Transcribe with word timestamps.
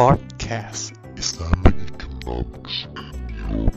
Podcast. 0.00 0.96
Islamic 1.20 1.76
Economics 1.92 2.88
in 2.88 3.20
your 3.36 3.68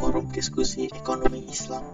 Forum 0.00 0.32
Diskusi 0.32 0.88
Ekonomi 0.88 1.52
Islam. 1.52 1.84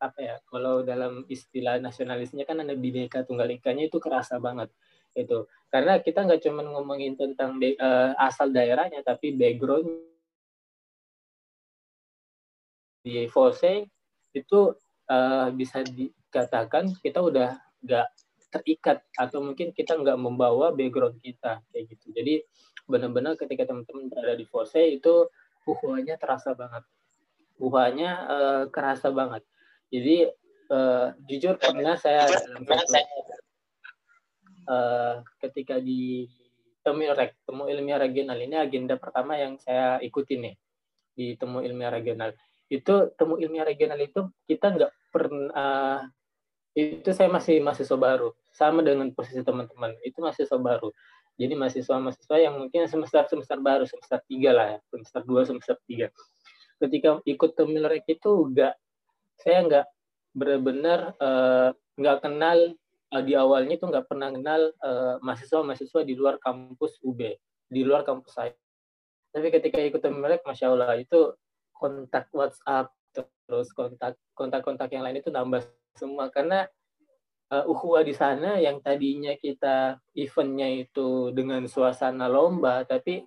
apa 0.00 0.18
ya 0.22 0.38
kalau 0.46 0.86
dalam 0.86 1.26
istilah 1.26 1.82
nasionalisnya 1.82 2.46
kan 2.46 2.62
ada 2.62 2.78
bineka 2.78 3.26
tunggal 3.26 3.50
ikanya 3.50 3.90
itu 3.90 3.98
kerasa 3.98 4.38
banget 4.38 4.70
itu 5.14 5.46
karena 5.70 5.98
kita 6.02 6.26
nggak 6.26 6.42
cuma 6.42 6.62
ngomongin 6.66 7.14
tentang 7.18 7.58
eh, 7.62 7.76
asal 8.18 8.50
daerahnya 8.50 9.02
tapi 9.02 9.34
background 9.34 9.86
di 13.02 13.26
Fose 13.30 13.88
itu 14.36 14.60
eh, 15.10 15.48
bisa 15.54 15.82
dikatakan 15.82 16.94
kita 17.00 17.20
udah 17.24 17.58
nggak 17.80 18.08
terikat 18.50 18.98
atau 19.14 19.40
mungkin 19.40 19.70
kita 19.70 19.94
nggak 19.94 20.18
membawa 20.18 20.74
background 20.74 21.22
kita 21.22 21.62
kayak 21.70 21.84
gitu. 21.94 22.10
Jadi 22.10 22.42
benar-benar 22.90 23.38
ketika 23.38 23.70
teman-teman 23.70 24.10
berada 24.10 24.34
di 24.34 24.44
Fose 24.44 24.82
itu 24.82 25.30
uhuanya 25.64 26.18
terasa 26.18 26.52
banget. 26.52 26.82
Uhuanya 27.62 28.10
eh, 28.26 28.64
kerasa 28.68 29.14
banget. 29.14 29.46
Jadi 29.88 30.16
eh, 30.70 31.06
jujur 31.30 31.54
pernah 31.56 31.94
saya 31.94 32.26
dalam 32.26 32.66
satu 32.66 33.49
eh, 34.70 35.14
ketika 35.42 35.82
di 35.82 36.30
temu 36.80 37.10
rek 37.12 37.42
temu 37.44 37.68
ilmiah 37.68 38.00
regional 38.00 38.38
ini 38.40 38.56
agenda 38.56 38.96
pertama 38.96 39.36
yang 39.36 39.60
saya 39.60 40.00
ikuti 40.00 40.40
nih 40.40 40.54
di 41.12 41.36
temu 41.36 41.60
ilmiah 41.60 41.92
regional 41.92 42.32
itu 42.70 43.10
temu 43.18 43.36
ilmiah 43.36 43.66
regional 43.66 43.98
itu 43.98 44.30
kita 44.46 44.72
nggak 44.72 44.92
pernah 45.10 46.06
itu 46.78 47.10
saya 47.10 47.26
masih 47.26 47.58
mahasiswa 47.58 47.98
baru 47.98 48.30
sama 48.54 48.86
dengan 48.86 49.10
posisi 49.10 49.42
teman-teman. 49.42 49.98
Itu 50.06 50.22
mahasiswa 50.22 50.54
baru. 50.54 50.94
Jadi 51.40 51.56
mahasiswa-mahasiswa 51.56 52.36
yang 52.36 52.54
mungkin 52.60 52.84
semester 52.84 53.24
semester 53.26 53.56
baru 53.64 53.88
semester 53.88 54.20
tiga 54.28 54.52
lah 54.52 54.66
ya 54.76 54.78
semester 54.92 55.20
dua 55.24 55.42
semester 55.48 55.74
tiga. 55.88 56.12
Ketika 56.76 57.24
ikut 57.24 57.56
temu 57.56 57.80
rek 57.80 58.04
itu 58.06 58.30
nggak 58.52 58.74
saya 59.40 59.58
nggak 59.64 59.86
benar-benar 60.36 61.16
nggak 61.96 62.18
kenal 62.22 62.58
eh, 63.14 63.22
di 63.26 63.34
awalnya 63.34 63.74
itu 63.76 63.86
nggak 63.86 64.06
pernah 64.06 64.30
kenal 64.30 64.70
eh, 64.70 65.14
mahasiswa-mahasiswa 65.22 66.00
di 66.06 66.14
luar 66.14 66.38
kampus 66.38 67.02
UB, 67.02 67.20
di 67.66 67.82
luar 67.82 68.02
kampus 68.06 68.32
saya. 68.32 68.54
Tapi 69.30 69.46
ketika 69.54 69.78
ikut 69.78 70.02
mereka, 70.10 70.50
masya 70.50 70.74
Allah 70.74 70.98
itu 70.98 71.34
kontak 71.74 72.26
WhatsApp 72.34 72.90
terus 73.50 73.74
kontak 73.74 74.14
kontak-kontak 74.38 74.94
yang 74.94 75.02
lain 75.02 75.18
itu 75.18 75.30
nambah 75.34 75.66
semua 75.98 76.30
karena 76.30 76.70
uh, 77.50 77.66
ukhuwah 77.66 78.06
di 78.06 78.14
sana 78.14 78.62
yang 78.62 78.78
tadinya 78.78 79.34
kita 79.34 79.98
eventnya 80.14 80.70
itu 80.70 81.34
dengan 81.34 81.66
suasana 81.66 82.30
lomba, 82.30 82.86
tapi 82.86 83.26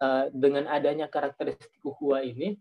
uh, 0.00 0.32
dengan 0.32 0.68
adanya 0.72 1.06
karakteristik 1.12 1.80
ukhuwah 1.84 2.24
ini 2.24 2.56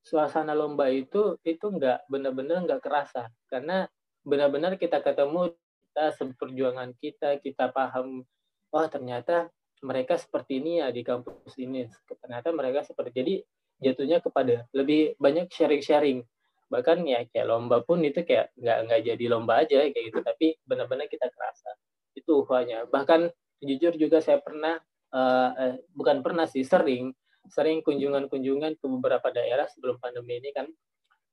suasana 0.00 0.56
lomba 0.56 0.88
itu 0.88 1.36
itu 1.44 1.66
nggak 1.68 2.08
benar-benar 2.08 2.64
nggak 2.64 2.80
kerasa 2.80 3.28
karena 3.52 3.84
benar-benar 4.26 4.76
kita 4.76 5.00
ketemu 5.00 5.54
kita 5.90 6.04
seperjuangan 6.16 6.90
kita 7.00 7.40
kita 7.42 7.72
paham 7.72 8.22
oh 8.70 8.86
ternyata 8.86 9.48
mereka 9.80 10.20
seperti 10.20 10.60
ini 10.60 10.84
ya 10.84 10.92
di 10.92 11.00
kampus 11.00 11.56
ini 11.56 11.88
ternyata 12.20 12.52
mereka 12.52 12.84
seperti 12.84 13.10
jadi 13.16 13.34
jatuhnya 13.80 14.20
kepada 14.20 14.68
lebih 14.76 15.16
banyak 15.16 15.48
sharing-sharing. 15.48 16.22
Bahkan 16.70 17.02
ya 17.08 17.26
kayak 17.26 17.48
lomba 17.48 17.82
pun 17.82 18.04
itu 18.04 18.22
kayak 18.22 18.52
nggak 18.54 18.78
nggak 18.86 19.00
jadi 19.02 19.24
lomba 19.26 19.64
aja 19.64 19.88
kayak 19.90 20.04
gitu 20.12 20.20
tapi 20.22 20.54
benar-benar 20.68 21.10
kita 21.10 21.26
kerasa. 21.32 21.74
Itu 22.14 22.46
uhanya. 22.46 22.86
Bahkan 22.86 23.32
jujur 23.64 23.96
juga 23.96 24.22
saya 24.22 24.38
pernah 24.38 24.78
uh, 25.10 25.50
eh, 25.56 25.74
bukan 25.96 26.22
pernah 26.22 26.46
sih 26.46 26.62
sering 26.62 27.10
sering 27.50 27.82
kunjungan-kunjungan 27.82 28.78
ke 28.78 28.86
beberapa 28.86 29.32
daerah 29.32 29.66
sebelum 29.66 29.98
pandemi 29.98 30.38
ini 30.38 30.52
kan 30.54 30.68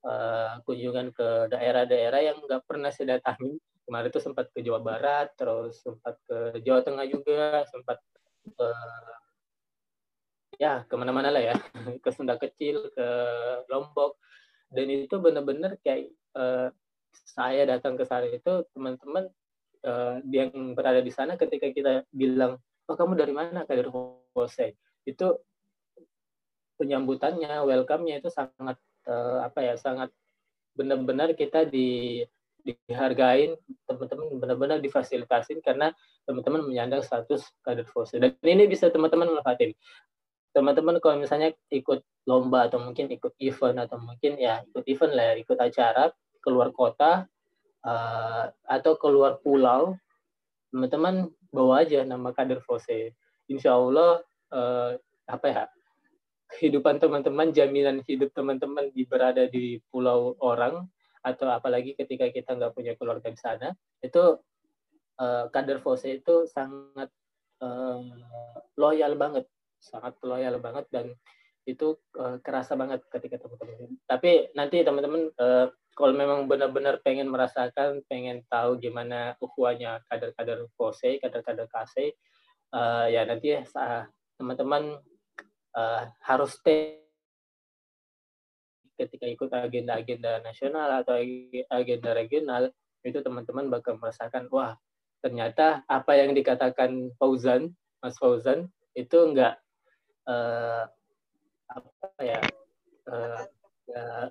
uh, 0.05 0.61
kunjungan 0.67 1.13
ke 1.15 1.49
daerah-daerah 1.49 2.21
yang 2.21 2.37
nggak 2.43 2.65
pernah 2.67 2.91
saya 2.93 3.17
datangi. 3.17 3.57
Kemarin 3.87 4.11
itu 4.11 4.19
sempat 4.19 4.51
ke 4.51 4.59
Jawa 4.59 4.83
Barat 4.83 5.31
terus 5.39 5.79
sempat 5.79 6.19
ke 6.27 6.59
Jawa 6.59 6.83
Tengah 6.83 7.05
juga 7.07 7.63
sempat 7.71 7.97
ke 8.43 8.67
ya 10.59 10.83
ke 10.83 10.93
mana-mana 10.99 11.31
lah 11.31 11.53
ya. 11.53 11.55
Ke 12.03 12.09
Sunda 12.11 12.35
Kecil 12.35 12.91
ke 12.91 13.07
Lombok. 13.71 14.19
Dan 14.67 14.91
itu 14.91 15.15
benar-benar 15.23 15.79
kayak 15.79 16.11
uh, 16.35 16.67
saya 17.15 17.63
datang 17.63 17.95
ke 17.95 18.03
sana 18.03 18.27
itu 18.27 18.67
teman-teman 18.75 19.31
uh, 19.87 20.19
yang 20.27 20.51
berada 20.75 20.99
di 20.99 21.13
sana 21.13 21.39
ketika 21.39 21.71
kita 21.71 22.03
bilang 22.11 22.59
oh 22.91 22.95
kamu 22.95 23.15
dari 23.15 23.31
mana? 23.31 23.63
Dari 23.63 23.87
Jose 24.35 24.75
itu 25.07 25.27
penyambutannya, 26.77 27.63
welcome-nya 27.65 28.21
itu 28.21 28.29
sangat 28.29 28.77
uh, 29.07 29.47
apa 29.47 29.59
ya, 29.63 29.73
sangat 29.79 30.11
benar-benar 30.77 31.33
kita 31.33 31.65
di 31.65 32.21
dihargain, 32.67 33.55
teman-teman 33.87 34.27
benar-benar 34.43 34.77
difasilitasin 34.83 35.63
karena 35.63 35.95
teman-teman 36.27 36.67
menyandang 36.67 36.99
status 36.99 37.47
kader 37.63 37.87
FOSE. 37.87 38.19
Dan 38.19 38.35
ini 38.43 38.67
bisa 38.67 38.91
teman-teman 38.91 39.39
manfaatin. 39.39 39.71
Teman-teman 40.51 40.99
kalau 40.99 41.15
misalnya 41.15 41.55
ikut 41.71 42.03
lomba 42.27 42.67
atau 42.67 42.83
mungkin 42.83 43.07
ikut 43.07 43.39
event 43.39 43.87
atau 43.87 43.95
mungkin 44.03 44.35
ya 44.35 44.67
ikut 44.67 44.83
event 44.83 45.13
lah, 45.15 45.25
ya, 45.31 45.33
ikut 45.39 45.57
acara 45.57 46.11
keluar 46.43 46.75
kota 46.75 47.23
uh, 47.87 48.43
atau 48.67 48.99
keluar 48.99 49.39
pulau, 49.39 49.95
teman-teman 50.75 51.31
bawa 51.55 51.87
aja 51.87 52.03
nama 52.03 52.35
kader 52.35 52.59
FOSE. 52.59 53.15
Insya 53.47 53.79
Allah 53.79 54.19
uh, 54.51 54.99
apa 55.23 55.45
ya 55.47 55.63
kehidupan 56.47 57.03
teman-teman, 57.03 57.51
jaminan 57.51 57.99
hidup 58.07 58.31
teman-teman 58.31 58.89
di 58.95 59.03
berada 59.03 59.45
di 59.51 59.83
pulau 59.91 60.35
orang 60.39 60.87
atau 61.21 61.51
apalagi 61.51 61.91
ketika 61.99 62.31
kita 62.31 62.55
nggak 62.55 62.71
punya 62.71 62.93
keluarga 62.95 63.27
di 63.27 63.39
sana, 63.39 63.75
itu 63.99 64.39
uh, 65.19 65.45
kader 65.51 65.83
Fose 65.83 66.07
itu 66.07 66.47
sangat 66.47 67.11
uh, 67.59 67.99
loyal 68.79 69.19
banget, 69.19 69.43
sangat 69.77 70.15
loyal 70.23 70.57
banget 70.63 70.87
dan 70.87 71.11
itu 71.67 71.99
uh, 72.15 72.39
kerasa 72.39 72.79
banget 72.79 73.03
ketika 73.11 73.43
teman-teman. 73.43 73.99
Tapi 74.07 74.55
nanti 74.55 74.87
teman-teman 74.87 75.27
uh, 75.35 75.67
kalau 75.97 76.13
memang 76.15 76.47
benar-benar 76.47 77.03
pengen 77.03 77.27
merasakan, 77.27 78.05
pengen 78.07 78.45
tahu 78.47 78.79
gimana 78.79 79.35
ukhuwahnya 79.43 79.99
kader-kader 80.07 80.69
Fose, 80.79 81.19
kader-kader 81.19 81.67
Kase, 81.67 82.15
uh, 82.71 83.11
ya 83.11 83.27
nanti 83.27 83.57
ya 83.57 83.67
teman-teman 84.39 85.01
uh, 85.77 86.09
harus 86.25 86.57
stay 86.57 87.05
ketika 88.97 89.29
ikut 89.29 89.53
agenda-agenda 89.53 90.41
nasional 90.41 91.05
atau 91.05 91.21
agenda 91.69 92.17
regional 92.17 92.73
itu 93.05 93.21
teman-teman 93.21 93.69
bakal 93.69 94.01
merasakan 94.01 94.49
wah 94.49 94.73
ternyata 95.21 95.85
apa 95.85 96.17
yang 96.17 96.33
dikatakan 96.33 97.13
Fauzan 97.21 97.77
Mas 98.01 98.17
Fauzan 98.17 98.73
itu 98.97 99.17
enggak 99.21 99.61
uh, 100.25 100.89
apa 101.69 102.07
ya 102.25 102.41
uh, 103.05 103.41
enggak, 103.85 104.29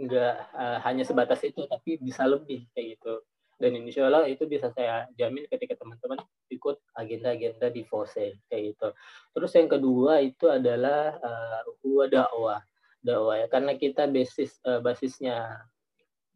enggak 0.00 0.34
uh, 0.56 0.78
hanya 0.88 1.04
sebatas 1.04 1.44
itu 1.44 1.68
tapi 1.68 2.00
bisa 2.00 2.24
lebih 2.24 2.64
kayak 2.72 2.96
gitu 2.96 3.20
dan 3.60 3.76
insya 3.76 4.08
Allah 4.08 4.24
itu 4.24 4.48
bisa 4.48 4.72
saya 4.72 5.04
jamin 5.20 5.44
ketika 5.44 5.76
teman-teman 5.76 6.16
ikut 6.48 6.80
agenda-agenda 6.96 7.68
di 7.68 7.84
FOSE 7.84 8.40
kayak 8.48 8.74
gitu. 8.74 8.88
Terus 9.36 9.52
yang 9.52 9.68
kedua 9.68 10.24
itu 10.24 10.48
adalah 10.48 11.20
uh, 11.20 12.08
dakwah 12.08 12.64
dakwah 13.04 13.36
ya 13.36 13.46
karena 13.52 13.76
kita 13.76 14.08
basis 14.08 14.56
uh, 14.64 14.80
basisnya 14.80 15.60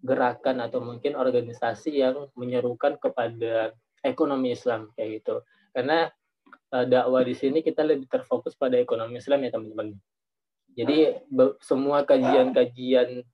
gerakan 0.05 0.61
atau 0.61 0.85
mungkin 0.85 1.17
organisasi 1.17 1.97
yang 2.05 2.29
menyerukan 2.37 3.01
kepada 3.01 3.73
ekonomi 4.05 4.53
Islam 4.53 4.93
kayak 4.93 5.25
gitu. 5.25 5.41
Karena 5.73 6.13
uh, 6.77 6.85
dakwah 6.85 7.25
di 7.25 7.33
sini 7.33 7.65
kita 7.65 7.81
lebih 7.81 8.05
terfokus 8.13 8.53
pada 8.53 8.77
ekonomi 8.77 9.17
Islam 9.17 9.49
ya 9.49 9.51
teman-teman. 9.57 9.97
Jadi 10.77 11.25
semua 11.65 12.05
kajian-kajian 12.05 13.25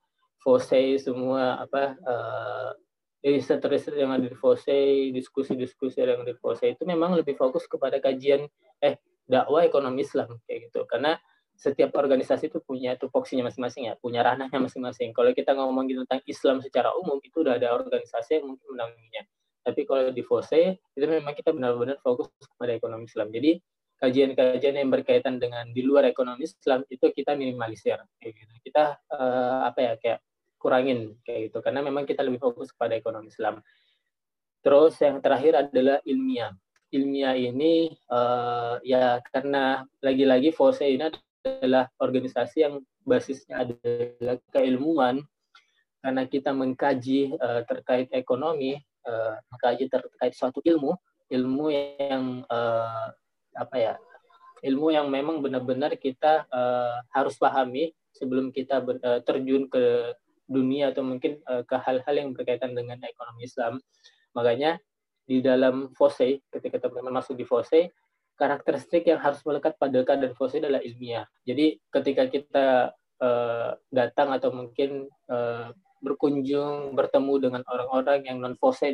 FOSE 0.41 1.01
semua 1.01 1.59
apa 1.59 1.99
uh, 2.05 2.71
riset-riset 3.21 3.95
yang 4.01 4.17
ada 4.17 4.25
di 4.25 4.33
FOSE, 4.33 5.13
diskusi-diskusi 5.13 6.01
yang 6.01 6.25
ada 6.25 6.33
di 6.33 6.39
FOSE 6.41 6.73
itu 6.73 6.83
memang 6.89 7.13
lebih 7.17 7.37
fokus 7.37 7.69
kepada 7.69 8.01
kajian 8.01 8.49
eh 8.81 8.97
dakwah 9.29 9.63
ekonomi 9.63 10.03
Islam 10.03 10.41
kayak 10.49 10.73
gitu. 10.73 10.89
Karena 10.89 11.21
setiap 11.61 11.93
organisasi 11.93 12.49
itu 12.49 12.65
punya 12.65 12.97
tupoksinya 12.97 13.53
masing-masing 13.53 13.93
ya, 13.93 13.95
punya 14.01 14.25
ranahnya 14.25 14.57
masing-masing. 14.57 15.13
Kalau 15.13 15.37
kita 15.37 15.53
ngomongin 15.53 16.01
tentang 16.05 16.25
Islam 16.25 16.65
secara 16.65 16.97
umum 16.97 17.21
itu 17.21 17.45
udah 17.45 17.61
ada 17.61 17.77
organisasi 17.77 18.41
yang 18.41 18.57
mungkin 18.57 18.67
menanggunya. 18.73 19.29
Tapi 19.61 19.85
kalau 19.85 20.09
di 20.09 20.25
FOSE 20.25 20.81
itu 20.97 21.05
memang 21.05 21.37
kita 21.37 21.53
benar-benar 21.53 22.01
fokus 22.01 22.33
kepada 22.57 22.73
ekonomi 22.73 23.05
Islam. 23.05 23.29
Jadi 23.29 23.61
kajian-kajian 24.01 24.81
yang 24.81 24.89
berkaitan 24.89 25.37
dengan 25.37 25.69
di 25.69 25.85
luar 25.85 26.09
ekonomi 26.09 26.49
Islam 26.49 26.89
itu 26.89 27.05
kita 27.13 27.37
minimalisir 27.37 28.01
kayak 28.17 28.33
gitu. 28.33 28.53
kita 28.65 28.97
uh, 29.13 29.69
apa 29.69 29.79
ya 29.85 29.93
kayak 30.01 30.19
kurangin 30.61 31.17
kayak 31.25 31.49
gitu. 31.49 31.65
Karena 31.65 31.81
memang 31.81 32.05
kita 32.05 32.21
lebih 32.21 32.45
fokus 32.45 32.69
kepada 32.71 32.93
ekonomi 32.93 33.33
Islam. 33.33 33.65
Terus 34.61 35.01
yang 35.01 35.25
terakhir 35.25 35.67
adalah 35.67 36.05
ilmiah. 36.05 36.53
Ilmiah 36.93 37.35
ini 37.39 37.97
uh, 38.13 38.77
ya 38.85 39.25
karena 39.33 39.89
lagi-lagi 40.05 40.53
FOSE 40.53 40.85
ini 40.85 41.09
adalah 41.41 41.89
organisasi 41.97 42.57
yang 42.61 42.75
basisnya 43.09 43.65
adalah 43.65 44.37
keilmuan. 44.53 45.25
Karena 46.05 46.29
kita 46.29 46.53
mengkaji 46.53 47.41
uh, 47.41 47.65
terkait 47.65 48.13
ekonomi 48.13 48.77
uh, 49.07 49.35
mengkaji 49.53 49.89
terkait 49.89 50.33
suatu 50.37 50.61
ilmu 50.65 50.97
ilmu 51.31 51.67
yang 51.73 52.43
uh, 52.51 53.09
apa 53.55 53.77
ya 53.79 53.95
ilmu 54.67 54.93
yang 54.93 55.09
memang 55.09 55.41
benar-benar 55.41 55.97
kita 55.97 56.45
uh, 56.51 57.01
harus 57.15 57.39
pahami 57.41 57.95
sebelum 58.13 58.51
kita 58.51 58.83
terjun 59.23 59.71
ke 59.71 60.13
dunia 60.51 60.91
atau 60.91 61.07
mungkin 61.07 61.39
uh, 61.47 61.63
ke 61.63 61.79
hal-hal 61.79 62.15
yang 62.19 62.35
berkaitan 62.35 62.75
dengan 62.75 62.99
ekonomi 63.07 63.47
Islam. 63.47 63.79
Makanya 64.35 64.83
di 65.31 65.39
dalam 65.39 65.95
FOSE 65.95 66.43
ketika 66.51 66.83
teman-teman 66.83 67.23
masuk 67.23 67.39
di 67.39 67.47
FOSE 67.47 67.95
karakteristik 68.35 69.07
yang 69.07 69.23
harus 69.23 69.39
melekat 69.47 69.79
pada 69.79 70.03
keadaan 70.03 70.35
FOSE 70.35 70.59
adalah 70.59 70.83
ilmiah 70.83 71.23
jadi 71.47 71.79
ketika 71.95 72.27
kita 72.27 72.67
uh, 73.23 73.71
datang 73.95 74.35
atau 74.35 74.51
mungkin 74.51 75.07
uh, 75.31 75.71
berkunjung 76.03 76.99
bertemu 76.99 77.35
dengan 77.47 77.63
orang-orang 77.71 78.27
yang 78.27 78.43
non 78.43 78.59
FOSE 78.59 78.91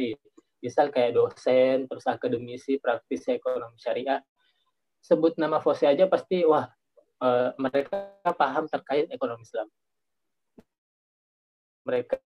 misal 0.61 0.93
kayak 0.93 1.17
dosen 1.17 1.89
terus 1.89 2.05
akademisi 2.05 2.77
praktisi 2.77 3.39
ekonomi 3.39 3.81
syariah 3.81 4.21
sebut 5.01 5.41
nama 5.41 5.57
FOSE 5.63 5.89
aja 5.89 6.05
pasti 6.05 6.45
wah 6.45 6.69
uh, 7.25 7.55
mereka 7.57 8.13
paham 8.37 8.69
terkait 8.69 9.09
ekonomi 9.09 9.41
Islam 9.47 9.73
mereka 11.87 12.19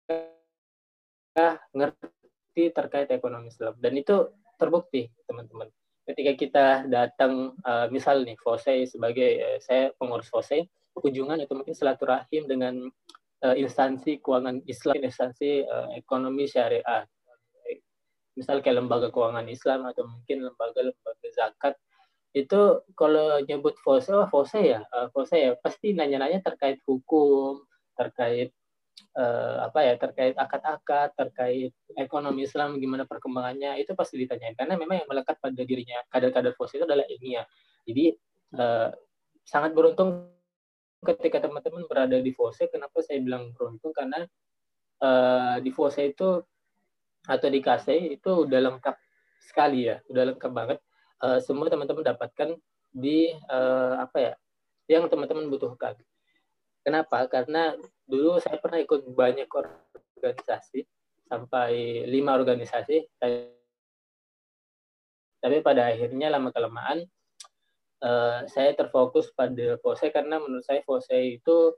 ngerti 1.77 2.75
terkait 2.75 3.09
ekonomi 3.13 3.53
Islam 3.53 3.77
dan 3.79 3.93
itu 3.95 4.33
terbukti 4.59 5.09
teman-teman. 5.29 5.69
Ketika 6.09 6.33
kita 6.35 6.67
datang 6.91 7.55
uh, 7.63 7.87
misal 7.93 8.27
nih 8.27 8.35
FOSE 8.41 8.89
sebagai 8.91 9.39
uh, 9.39 9.59
saya 9.63 9.95
pengurus 9.95 10.27
FOSE 10.27 10.67
kunjungan 10.97 11.39
atau 11.47 11.55
mungkin 11.55 11.77
silaturahim 11.77 12.51
dengan 12.51 12.75
uh, 13.47 13.57
instansi 13.57 14.19
keuangan 14.19 14.61
Islam, 14.67 15.01
instansi 15.01 15.65
uh, 15.65 15.95
ekonomi 15.95 16.51
syariah. 16.51 17.07
Misal 18.35 18.65
kayak 18.65 18.85
lembaga 18.85 19.09
keuangan 19.13 19.47
Islam 19.47 19.85
atau 19.87 20.07
mungkin 20.07 20.49
lembaga-lembaga 20.49 21.29
zakat. 21.35 21.75
Itu 22.31 22.87
kalau 22.95 23.43
nyebut 23.43 23.75
FOSE, 23.83 24.15
oh 24.15 24.27
FOSE 24.31 24.61
ya, 24.63 24.81
uh, 24.95 25.11
FOSE 25.11 25.37
ya? 25.37 25.51
Pasti 25.59 25.95
nanya-nanya 25.95 26.43
terkait 26.43 26.79
hukum, 26.87 27.63
terkait 27.99 28.55
uh, 29.17 29.67
apa 29.67 29.79
ya, 29.83 29.95
terkait 29.99 30.35
akad-akad, 30.39 31.15
terkait 31.17 31.73
ekonomi 31.99 32.47
Islam 32.47 32.79
gimana 32.79 33.09
perkembangannya 33.09 33.81
itu 33.83 33.97
pasti 33.97 34.21
ditanyain 34.21 34.55
karena 34.55 34.79
memang 34.79 35.03
yang 35.03 35.09
melekat 35.11 35.39
pada 35.43 35.63
dirinya 35.63 35.99
kader-kader 36.13 36.55
FOSE 36.55 36.79
itu 36.79 36.87
adalah 36.87 37.07
ilmiah. 37.09 37.47
Jadi 37.89 38.15
uh, 38.59 38.91
sangat 39.43 39.75
beruntung 39.75 40.31
ketika 41.01 41.41
teman-teman 41.41 41.89
berada 41.89 42.21
di 42.21 42.31
FOSE, 42.31 42.69
kenapa 42.69 43.01
saya 43.01 43.19
bilang 43.25 43.57
beruntung? 43.57 43.91
Karena 43.97 44.21
uh, 45.01 45.57
di 45.59 45.73
FOSE 45.73 46.13
itu 46.13 46.45
atau 47.25 47.49
di 47.53 47.61
KSE 47.61 48.17
itu 48.21 48.31
udah 48.49 48.61
lengkap 48.71 48.97
sekali 49.41 49.89
ya, 49.89 50.01
udah 50.09 50.35
lengkap 50.35 50.53
banget. 50.53 50.79
Uh, 51.21 51.37
semua 51.41 51.69
teman-teman 51.69 52.05
dapatkan 52.05 52.57
di 52.93 53.33
uh, 53.49 54.01
apa 54.05 54.19
ya, 54.19 54.33
yang 54.89 55.09
teman-teman 55.09 55.49
butuhkan. 55.49 55.97
Kenapa? 56.81 57.29
Karena 57.29 57.77
dulu 58.09 58.41
saya 58.41 58.57
pernah 58.57 58.81
ikut 58.81 59.05
banyak 59.13 59.49
organisasi, 60.17 60.85
sampai 61.29 62.03
lima 62.09 62.35
organisasi, 62.35 63.07
tapi 65.41 65.57
pada 65.65 65.89
akhirnya 65.89 66.29
lama 66.29 66.53
kelamaan 66.53 67.09
uh, 68.05 68.45
saya 68.49 68.77
terfokus 68.77 69.33
pada 69.33 69.81
Fose 69.81 70.13
karena 70.13 70.37
menurut 70.37 70.65
saya 70.65 70.85
Fose 70.85 71.17
itu 71.17 71.73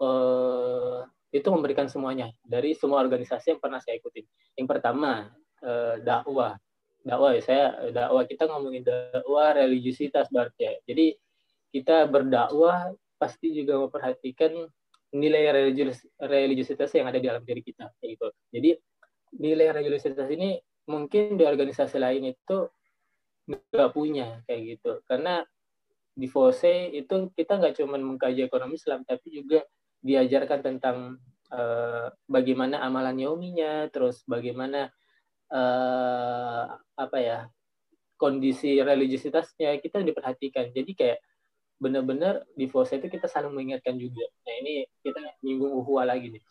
uh, 0.00 1.04
itu 1.28 1.48
memberikan 1.52 1.84
semuanya 1.92 2.32
dari 2.40 2.72
semua 2.72 3.04
organisasi 3.04 3.56
yang 3.56 3.60
pernah 3.60 3.80
saya 3.84 4.00
ikuti. 4.00 4.24
Yang 4.56 4.68
pertama 4.72 5.28
uh, 5.60 6.00
dakwah, 6.00 6.56
dakwah 7.04 7.36
ya 7.36 7.42
saya 7.44 7.64
dakwah 7.92 8.24
kita 8.24 8.48
ngomongin 8.48 8.84
dakwah 8.88 9.52
religiusitas 9.52 10.32
berarti 10.32 10.62
ya. 10.64 10.74
Jadi 10.88 11.06
kita 11.68 12.08
berdakwah 12.08 12.96
pasti 13.18 13.52
juga 13.52 13.76
memperhatikan 13.82 14.54
nilai 15.12 15.50
religius, 15.52 16.04
religiusitas 16.20 16.92
yang 16.94 17.10
ada 17.10 17.18
di 17.18 17.26
dalam 17.26 17.42
diri 17.44 17.60
kita 17.64 17.90
gitu. 18.00 18.30
Jadi 18.54 18.78
nilai 19.36 19.74
religiusitas 19.74 20.28
ini 20.32 20.56
mungkin 20.88 21.36
di 21.36 21.44
organisasi 21.44 22.00
lain 22.00 22.32
itu 22.32 22.58
nggak 23.48 23.90
punya 23.92 24.44
kayak 24.44 24.76
gitu 24.76 25.00
karena 25.08 25.40
di 26.12 26.26
FOSE 26.28 26.92
itu 26.92 27.32
kita 27.32 27.56
nggak 27.60 27.80
cuma 27.80 27.96
mengkaji 27.96 28.44
ekonomi 28.44 28.76
Islam 28.76 29.04
tapi 29.08 29.32
juga 29.32 29.64
diajarkan 30.04 30.60
tentang 30.60 31.16
uh, 31.52 32.08
bagaimana 32.28 32.82
amalan 32.84 33.16
yominya 33.16 33.88
terus 33.88 34.24
bagaimana 34.28 34.92
uh, 35.48 36.64
apa 36.98 37.18
ya 37.20 37.38
kondisi 38.18 38.82
religiositasnya 38.82 39.78
kita 39.80 40.02
diperhatikan 40.02 40.74
jadi 40.74 40.92
kayak 40.92 41.18
benar-benar 41.78 42.42
di 42.58 42.66
FOSE 42.66 42.98
itu 42.98 43.06
kita 43.06 43.30
saling 43.30 43.54
mengingatkan 43.54 43.94
juga. 43.98 44.26
Nah 44.46 44.54
ini 44.62 44.86
kita 45.02 45.22
nyinggung 45.46 45.72
uhuwa 45.78 46.06
lagi 46.06 46.34
nih. 46.34 46.42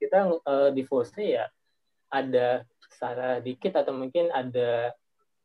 Kita 0.00 0.28
uh, 0.28 0.70
di 0.72 0.82
FOSE 0.84 1.22
ya 1.24 1.44
ada 2.10 2.64
salah 2.90 3.38
dikit 3.38 3.76
atau 3.76 3.94
mungkin 3.94 4.32
ada 4.34 4.90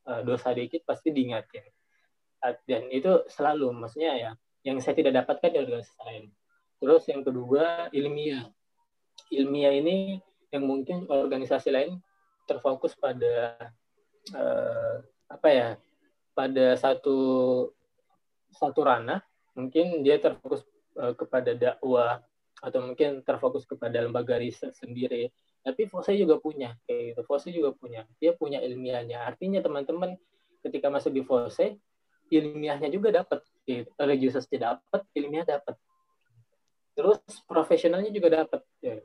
uh, 0.10 0.22
dosa 0.26 0.56
dikit 0.56 0.82
pasti 0.88 1.14
diingatkan 1.14 1.62
dan 2.70 2.86
itu 2.94 3.26
selalu 3.26 3.74
maksudnya 3.74 4.14
ya 4.14 4.32
yang 4.66 4.78
saya 4.82 4.98
tidak 4.98 5.24
dapatkan 5.24 5.50
di 5.50 5.60
organisasi 5.62 6.02
lain 6.06 6.24
terus 6.78 7.04
yang 7.10 7.26
kedua 7.26 7.90
ilmiah. 7.90 8.46
Ilmiah 9.32 9.74
ini 9.74 10.20
yang 10.54 10.68
mungkin 10.68 11.08
organisasi 11.10 11.74
lain 11.74 11.98
terfokus 12.46 12.94
pada 12.94 13.58
uh, 14.36 15.02
apa 15.32 15.48
ya 15.50 15.70
pada 16.36 16.76
satu 16.78 17.18
satu 18.56 18.88
ranah 18.88 19.20
mungkin 19.56 20.04
dia 20.04 20.20
terfokus 20.20 20.64
uh, 21.00 21.14
kepada 21.16 21.56
dakwah 21.56 22.24
atau 22.64 22.80
mungkin 22.82 23.22
terfokus 23.22 23.68
kepada 23.68 24.00
lembaga 24.02 24.40
riset 24.40 24.74
sendiri. 24.74 25.30
Tapi 25.66 25.90
FOSE 25.90 26.14
juga 26.14 26.38
punya 26.38 26.78
kayak 26.86 27.14
gitu. 27.14 27.22
FOSE 27.26 27.50
juga 27.52 27.74
punya. 27.74 28.06
Dia 28.22 28.38
punya 28.38 28.62
ilmiahnya. 28.62 29.26
Artinya 29.26 29.60
teman-teman 29.66 30.14
ketika 30.62 30.90
masuk 30.90 31.14
di 31.14 31.22
FOSE 31.26 31.78
ilmiahnya 32.30 32.90
juga 32.90 33.14
dapat 33.14 33.42
gitu. 33.66 33.90
dapat 34.58 35.02
ilmiah 35.14 35.46
dapat 35.46 35.78
terus 36.96 37.20
profesionalnya 37.44 38.10
juga 38.10 38.42
dapat 38.42 38.64
ya. 38.80 38.98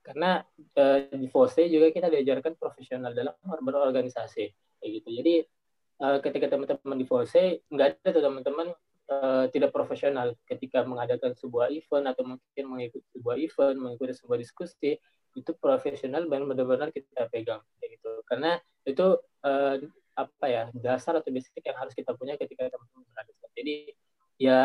karena 0.00 0.40
eh, 0.56 1.12
di 1.12 1.28
FOSE 1.28 1.68
juga 1.68 1.92
kita 1.92 2.08
diajarkan 2.08 2.56
profesional 2.56 3.12
dalam 3.12 3.34
berorganisasi 3.42 4.44
kayak 4.80 4.90
gitu. 5.02 5.08
Jadi 5.20 5.34
eh, 6.02 6.18
ketika 6.24 6.46
teman-teman 6.52 6.96
di 6.98 7.06
FOSE 7.06 7.64
nggak 7.68 7.86
ada 8.02 8.08
tuh 8.12 8.22
teman-teman 8.24 8.68
uh, 9.10 9.44
tidak 9.50 9.70
profesional. 9.70 10.34
Ketika 10.46 10.82
mengadakan 10.82 11.32
sebuah 11.38 11.70
event 11.70 12.06
atau 12.10 12.22
mungkin 12.26 12.64
mengikuti 12.66 13.06
sebuah 13.14 13.36
event, 13.38 13.76
mengikuti 13.78 14.12
sebuah 14.14 14.38
diskusi 14.38 14.98
itu 15.36 15.50
profesional 15.60 16.24
benar-benar 16.26 16.90
kita 16.90 17.28
pegang 17.28 17.60
gitu. 17.84 18.24
Karena 18.26 18.58
itu 18.86 19.20
uh, 19.46 19.76
apa 20.16 20.46
ya 20.48 20.64
dasar 20.72 21.20
atau 21.20 21.28
basic 21.28 21.60
yang 21.60 21.76
harus 21.76 21.92
kita 21.92 22.16
punya 22.16 22.40
ketika 22.40 22.72
teman-teman 22.72 23.04
berada 23.12 23.32
jadi 23.52 23.76
ya 24.40 24.60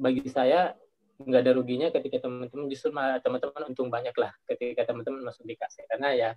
bagi 0.00 0.24
saya 0.28 0.72
nggak 1.20 1.40
ada 1.44 1.52
ruginya 1.52 1.88
ketika 1.92 2.24
teman-teman 2.24 2.66
justru 2.72 2.88
teman-teman 2.96 3.62
untung 3.68 3.92
banyak 3.92 4.16
lah 4.16 4.32
ketika 4.48 4.88
teman-teman 4.88 5.20
masuk 5.20 5.44
di 5.44 5.54
kasih 5.54 5.84
karena 5.84 6.08
ya 6.16 6.30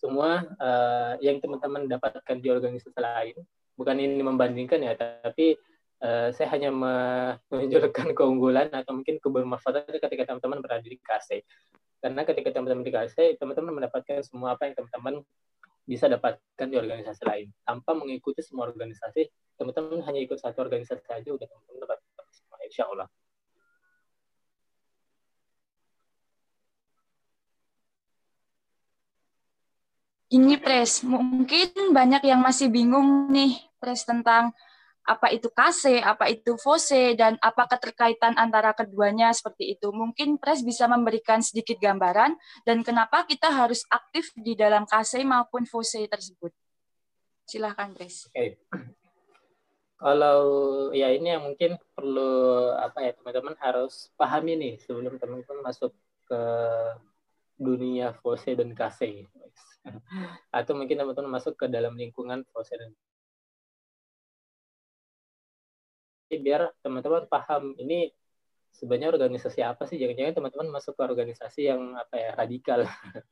semua 0.00 0.48
uh, 0.56 1.14
yang 1.20 1.36
teman-teman 1.38 1.84
dapatkan 1.84 2.36
di 2.40 2.48
organisasi 2.48 2.96
lain 2.96 3.36
bukan 3.76 3.96
ini 4.00 4.24
membandingkan 4.24 4.80
ya 4.80 4.96
tapi 4.96 5.60
uh, 6.00 6.32
saya 6.32 6.48
hanya 6.56 6.72
menunjukkan 6.72 8.12
keunggulan 8.18 8.72
atau 8.72 8.96
mungkin 8.96 9.20
kebermanfaatan 9.20 10.00
ketika 10.00 10.24
teman-teman 10.32 10.64
berada 10.64 10.88
di 10.88 10.96
KC 10.96 11.44
karena 12.00 12.24
ketika 12.24 12.48
teman-teman 12.56 12.80
dikasih 12.80 13.36
teman-teman 13.36 13.76
mendapatkan 13.76 14.24
semua 14.24 14.56
apa 14.56 14.64
yang 14.64 14.74
teman-teman 14.80 15.20
bisa 15.84 16.06
dapatkan 16.06 16.70
di 16.70 16.76
organisasi 16.78 17.22
lain. 17.26 17.48
Tanpa 17.66 17.98
mengikuti 17.98 18.46
semua 18.46 18.70
organisasi 18.70 19.26
teman-teman 19.58 20.00
hanya 20.08 20.20
ikut 20.24 20.38
satu 20.40 20.64
organisasi 20.64 21.04
saja 21.04 21.28
udah 21.28 21.44
teman-teman 21.44 21.84
dapat 21.84 21.98
semua 22.32 22.56
insya 22.64 22.88
Allah 22.88 23.10
Ini 30.30 30.62
Pres, 30.62 31.02
mungkin 31.02 31.90
banyak 31.90 32.22
yang 32.22 32.38
masih 32.38 32.70
bingung 32.70 33.26
nih 33.34 33.58
Pres 33.82 34.06
tentang 34.06 34.54
apa 35.02 35.26
itu 35.34 35.50
KC, 35.50 35.98
apa 36.06 36.30
itu 36.30 36.54
FOSE, 36.54 37.18
dan 37.18 37.34
apa 37.42 37.66
keterkaitan 37.66 38.38
antara 38.38 38.70
keduanya 38.70 39.34
seperti 39.34 39.74
itu. 39.74 39.90
Mungkin 39.90 40.38
Pres 40.38 40.62
bisa 40.62 40.86
memberikan 40.86 41.42
sedikit 41.42 41.82
gambaran 41.82 42.38
dan 42.62 42.86
kenapa 42.86 43.26
kita 43.26 43.50
harus 43.50 43.82
aktif 43.90 44.30
di 44.38 44.54
dalam 44.54 44.86
KC 44.86 45.26
maupun 45.26 45.66
FOSE 45.66 46.06
tersebut. 46.06 46.54
Silahkan, 47.42 47.90
Pres. 47.90 48.30
Oke. 48.30 48.62
Kalau 49.98 50.40
ya 50.94 51.10
ini 51.10 51.34
yang 51.34 51.42
mungkin 51.42 51.74
perlu 51.92 52.70
apa 52.78 53.02
ya 53.02 53.12
teman-teman 53.18 53.58
harus 53.58 54.14
pahami 54.14 54.54
nih 54.54 54.74
sebelum 54.86 55.18
teman-teman 55.18 55.60
masuk 55.66 55.90
ke 56.30 56.42
dunia 57.58 58.14
FOSE 58.22 58.54
dan 58.54 58.70
KC. 58.72 59.26
Atau 60.56 60.76
mungkin 60.76 60.96
teman-teman 61.00 61.40
masuk 61.40 61.56
ke 61.56 61.66
dalam 61.66 61.96
lingkungan 61.96 62.44
dan 66.30 66.38
biar 66.38 66.70
teman-teman 66.78 67.26
paham 67.26 67.74
ini 67.82 68.14
sebenarnya 68.70 69.10
organisasi 69.10 69.60
apa 69.66 69.82
sih? 69.90 69.98
Jangan-jangan 69.98 70.34
teman-teman 70.38 70.68
masuk 70.70 70.94
ke 70.94 71.02
organisasi 71.02 71.66
yang 71.66 71.98
apa 71.98 72.14
ya 72.16 72.30
radikal. 72.38 72.80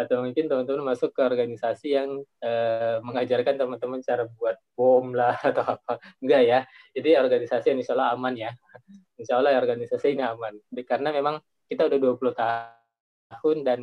Atau 0.00 0.20
mungkin 0.20 0.46
teman-teman 0.46 0.92
masuk 0.92 1.16
ke 1.16 1.24
organisasi 1.24 1.96
yang 1.96 2.20
eh, 2.44 3.00
mengajarkan 3.00 3.56
teman-teman 3.56 4.04
cara 4.04 4.28
buat 4.28 4.60
bom 4.76 5.16
lah 5.16 5.40
atau 5.48 5.64
apa. 5.80 5.98
Enggak 6.20 6.42
ya. 6.44 6.58
Jadi 6.92 7.08
organisasi 7.16 7.66
yang 7.72 7.78
insya 7.80 7.96
Allah 7.96 8.12
aman 8.12 8.34
ya. 8.36 8.52
Insya 9.16 9.40
Allah 9.40 9.56
organisasi 9.56 10.06
ini 10.12 10.22
aman. 10.22 10.54
Karena 10.84 11.10
memang 11.16 11.40
kita 11.64 11.88
udah 11.88 11.98
20 11.98 12.36
tahun 12.36 13.56
dan 13.64 13.80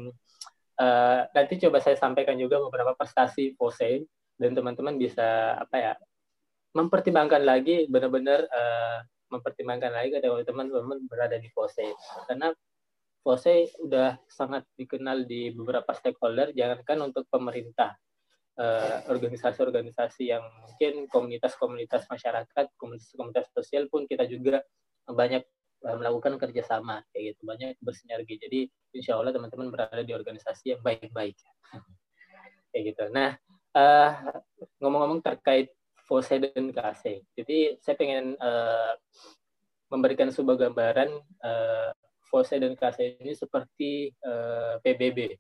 eh, 0.82 1.20
nanti 1.38 1.54
coba 1.62 1.78
saya 1.78 1.96
sampaikan 1.96 2.36
juga 2.42 2.58
beberapa 2.58 2.98
prestasi 2.98 3.54
POSE 3.54 4.06
dan 4.42 4.58
teman-teman 4.58 4.98
bisa 4.98 5.54
apa 5.62 5.78
ya 5.78 5.94
mempertimbangkan 6.74 7.44
lagi 7.44 7.86
benar-benar 7.92 8.48
uh, 8.48 9.04
mempertimbangkan 9.28 9.92
lagi 9.92 10.18
kalau 10.24 10.40
teman-teman 10.42 11.04
berada 11.06 11.36
di 11.36 11.52
FOSE 11.52 11.84
karena 12.28 12.56
FOSE 13.22 13.78
udah 13.86 14.18
sangat 14.26 14.66
dikenal 14.80 15.30
di 15.30 15.54
beberapa 15.54 15.94
stakeholder 15.94 16.52
jangankan 16.58 17.12
untuk 17.14 17.30
pemerintah. 17.30 17.94
Uh, 18.52 19.00
organisasi-organisasi 19.08 20.28
yang 20.28 20.44
mungkin 20.44 21.08
komunitas-komunitas 21.08 22.04
masyarakat 22.12 22.68
komunitas-komunitas 22.76 23.48
sosial 23.56 23.88
pun 23.88 24.04
kita 24.04 24.28
juga 24.28 24.60
banyak 25.08 25.48
melakukan 25.82 26.38
kerjasama 26.38 27.02
kayak 27.10 27.34
gitu 27.34 27.42
banyak 27.46 27.74
bersinergi 27.82 28.38
jadi 28.38 28.60
insya 28.94 29.18
Allah 29.18 29.34
teman-teman 29.34 29.74
berada 29.74 30.02
di 30.06 30.14
organisasi 30.14 30.78
yang 30.78 30.82
baik-baik 30.86 31.38
kayak 32.74 32.84
gitu 32.94 33.10
nah 33.10 33.36
ngomong-ngomong 34.84 35.24
uh, 35.24 35.26
terkait 35.26 35.72
Fose 36.12 36.36
dan 36.36 36.76
KC. 36.76 37.24
Jadi 37.40 37.80
saya 37.80 37.96
pengen 37.96 38.36
uh, 38.36 39.00
memberikan 39.88 40.28
sebuah 40.28 40.68
gambaran 40.68 41.08
uh, 41.40 41.90
dan 42.32 42.76
KC 42.76 43.24
ini 43.24 43.32
seperti 43.36 44.12
uh, 44.24 44.76
eh, 44.80 44.96
PBB. 44.96 45.36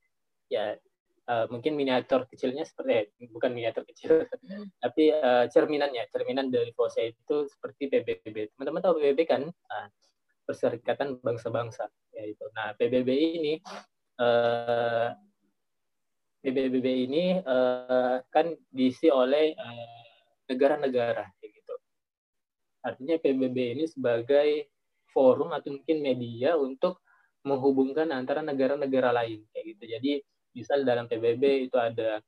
Ya, 0.51 0.75
uh, 1.27 1.47
mungkin 1.47 1.75
miniatur 1.75 2.27
kecilnya 2.27 2.67
seperti 2.67 2.91
eh, 2.91 3.31
bukan 3.31 3.51
miniatur 3.55 3.87
kecil, 3.87 4.27
tapi 4.83 5.11
uh, 5.11 5.47
cerminannya, 5.47 6.07
cerminan 6.11 6.51
dari 6.51 6.71
Fose 6.71 7.15
itu 7.15 7.47
seperti 7.47 7.91
PBB. 7.91 8.55
Teman-teman 8.55 8.79
tahu 8.79 8.99
PBB 8.99 9.19
kan? 9.27 9.43
Uh, 9.47 9.87
Perserikatan 10.43 11.21
Bangsa-Bangsa, 11.21 11.87
yaitu. 12.17 12.45
Nah, 12.57 12.73
PBB 12.75 13.09
ini 13.11 13.53
uh, 14.21 15.09
PBB 16.41 16.87
ini 17.05 17.37
uh, 17.37 18.17
kan 18.33 18.49
diisi 18.73 19.07
oleh 19.13 19.53
uh, 19.53 20.01
negara-negara 20.49 21.29
gitu. 21.41 21.75
Artinya 22.81 23.15
PBB 23.21 23.57
ini 23.77 23.85
sebagai 23.85 24.73
forum 25.13 25.53
atau 25.53 25.77
mungkin 25.77 26.01
media 26.01 26.57
untuk 26.57 27.05
menghubungkan 27.45 28.09
antara 28.09 28.41
negara-negara 28.41 29.13
lain 29.13 29.45
kayak 29.53 29.65
gitu. 29.77 29.83
Jadi 29.85 30.11
misal 30.57 30.81
dalam 30.81 31.05
PBB 31.05 31.69
itu 31.69 31.77
ada 31.77 32.21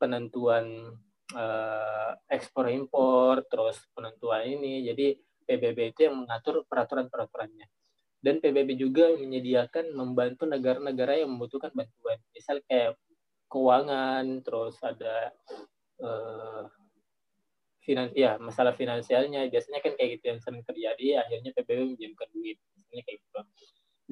penentuan 0.00 0.96
uh, 1.36 2.10
ekspor 2.32 2.72
impor, 2.72 3.44
terus 3.52 3.76
penentuan 3.92 4.48
ini. 4.48 4.88
Jadi 4.88 5.18
PBB 5.48 5.96
itu 5.96 6.00
yang 6.04 6.20
mengatur 6.20 6.68
peraturan-peraturannya. 6.68 7.64
Dan 8.20 8.44
PBB 8.44 8.76
juga 8.76 9.08
menyediakan 9.16 9.94
membantu 9.96 10.44
negara-negara 10.44 11.24
yang 11.24 11.32
membutuhkan 11.32 11.72
bantuan. 11.72 12.20
Misal 12.36 12.60
kayak 12.68 13.00
keuangan, 13.48 14.44
terus 14.44 14.76
ada 14.84 15.32
uh, 16.04 16.68
finan 17.80 18.12
ya 18.12 18.36
masalah 18.36 18.76
finansialnya. 18.76 19.48
Biasanya 19.48 19.80
kan 19.80 19.96
kayak 19.96 20.20
gitu 20.20 20.24
yang 20.36 20.40
sering 20.44 20.60
terjadi 20.68 21.24
akhirnya 21.24 21.56
PBB 21.56 21.96
menjadikan 21.96 22.28
duit. 22.36 22.60
Misalnya 22.76 23.02
kayak 23.08 23.18
gitu. 23.24 23.40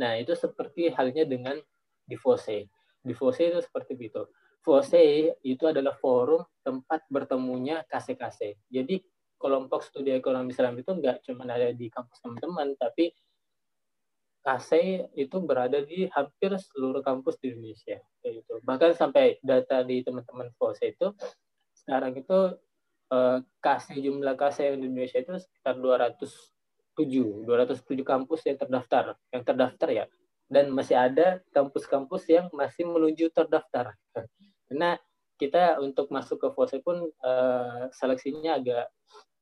Nah 0.01 0.13
itu 0.17 0.33
seperti 0.33 0.83
halnya 0.97 1.29
dengan 1.29 1.61
di 2.07 2.17
FOSE 2.17 2.71
itu 3.07 3.61
seperti 3.63 3.95
itu 3.99 4.23
FOSE 4.67 5.31
itu 5.47 5.65
adalah 5.71 5.95
forum 5.95 6.43
tempat 6.67 7.07
bertemunya 7.07 7.87
kase-kase. 7.87 8.59
Jadi 8.67 8.99
kelompok 9.37 9.85
studi 9.85 10.13
ekonomi 10.17 10.53
Islam 10.53 10.81
itu 10.81 10.91
enggak 10.93 11.21
cuma 11.25 11.45
ada 11.49 11.71
di 11.73 11.87
kampus 11.93 12.19
teman-teman 12.25 12.73
tapi 12.77 13.13
KASE 14.47 15.11
itu 15.19 15.37
berada 15.43 15.83
di 15.83 16.07
hampir 16.15 16.55
seluruh 16.55 17.03
kampus 17.03 17.35
di 17.43 17.51
Indonesia. 17.51 17.99
Gitu. 18.23 18.63
Bahkan 18.63 18.95
sampai 18.95 19.43
data 19.43 19.83
di 19.83 20.07
teman-teman 20.07 20.55
FOSE 20.55 20.95
itu 20.95 21.11
sekarang 21.83 22.15
itu 22.15 22.55
uh, 23.11 23.39
jumlah 23.91 24.35
KASE 24.39 24.79
di 24.79 24.87
Indonesia 24.87 25.19
itu 25.19 25.35
sekitar 25.39 25.79
207 25.83 27.43
207 27.43 28.07
kampus 28.07 28.41
yang 28.47 28.57
terdaftar 28.59 29.05
yang 29.35 29.43
terdaftar 29.43 29.89
ya 29.91 30.05
dan 30.47 30.71
masih 30.71 30.95
ada 30.95 31.43
kampus-kampus 31.51 32.23
yang 32.31 32.47
masih 32.55 32.87
menuju 32.87 33.35
terdaftar 33.35 33.95
karena 34.67 34.99
kita 35.37 35.79
untuk 35.85 36.09
masuk 36.09 36.41
ke 36.41 36.49
FOSE 36.53 36.81
pun 36.81 37.09
uh, 37.25 37.89
seleksinya 37.93 38.57
agak 38.57 38.89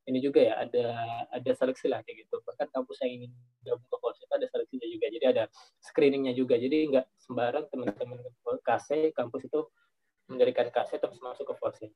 ini 0.05 0.21
juga 0.21 0.37
ya 0.37 0.53
ada 0.61 0.85
ada 1.33 1.51
seleksi 1.57 1.89
lah 1.89 2.05
kayak 2.05 2.27
gitu. 2.27 2.37
Bahkan 2.45 2.69
kampus 2.69 3.01
yang 3.01 3.25
ingin 3.25 3.31
gabung 3.65 3.89
ke 3.89 3.97
itu 4.21 4.33
ada 4.37 4.47
seleksinya 4.53 4.87
juga. 4.91 5.05
Jadi 5.09 5.25
ada 5.25 5.43
screeningnya 5.81 6.33
juga. 6.37 6.55
Jadi 6.61 6.77
nggak 6.93 7.05
sembarang 7.17 7.65
teman-teman 7.73 8.21
KASE 8.61 9.09
kampus 9.17 9.49
itu 9.49 9.65
mendirikan 10.29 10.69
KASE 10.69 11.01
terus 11.01 11.17
masuk 11.17 11.49
ke 11.49 11.53
FOSE 11.57 11.89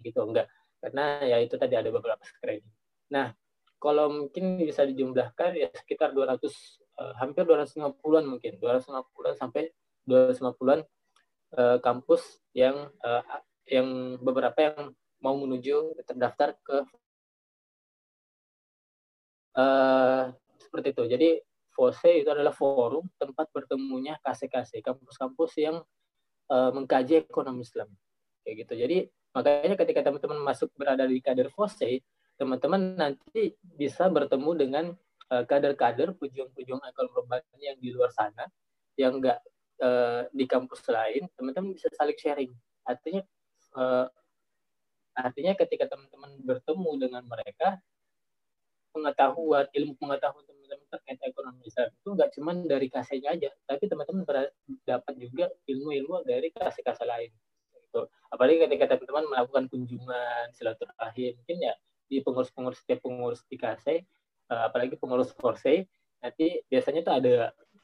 gitu 0.00 0.24
enggak 0.24 0.48
karena 0.80 1.20
ya 1.28 1.36
itu 1.44 1.60
tadi 1.60 1.76
ada 1.76 1.92
beberapa 1.92 2.20
screening. 2.24 2.64
Nah, 3.12 3.36
kalau 3.76 4.08
mungkin 4.08 4.56
bisa 4.64 4.88
dijumlahkan 4.88 5.52
ya 5.56 5.68
sekitar 5.76 6.16
200 6.16 6.40
eh, 6.40 7.14
hampir 7.20 7.44
250-an 7.44 8.24
mungkin, 8.24 8.56
250-an 8.56 9.34
sampai 9.36 9.68
250-an 10.08 10.80
eh, 11.56 11.78
kampus 11.82 12.22
yang 12.54 12.90
eh, 13.02 13.22
yang 13.70 14.18
beberapa 14.20 14.58
yang 14.58 14.78
mau 15.22 15.36
menuju 15.36 16.00
terdaftar 16.06 16.56
ke 16.62 16.78
eh, 19.58 20.24
seperti 20.60 20.88
itu. 20.94 21.04
Jadi 21.06 21.30
FOSE 21.70 22.22
itu 22.22 22.28
adalah 22.28 22.52
forum 22.52 23.06
tempat 23.16 23.48
bertemunya 23.54 24.18
KC-KC, 24.20 24.82
kampus-kampus 24.84 25.54
yang 25.56 25.80
uh, 26.50 26.70
mengkaji 26.74 27.24
ekonomi 27.24 27.62
Islam. 27.62 27.88
Kayak 28.42 28.66
gitu. 28.66 28.74
Jadi 28.74 28.98
Makanya 29.30 29.78
ketika 29.78 30.00
teman-teman 30.02 30.42
masuk 30.42 30.74
berada 30.74 31.06
di 31.06 31.22
kader 31.22 31.54
FOSE, 31.54 32.02
teman-teman 32.34 32.98
nanti 32.98 33.54
bisa 33.62 34.10
bertemu 34.10 34.50
dengan 34.58 34.84
uh, 35.30 35.44
kader-kader 35.46 36.18
pejuang-pejuang 36.18 36.82
ekonomi 36.82 37.38
yang 37.62 37.78
di 37.78 37.94
luar 37.94 38.10
sana, 38.10 38.50
yang 38.98 39.22
enggak 39.22 39.38
uh, 39.82 40.22
di 40.30 40.44
kampus 40.46 40.84
lain, 40.88 41.26
teman-teman 41.34 41.74
bisa 41.74 41.88
saling 41.96 42.16
sharing. 42.16 42.52
Artinya 42.86 43.22
uh, 43.76 44.06
artinya 45.16 45.52
ketika 45.58 45.90
teman-teman 45.90 46.40
bertemu 46.44 46.90
dengan 47.00 47.22
mereka, 47.26 47.76
pengetahuan, 48.94 49.66
ilmu 49.72 49.94
pengetahuan 49.98 50.44
teman-teman 50.46 50.86
terkait 50.90 51.20
ekonomi 51.22 51.62
Islam 51.66 51.88
itu 51.90 52.08
nggak 52.14 52.30
cuma 52.38 52.50
dari 52.66 52.88
kasenya 52.90 53.28
aja, 53.34 53.50
tapi 53.66 53.84
teman-teman 53.86 54.24
dapat 54.86 55.14
juga 55.18 55.50
ilmu-ilmu 55.66 56.26
dari 56.26 56.50
kasih-kasih 56.50 57.06
lain 57.06 57.30
gitu. 57.90 58.06
Apalagi 58.30 58.62
ketika 58.70 58.94
teman-teman 58.94 59.26
melakukan 59.26 59.64
kunjungan 59.66 60.46
silaturahim, 60.54 61.34
mungkin 61.42 61.58
ya 61.58 61.74
di 62.10 62.18
pengurus-pengurus 62.22 62.78
setiap 62.82 63.02
pengurus 63.02 63.42
di 63.46 63.58
KASE, 63.58 64.06
uh, 64.50 64.70
apalagi 64.70 64.98
pengurus 64.98 65.34
Forse, 65.34 65.86
nanti 66.22 66.62
biasanya 66.70 67.00
tuh 67.06 67.14
ada 67.18 67.34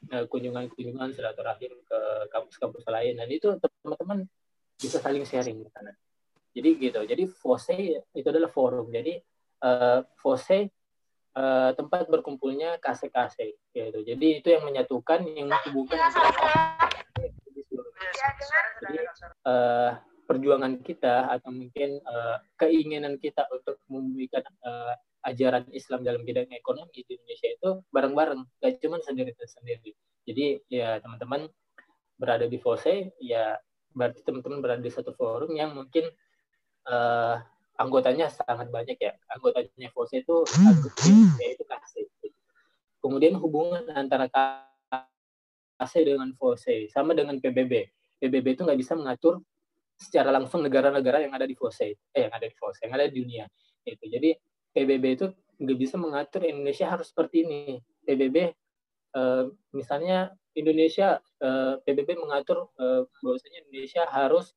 kunjungan-kunjungan 0.08 1.10
silaturahim 1.14 1.72
ke 1.82 1.98
kampus-kampus 2.30 2.86
lain, 2.86 3.18
dan 3.18 3.28
itu 3.30 3.54
teman-teman 3.58 4.26
bisa 4.76 5.00
saling 5.00 5.24
sharing 5.24 5.64
di 5.64 5.70
sana. 5.72 5.92
Jadi 6.56 6.68
gitu. 6.80 7.00
Jadi 7.04 7.24
Forse 7.28 8.00
itu 8.00 8.28
adalah 8.28 8.48
forum. 8.48 8.88
Jadi 8.88 9.20
uh, 9.60 10.00
Forse 10.16 10.72
uh, 11.36 11.70
tempat 11.76 12.08
berkumpulnya 12.08 12.80
kase-kase 12.80 13.60
gitu. 13.76 14.00
Jadi 14.04 14.40
itu 14.40 14.48
yang 14.48 14.64
menyatukan, 14.64 15.24
yang 15.36 15.52
menghubungkan 15.52 16.00
antara 16.08 16.88
jadi 18.76 18.98
uh, 19.44 19.90
perjuangan 20.28 20.80
kita 20.84 21.32
atau 21.32 21.48
mungkin 21.48 22.00
uh, 22.04 22.36
keinginan 22.60 23.16
kita 23.16 23.48
untuk 23.48 23.80
memberikan 23.88 24.44
uh, 24.64 24.92
ajaran 25.26 25.66
Islam 25.74 26.06
dalam 26.06 26.22
bidang 26.22 26.46
ekonomi 26.54 27.02
di 27.02 27.18
Indonesia 27.18 27.48
itu 27.50 27.70
bareng-bareng, 27.90 28.40
gak 28.62 28.78
cuma 28.78 29.02
sendiri-sendiri. 29.02 29.90
Jadi 30.26 30.62
ya 30.70 31.02
teman-teman 31.02 31.50
berada 32.14 32.46
di 32.46 32.58
FOSE, 32.62 33.10
ya 33.18 33.58
berarti 33.90 34.22
teman-teman 34.22 34.62
berada 34.62 34.82
di 34.82 34.92
satu 34.92 35.10
forum 35.18 35.50
yang 35.58 35.74
mungkin 35.74 36.06
uh, 36.86 37.42
anggotanya 37.76 38.30
sangat 38.30 38.70
banyak 38.70 38.96
ya. 39.02 39.18
Anggotanya 39.34 39.90
FOSE 39.90 40.22
itu 40.22 40.46
yaitu 41.42 41.64
KASE. 41.66 42.06
Kemudian 43.02 43.34
hubungan 43.38 43.86
antara 43.94 44.30
KASE 44.30 46.00
dengan 46.06 46.30
FOSE 46.38 46.86
sama 46.90 47.18
dengan 47.18 47.38
PBB. 47.42 47.90
PBB 48.22 48.46
itu 48.56 48.62
nggak 48.64 48.80
bisa 48.80 48.94
mengatur 48.96 49.42
secara 49.96 50.28
langsung 50.28 50.60
negara-negara 50.60 51.24
yang 51.24 51.32
ada 51.32 51.48
di 51.48 51.56
FOSE, 51.56 51.96
eh 52.12 52.22
yang 52.28 52.32
ada 52.32 52.46
di 52.46 52.56
FOSE, 52.56 52.84
yang 52.84 52.94
ada 52.94 53.08
di 53.08 53.14
dunia. 53.16 53.44
Itu. 53.86 54.04
Jadi 54.10 54.34
PBB 54.76 55.04
itu 55.16 55.26
nggak 55.56 55.78
bisa 55.80 55.96
mengatur 55.96 56.44
Indonesia 56.44 56.84
harus 56.92 57.08
seperti 57.08 57.48
ini. 57.48 57.80
PBB 58.04 58.52
eh, 59.16 59.44
misalnya 59.72 60.36
Indonesia 60.52 61.16
eh, 61.40 61.74
PBB 61.80 62.20
mengatur 62.20 62.68
eh, 62.76 63.08
bahwasanya 63.24 63.58
Indonesia 63.64 64.04
harus 64.12 64.52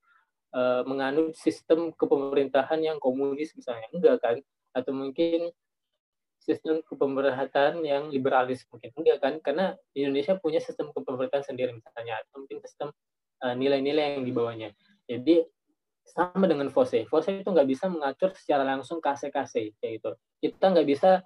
eh, 0.51 0.83
menganut 0.83 1.39
sistem 1.39 1.95
kepemerintahan 1.95 2.83
yang 2.83 2.99
komunis 2.99 3.55
misalnya. 3.55 3.87
Enggak 3.95 4.19
kan? 4.19 4.35
Atau 4.75 4.91
mungkin 4.91 5.55
sistem 6.43 6.83
kepemerintahan 6.83 7.79
yang 7.87 8.11
liberalis 8.11 8.67
mungkin. 8.67 8.91
Enggak 8.99 9.17
kan? 9.23 9.33
Karena 9.39 9.79
Indonesia 9.95 10.35
punya 10.35 10.59
sistem 10.59 10.91
kepemerintahan 10.91 11.47
sendiri 11.47 11.71
misalnya. 11.71 12.19
Atau 12.27 12.43
mungkin 12.43 12.59
sistem 12.59 12.91
uh, 13.39 13.55
nilai-nilai 13.55 14.19
yang 14.19 14.27
dibawanya 14.27 14.75
jadi 15.09 15.41
sama 16.11 16.45
dengan 16.49 16.67
FOSE. 16.73 17.05
FOSE 17.05 17.41
itu 17.41 17.49
nggak 17.49 17.69
bisa 17.69 17.85
mengatur 17.87 18.33
secara 18.33 18.65
langsung 18.65 18.97
kase-kase 18.99 19.77
kayak 19.77 20.01
gitu. 20.01 20.11
Kita 20.41 20.73
nggak 20.73 20.87
bisa 20.87 21.21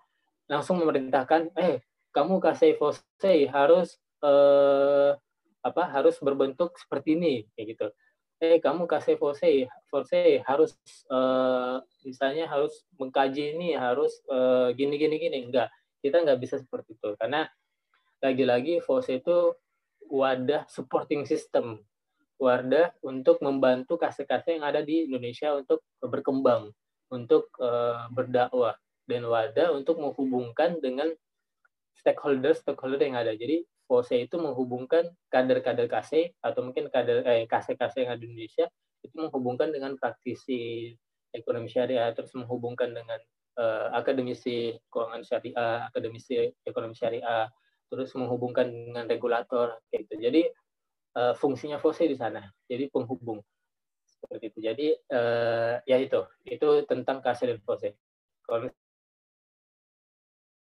langsung 0.52 0.80
memerintahkan, 0.84 1.56
eh 1.56 1.82
kamu 2.14 2.38
kase 2.44 2.76
FOSE 2.78 3.48
harus 3.50 3.98
eh, 4.22 5.12
apa 5.64 5.84
harus 5.90 6.20
berbentuk 6.20 6.76
seperti 6.76 7.16
ini 7.16 7.48
kayak 7.56 7.68
gitu. 7.76 7.88
Eh 8.44 8.60
kamu 8.60 8.86
kase 8.86 9.16
FOSE, 9.16 9.72
FOSE 9.88 10.44
harus 10.44 10.76
eh, 11.08 11.76
misalnya 12.04 12.46
harus 12.52 12.84
mengkaji 13.00 13.56
ini 13.58 13.74
harus 13.80 14.20
eh, 14.28 14.76
gini 14.76 15.00
gini 15.00 15.16
gini 15.18 15.38
enggak. 15.50 15.72
Kita 16.04 16.20
nggak 16.22 16.40
bisa 16.40 16.60
seperti 16.60 17.00
itu 17.00 17.16
karena 17.16 17.48
lagi-lagi 18.20 18.84
FOSE 18.84 19.24
itu 19.24 19.56
wadah 20.12 20.68
supporting 20.68 21.24
system 21.24 21.80
Wardah 22.42 22.92
untuk 23.06 23.40
membantu 23.40 23.96
kase-kase 23.96 24.58
yang 24.58 24.66
ada 24.66 24.82
di 24.84 25.08
Indonesia 25.08 25.54
untuk 25.54 25.86
berkembang, 26.02 26.74
untuk 27.14 27.48
uh, 27.62 28.10
berdakwah 28.12 28.76
dan 29.08 29.28
wadah 29.28 29.76
untuk 29.76 30.00
menghubungkan 30.00 30.80
dengan 30.80 31.12
stakeholder-stakeholder 32.00 33.00
yang 33.00 33.20
ada. 33.20 33.36
Jadi 33.36 33.64
FOSE 33.88 34.28
itu 34.28 34.40
menghubungkan 34.40 35.12
kader-kader 35.28 35.92
kase 35.92 36.34
atau 36.40 36.64
mungkin 36.64 36.88
kader 36.88 37.24
eh, 37.28 37.46
kase-kase 37.46 38.08
yang 38.08 38.16
ada 38.16 38.22
di 38.24 38.32
Indonesia 38.32 38.66
itu 39.04 39.16
menghubungkan 39.20 39.70
dengan 39.76 40.00
praktisi 40.00 40.96
ekonomi 41.36 41.68
syariah 41.68 42.16
terus 42.16 42.32
menghubungkan 42.32 42.96
dengan 42.96 43.20
uh, 43.60 43.92
akademisi 43.92 44.80
keuangan 44.88 45.22
syariah, 45.28 45.92
akademisi 45.92 46.48
ekonomi 46.64 46.96
syariah, 46.96 47.52
terus 47.92 48.16
menghubungkan 48.16 48.72
dengan 48.72 49.06
regulator 49.06 49.78
kayak 49.92 50.08
gitu. 50.08 50.16
Jadi 50.24 50.42
uh, 51.18 51.34
fungsinya 51.38 51.78
fose 51.82 52.06
di 52.06 52.18
sana, 52.18 52.46
jadi 52.70 52.90
penghubung 52.90 53.42
seperti 54.24 54.46
itu. 54.54 54.60
Jadi 54.64 54.88
uh, 55.12 55.84
ya 55.84 55.98
itu, 56.00 56.24
itu 56.48 56.68
tentang 56.88 57.20
kasir 57.20 57.52
dan 57.52 57.60
fose. 57.62 57.96
Kalau 58.44 58.68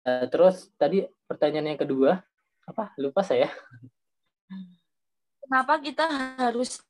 uh, 0.05 0.25
terus 0.29 0.69
tadi 0.79 1.05
pertanyaan 1.29 1.75
yang 1.75 1.81
kedua 1.81 2.21
apa? 2.65 2.93
Lupa 2.97 3.21
saya. 3.21 3.49
Kenapa 5.45 5.77
kita 5.77 6.09
harus 6.41 6.81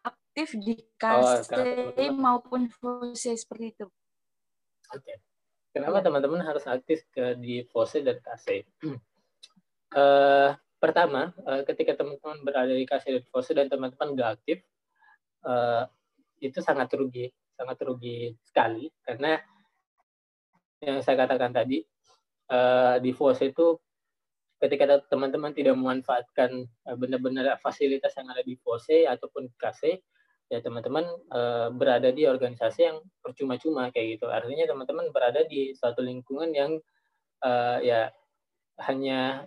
aktif 0.00 0.56
di 0.56 0.80
kasir 0.96 1.92
oh, 2.08 2.16
maupun 2.16 2.72
fose 2.72 3.36
seperti 3.36 3.76
itu? 3.76 3.86
Oke. 4.88 5.04
Okay. 5.04 5.16
Kenapa 5.76 6.00
teman-teman 6.00 6.40
harus 6.40 6.64
aktif 6.64 7.04
ke 7.12 7.36
di 7.36 7.60
fose 7.68 8.00
dan 8.00 8.16
kase? 8.24 8.64
uh, 9.94 10.56
pertama 10.78 11.34
uh, 11.42 11.62
ketika 11.66 11.98
teman-teman 11.98 12.38
berada 12.46 12.70
di 12.70 12.86
kasir 12.86 13.22
fase 13.34 13.50
dan 13.50 13.66
teman-teman 13.66 14.14
nggak 14.14 14.30
aktif 14.38 14.58
uh, 15.42 15.90
itu 16.38 16.62
sangat 16.62 16.94
rugi 16.94 17.30
sangat 17.58 17.78
rugi 17.82 18.38
sekali. 18.46 18.86
Karena 19.02 19.34
yang 20.78 21.02
saya 21.02 21.26
katakan 21.26 21.50
tadi 21.50 21.82
uh, 22.54 23.02
di 23.02 23.10
FOSE 23.10 23.50
itu 23.50 23.74
ketika 24.62 25.02
teman-teman 25.10 25.50
tidak 25.54 25.74
memanfaatkan 25.74 26.66
benar-benar 26.98 27.58
fasilitas 27.62 28.14
yang 28.14 28.30
ada 28.30 28.42
di 28.42 28.54
FOSE 28.58 29.06
ataupun 29.06 29.50
KC 29.54 30.02
ya 30.50 30.58
teman-teman 30.58 31.06
berada 31.78 32.10
di 32.10 32.26
organisasi 32.26 32.80
yang 32.82 32.98
percuma-cuma 33.22 33.94
kayak 33.94 34.18
gitu. 34.18 34.26
Artinya 34.26 34.66
teman-teman 34.66 35.14
berada 35.14 35.46
di 35.46 35.78
suatu 35.78 36.02
lingkungan 36.02 36.50
yang 36.50 36.74
ya 37.86 38.10
hanya 38.82 39.46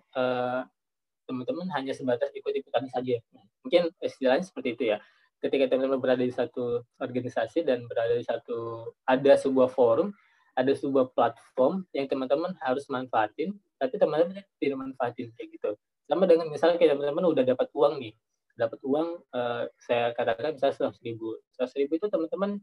teman-teman 1.31 1.71
hanya 1.71 1.95
sebatas 1.95 2.29
ikut-ikutan 2.35 2.91
saja. 2.91 3.15
Mungkin 3.63 3.95
istilahnya 4.03 4.43
seperti 4.43 4.75
itu 4.75 4.83
ya. 4.91 4.97
Ketika 5.41 5.71
teman-teman 5.71 5.97
berada 6.03 6.21
di 6.21 6.35
satu 6.35 6.85
organisasi 6.99 7.63
dan 7.65 7.87
berada 7.87 8.13
di 8.13 8.21
satu 8.27 8.91
ada 9.07 9.33
sebuah 9.39 9.71
forum, 9.71 10.11
ada 10.53 10.75
sebuah 10.75 11.15
platform 11.15 11.87
yang 11.95 12.05
teman-teman 12.11 12.53
harus 12.61 12.85
manfaatin, 12.91 13.55
tapi 13.79 13.95
teman-teman 13.97 14.43
tidak 14.59 14.77
manfaatin 14.77 15.31
kayak 15.39 15.49
gitu. 15.55 15.71
Sama 16.05 16.27
dengan 16.27 16.51
misalnya 16.51 16.77
kayak 16.77 16.93
teman-teman 16.99 17.25
udah 17.25 17.43
dapat 17.47 17.67
uang 17.71 17.93
nih, 18.03 18.13
dapat 18.59 18.79
uang 18.83 19.07
uh, 19.31 19.63
saya 19.81 20.11
katakan 20.13 20.53
bisa 20.53 20.75
seratus 20.75 20.99
ribu, 21.01 21.39
seratus 21.55 21.73
ribu 21.79 21.97
itu 21.97 22.05
teman-teman 22.11 22.59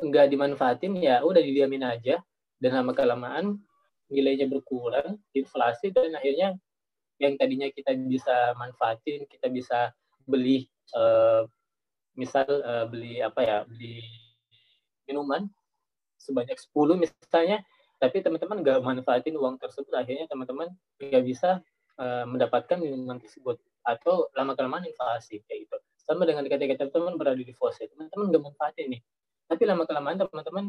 nggak 0.00 0.26
dimanfaatin 0.32 0.96
ya 1.00 1.20
udah 1.24 1.42
didiamin 1.42 1.84
aja 1.84 2.20
dan 2.60 2.70
lama 2.76 2.92
kelamaan 2.92 3.58
nilainya 4.10 4.50
berkurang, 4.50 5.16
inflasi 5.32 5.94
dan 5.94 6.12
akhirnya 6.18 6.58
yang 7.20 7.36
tadinya 7.36 7.68
kita 7.68 7.92
bisa 8.08 8.56
manfaatin, 8.56 9.28
kita 9.28 9.52
bisa 9.52 9.92
beli 10.24 10.64
uh, 10.96 11.44
misal 12.16 12.48
uh, 12.48 12.88
beli 12.88 13.20
apa 13.20 13.40
ya, 13.44 13.58
beli 13.68 14.00
minuman 15.04 15.46
sebanyak 16.16 16.56
10 16.56 17.04
misalnya, 17.04 17.60
tapi 18.00 18.24
teman-teman 18.24 18.64
nggak 18.64 18.80
manfaatin 18.80 19.36
uang 19.36 19.60
tersebut, 19.60 19.92
akhirnya 19.92 20.24
teman-teman 20.32 20.72
nggak 20.96 21.24
bisa 21.28 21.60
uh, 22.00 22.24
mendapatkan 22.24 22.80
minuman 22.80 23.20
tersebut 23.20 23.60
atau 23.84 24.32
lama 24.32 24.56
kelamaan 24.56 24.88
inflasi 24.88 25.44
kayak 25.44 25.68
gitu. 25.68 25.76
Sama 26.00 26.24
dengan 26.24 26.48
ketika 26.48 26.88
teman-teman 26.88 27.20
berada 27.20 27.40
di 27.40 27.52
faucet, 27.52 27.92
teman-teman 27.92 28.32
nggak 28.32 28.42
manfaatin 28.48 28.96
nih, 28.96 29.00
tapi 29.44 29.62
lama 29.68 29.84
kelamaan 29.84 30.16
teman-teman 30.16 30.64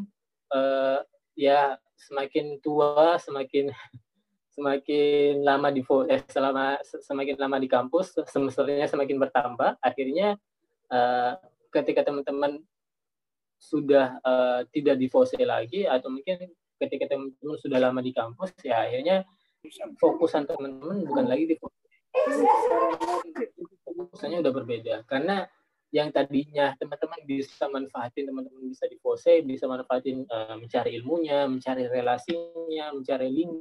uh, 0.52 1.00
ya 1.32 1.80
semakin 1.96 2.60
tua, 2.60 3.16
semakin 3.16 3.72
semakin 4.52 5.40
lama 5.40 5.68
di 5.72 5.80
eh, 6.12 6.22
selama 6.28 6.78
semakin 6.84 7.36
lama 7.40 7.56
di 7.56 7.68
kampus 7.68 8.20
semesternya 8.28 8.84
semakin 8.84 9.16
bertambah 9.16 9.80
akhirnya 9.80 10.36
uh, 10.92 11.40
ketika 11.72 12.04
teman-teman 12.04 12.60
sudah 13.56 14.20
uh, 14.20 14.60
tidak 14.74 15.00
di 15.00 15.08
lagi 15.48 15.88
atau 15.88 16.12
mungkin 16.12 16.52
ketika 16.76 17.08
teman-teman 17.08 17.56
sudah 17.62 17.78
lama 17.80 18.04
di 18.04 18.12
kampus 18.12 18.52
ya 18.60 18.84
akhirnya 18.84 19.24
fokusan 19.96 20.44
teman-teman 20.44 21.06
bukan 21.06 21.26
lagi 21.30 21.44
di 21.48 21.56
fose 21.56 21.80
fokusnya 23.92 24.44
udah 24.44 24.52
berbeda. 24.52 24.94
Karena 25.08 25.46
yang 25.92 26.08
tadinya 26.08 26.72
teman-teman 26.80 27.20
bisa 27.28 27.68
manfaatin 27.68 28.24
teman-teman 28.24 28.64
bisa 28.72 28.88
di 28.88 28.96
bisa 29.44 29.68
manfaatin 29.68 30.24
uh, 30.24 30.56
mencari 30.56 30.96
ilmunya 30.96 31.44
mencari 31.44 31.84
relasinya 31.84 32.96
mencari 32.96 33.28
link 33.28 33.52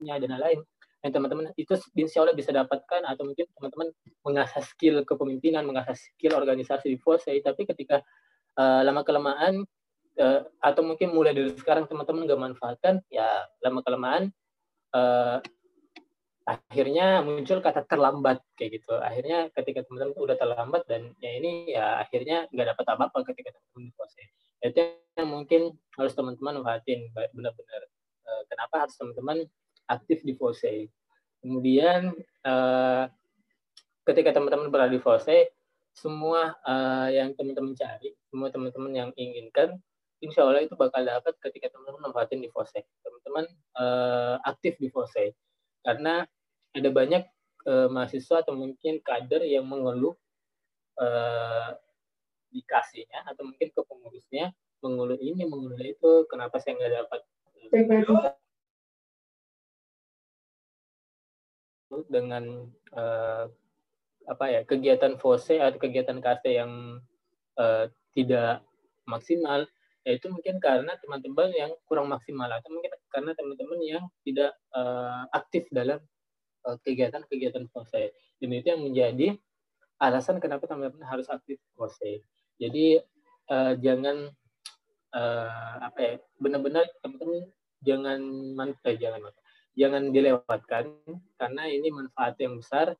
dan 0.00 0.30
lain-lain 0.36 0.60
yang 1.06 1.12
teman-teman 1.22 1.54
itu 1.54 1.78
insya 1.94 2.26
Allah 2.26 2.34
bisa 2.34 2.50
dapatkan 2.50 3.06
atau 3.06 3.22
mungkin 3.22 3.46
teman-teman 3.54 3.88
mengasah 4.26 4.62
skill 4.66 5.06
kepemimpinan, 5.06 5.62
mengasah 5.62 5.94
skill 5.94 6.34
organisasi 6.34 6.90
di 6.90 6.98
FOSE, 6.98 7.30
tapi 7.46 7.62
ketika 7.62 8.02
uh, 8.58 8.82
lama 8.82 9.06
kelamaan 9.06 9.62
uh, 10.18 10.40
atau 10.58 10.82
mungkin 10.82 11.14
mulai 11.14 11.30
dari 11.30 11.54
sekarang 11.54 11.86
teman-teman 11.86 12.26
nggak 12.26 12.42
manfaatkan, 12.42 12.94
ya 13.06 13.46
lama 13.62 13.86
kelamaan 13.86 14.34
uh, 14.98 15.38
akhirnya 16.46 17.22
muncul 17.22 17.62
kata 17.62 17.86
terlambat 17.86 18.42
kayak 18.58 18.82
gitu. 18.82 18.98
Akhirnya 18.98 19.46
ketika 19.54 19.86
teman-teman 19.86 20.18
udah 20.18 20.36
terlambat 20.38 20.82
dan 20.90 21.14
ya 21.22 21.30
ini 21.38 21.70
ya 21.70 22.02
akhirnya 22.02 22.50
nggak 22.50 22.74
dapat 22.74 22.86
apa-apa 22.98 23.30
ketika 23.30 23.54
teman-teman 23.54 23.82
di 23.86 23.92
FOSE. 23.94 24.24
Itu 24.66 24.78
yang 25.22 25.28
mungkin 25.30 25.62
harus 25.94 26.18
teman-teman 26.18 26.62
manfaatin 26.62 27.14
benar-benar. 27.14 27.82
kenapa 28.50 28.82
harus 28.82 28.98
teman-teman 28.98 29.46
aktif 29.86 30.22
di 30.22 30.34
FOSE. 30.34 30.90
Kemudian 31.42 32.14
uh, 32.46 33.04
ketika 34.06 34.34
teman-teman 34.34 34.70
berada 34.70 34.92
di 34.92 35.00
FOSE, 35.02 35.50
semua 35.96 36.52
uh, 36.66 37.08
yang 37.08 37.32
teman-teman 37.32 37.72
cari, 37.72 38.12
semua 38.28 38.52
teman-teman 38.52 38.92
yang 38.92 39.10
inginkan, 39.16 39.80
insya 40.20 40.44
Allah 40.44 40.64
itu 40.64 40.76
bakal 40.76 41.04
dapat 41.04 41.32
ketika 41.40 41.72
teman-teman 41.72 42.10
manfaatin 42.10 42.40
di 42.40 42.52
Fose. 42.52 42.84
Teman-teman 43.00 43.44
uh, 43.80 44.36
aktif 44.44 44.76
di 44.80 44.88
Fose. 44.92 45.32
Karena 45.80 46.24
ada 46.76 46.88
banyak 46.92 47.24
uh, 47.64 47.88
mahasiswa 47.88 48.44
atau 48.44 48.52
mungkin 48.52 49.00
kader 49.00 49.44
yang 49.48 49.64
mengeluh 49.64 50.12
uh, 51.00 51.72
dikasihnya 52.52 53.26
atau 53.32 53.48
mungkin 53.48 53.68
ke 53.72 53.80
pengurusnya 53.84 54.52
mengeluh 54.80 55.18
ini 55.18 55.44
mengeluh 55.44 55.80
itu 55.82 56.10
kenapa 56.28 56.60
saya 56.60 56.76
nggak 56.78 56.94
dapat 57.04 57.20
dengan 62.10 62.66
uh, 62.92 63.46
apa 64.26 64.44
ya 64.50 64.60
kegiatan 64.66 65.16
FOSE 65.22 65.62
atau 65.62 65.78
kegiatan 65.78 66.18
KC 66.18 66.44
yang 66.58 66.98
uh, 67.58 67.86
tidak 68.10 68.66
maksimal 69.06 69.70
yaitu 70.06 70.30
mungkin 70.30 70.62
karena 70.62 70.94
teman-teman 71.02 71.50
yang 71.54 71.70
kurang 71.86 72.06
maksimal 72.10 72.46
atau 72.46 72.70
mungkin 72.70 72.94
karena 73.10 73.34
teman-teman 73.34 73.80
yang 73.82 74.04
tidak 74.22 74.54
uh, 74.74 75.26
aktif 75.34 75.66
dalam 75.74 75.98
kegiatan-kegiatan 76.86 77.66
uh, 77.66 77.70
FOSE 77.70 78.14
dan 78.42 78.50
itu 78.50 78.66
yang 78.66 78.82
menjadi 78.82 79.28
alasan 80.02 80.42
kenapa 80.42 80.66
teman-teman 80.66 81.06
harus 81.06 81.26
aktif 81.30 81.58
FOSE 81.78 82.22
jadi 82.58 83.02
uh, 83.50 83.74
jangan 83.78 84.30
uh, 85.14 85.74
apa 85.86 85.98
ya 85.98 86.14
benar-benar 86.38 86.86
teman-teman 87.02 87.50
jangan 87.82 88.20
manfaat 88.54 88.98
jangan 88.98 89.30
jangan 89.76 90.10
dilewatkan 90.10 90.84
karena 91.36 91.62
ini 91.68 91.88
manfaat 91.92 92.34
yang 92.40 92.58
besar 92.58 92.96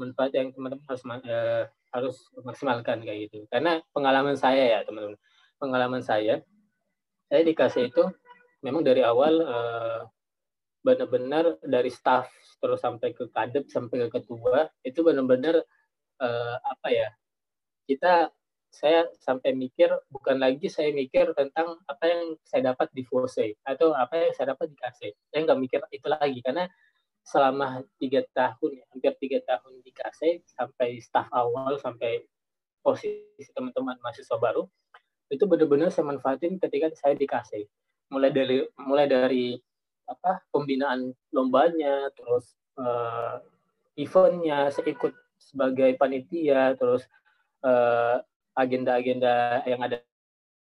manfaat 0.00 0.32
yang 0.32 0.48
teman-teman 0.54 0.86
harus 0.88 1.02
uh, 1.04 1.64
harus 1.92 2.16
maksimalkan 2.40 3.04
kayak 3.04 3.28
gitu. 3.28 3.44
Karena 3.52 3.84
pengalaman 3.92 4.38
saya 4.38 4.78
ya 4.78 4.80
teman-teman. 4.86 5.20
Pengalaman 5.60 6.00
saya 6.00 6.40
saya 7.28 7.42
dikasih 7.44 7.92
itu 7.92 8.08
memang 8.64 8.80
dari 8.80 9.04
awal 9.04 9.44
uh, 9.44 10.00
benar-benar 10.80 11.60
dari 11.60 11.92
staff 11.92 12.32
terus 12.60 12.80
sampai 12.80 13.12
ke 13.12 13.28
kadep 13.28 13.68
sampai 13.68 14.08
ke 14.08 14.20
ketua 14.20 14.72
itu 14.80 15.04
benar-benar 15.04 15.60
uh, 16.20 16.56
apa 16.56 16.88
ya 16.88 17.08
kita 17.84 18.32
saya 18.70 19.10
sampai 19.18 19.52
mikir 19.52 19.90
bukan 20.14 20.38
lagi 20.38 20.70
saya 20.70 20.94
mikir 20.94 21.34
tentang 21.34 21.74
apa 21.90 22.04
yang 22.06 22.38
saya 22.46 22.70
dapat 22.72 22.86
di 22.94 23.02
FOSE 23.02 23.58
atau 23.66 23.90
apa 23.92 24.30
yang 24.30 24.32
saya 24.32 24.54
dapat 24.54 24.70
di 24.70 24.76
KC. 24.78 25.00
Saya 25.30 25.40
nggak 25.42 25.58
mikir 25.58 25.80
itu 25.90 26.06
lagi 26.06 26.38
karena 26.40 26.70
selama 27.26 27.82
tiga 28.00 28.24
tahun, 28.32 28.80
ya, 28.80 28.84
hampir 28.94 29.12
tiga 29.20 29.38
tahun 29.44 29.82
di 29.82 29.90
KC 29.92 30.46
sampai 30.54 31.02
staff 31.02 31.28
awal 31.34 31.76
sampai 31.82 32.24
posisi 32.80 33.50
teman-teman 33.52 34.00
mahasiswa 34.00 34.38
baru 34.40 34.64
itu 35.30 35.44
benar-benar 35.46 35.94
saya 35.94 36.10
manfaatin 36.10 36.58
ketika 36.58 36.90
saya 36.98 37.14
di 37.14 37.26
KC. 37.26 37.66
Mulai 38.10 38.30
dari 38.34 38.56
mulai 38.82 39.06
dari 39.06 39.54
apa 40.10 40.42
pembinaan 40.50 41.14
lombanya, 41.30 42.10
terus 42.18 42.58
uh, 42.74 43.38
eventnya 43.94 44.74
saya 44.74 44.90
ikut 44.90 45.14
sebagai 45.38 45.94
panitia, 45.94 46.74
terus 46.74 47.06
uh, 47.62 48.18
agenda-agenda 48.60 49.64
yang 49.64 49.80
ada 49.80 50.04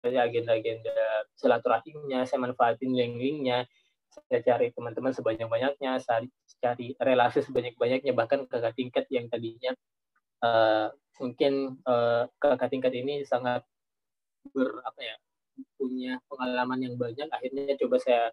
agenda-agenda 0.06 0.94
silaturahimnya, 1.34 2.26
saya 2.26 2.38
manfaatin 2.42 2.94
link-linknya, 2.94 3.66
saya 4.30 4.40
cari 4.42 4.70
teman-teman 4.72 5.12
sebanyak-banyaknya, 5.12 5.98
saya 6.02 6.26
cari 6.62 6.94
relasi 6.98 7.42
sebanyak-banyaknya, 7.42 8.12
bahkan 8.14 8.46
kakak 8.46 8.74
tingkat 8.78 9.04
yang 9.10 9.26
tadinya 9.26 9.74
uh, 10.44 10.92
mungkin 11.18 11.80
uh, 11.84 12.28
kakak 12.38 12.70
tingkat 12.72 12.92
ini 12.94 13.24
sangat 13.24 13.64
ber 14.52 14.78
apa 14.86 15.00
ya 15.02 15.16
punya 15.80 16.20
pengalaman 16.28 16.84
yang 16.84 16.94
banyak, 17.00 17.28
akhirnya 17.32 17.74
coba 17.80 17.96
saya 17.96 18.24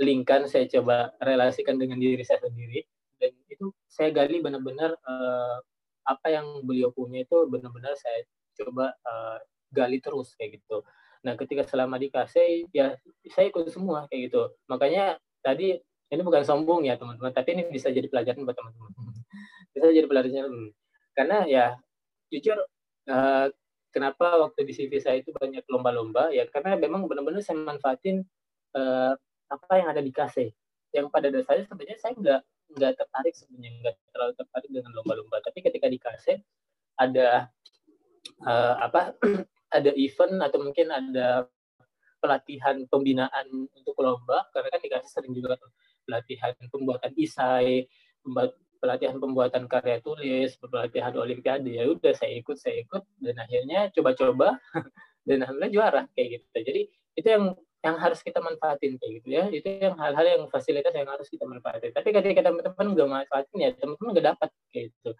linkkan, 0.00 0.46
saya 0.46 0.70
coba 0.70 1.12
relasikan 1.20 1.76
dengan 1.76 1.98
diri 1.98 2.22
saya 2.22 2.40
sendiri, 2.46 2.86
dan 3.18 3.34
itu 3.50 3.74
saya 3.90 4.14
gali 4.14 4.38
benar-benar 4.38 4.94
uh, 5.04 5.58
apa 6.06 6.26
yang 6.32 6.64
beliau 6.64 6.94
punya 6.94 7.26
itu 7.26 7.36
benar-benar 7.50 7.92
saya 7.98 8.24
coba 8.60 8.92
uh, 9.06 9.38
gali 9.72 9.98
terus 10.02 10.34
kayak 10.36 10.60
gitu. 10.60 10.84
Nah, 11.20 11.36
ketika 11.36 11.62
selama 11.68 12.00
di 12.00 12.08
ya 12.72 12.96
saya 13.28 13.46
ikut 13.52 13.68
semua 13.68 14.08
kayak 14.08 14.32
gitu. 14.32 14.42
Makanya 14.68 15.20
tadi 15.44 15.76
ini 16.10 16.22
bukan 16.26 16.42
sombong 16.42 16.84
ya 16.88 16.98
teman-teman, 16.98 17.30
tapi 17.30 17.54
ini 17.54 17.70
bisa 17.70 17.88
jadi 17.92 18.08
pelajaran 18.10 18.42
buat 18.42 18.56
teman-teman. 18.56 18.90
bisa 19.74 19.86
jadi 19.94 20.08
pelajaran 20.10 20.74
karena 21.14 21.38
ya 21.46 21.66
jujur 22.30 22.58
uh, 23.10 23.46
kenapa 23.90 24.38
waktu 24.38 24.62
di 24.66 24.72
CV 24.72 25.02
saya 25.02 25.18
itu 25.20 25.34
banyak 25.34 25.66
lomba-lomba 25.66 26.30
ya 26.30 26.46
karena 26.46 26.78
memang 26.78 27.10
benar-benar 27.10 27.42
saya 27.42 27.58
manfaatin 27.58 28.22
uh, 28.78 29.14
apa 29.50 29.72
yang 29.78 29.88
ada 29.90 30.02
di 30.02 30.14
KC. 30.14 30.50
Yang 30.90 31.06
pada 31.10 31.28
dasarnya 31.30 31.66
sebenarnya 31.66 31.98
saya 31.98 32.12
nggak 32.18 32.40
nggak 32.70 32.92
tertarik 32.98 33.34
sebenarnya 33.34 33.70
nggak 33.82 33.94
terlalu 34.14 34.32
tertarik 34.38 34.70
dengan 34.70 34.92
lomba-lomba, 34.94 35.36
tapi 35.42 35.58
ketika 35.62 35.86
di 35.90 35.98
ada 37.00 37.50
uh, 38.46 38.74
apa 38.80 39.14
ada 39.76 39.90
event 39.94 40.34
atau 40.42 40.58
mungkin 40.60 40.88
ada 40.90 41.46
pelatihan 42.20 42.84
pembinaan 42.90 43.48
untuk 43.72 43.96
lomba 43.96 44.44
karena 44.52 44.68
kan 44.68 44.80
dikasih 44.82 45.10
sering 45.10 45.32
juga 45.32 45.56
pelatihan 46.04 46.52
pembuatan 46.68 47.12
isai 47.16 47.88
pelatihan 48.80 49.16
pembuatan 49.16 49.64
karya 49.64 50.04
tulis 50.04 50.56
pelatihan 50.60 51.16
olimpiade 51.16 51.80
ya 51.80 51.88
udah 51.88 52.12
saya 52.12 52.36
ikut 52.36 52.56
saya 52.60 52.84
ikut 52.84 53.04
dan 53.24 53.36
akhirnya 53.40 53.88
coba-coba 53.92 54.60
dan 55.28 55.44
alhamdulillah 55.44 55.72
juara 55.72 56.02
kayak 56.16 56.40
gitu. 56.40 56.46
Jadi 56.64 56.82
itu 57.16 57.28
yang 57.28 57.44
yang 57.80 57.96
harus 57.96 58.20
kita 58.20 58.44
manfaatin 58.44 58.96
kayak 59.00 59.12
gitu 59.20 59.28
ya. 59.28 59.44
Itu 59.48 59.68
yang 59.68 59.96
hal-hal 59.96 60.26
yang 60.26 60.42
fasilitas 60.52 60.92
yang 60.92 61.08
harus 61.08 61.28
kita 61.28 61.44
manfaatin. 61.48 61.92
Tapi 61.92 62.08
ketika 62.12 62.40
teman-teman 62.44 62.86
nggak 62.96 63.08
manfaatin 63.08 63.56
ya 63.60 63.70
teman-teman 63.76 64.10
nggak 64.16 64.26
dapat 64.36 64.48
kayak 64.72 64.84
gitu. 64.92 65.10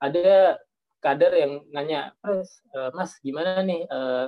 Ada 0.00 0.60
kader 1.06 1.32
yang 1.38 1.52
nanya, 1.70 2.10
Mas, 2.18 2.58
uh, 2.74 2.90
Mas 2.90 3.14
gimana 3.22 3.62
nih 3.62 3.86
uh, 3.86 4.26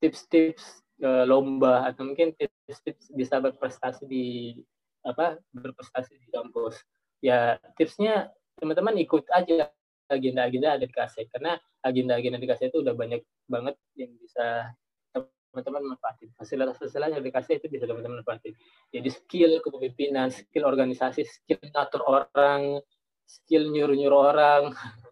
tips-tips 0.00 0.80
uh, 1.04 1.28
lomba 1.28 1.84
atau 1.84 2.08
mungkin 2.08 2.32
tips-tips 2.32 3.12
bisa 3.12 3.36
berprestasi 3.44 4.08
di 4.08 4.56
apa 5.04 5.36
berprestasi 5.52 6.16
di 6.16 6.28
kampus. 6.32 6.80
Ya 7.20 7.60
tipsnya 7.76 8.32
teman-teman 8.56 8.96
ikut 8.96 9.28
aja 9.36 9.68
agenda-agenda 10.08 10.80
ada 10.80 10.84
dikasih 10.88 11.28
karena 11.28 11.60
agenda-agenda 11.84 12.40
dikasih 12.40 12.72
itu 12.72 12.80
udah 12.80 12.94
banyak 12.96 13.20
banget 13.44 13.76
yang 14.00 14.16
bisa 14.16 14.72
teman-teman 15.12 15.96
manfaatin. 15.96 16.32
Fasilitas-fasilitas 16.36 17.16
yang 17.16 17.24
dikasih 17.24 17.60
itu 17.60 17.66
bisa 17.68 17.84
teman-teman 17.84 18.24
manfaatin. 18.24 18.52
Jadi 18.92 19.08
skill 19.12 19.52
kepemimpinan, 19.60 20.32
skill 20.32 20.68
organisasi, 20.68 21.24
skill 21.24 21.60
ngatur 21.72 22.04
orang, 22.04 22.80
skill 23.24 23.72
nyuruh-nyuruh 23.72 24.20
orang, 24.36 24.62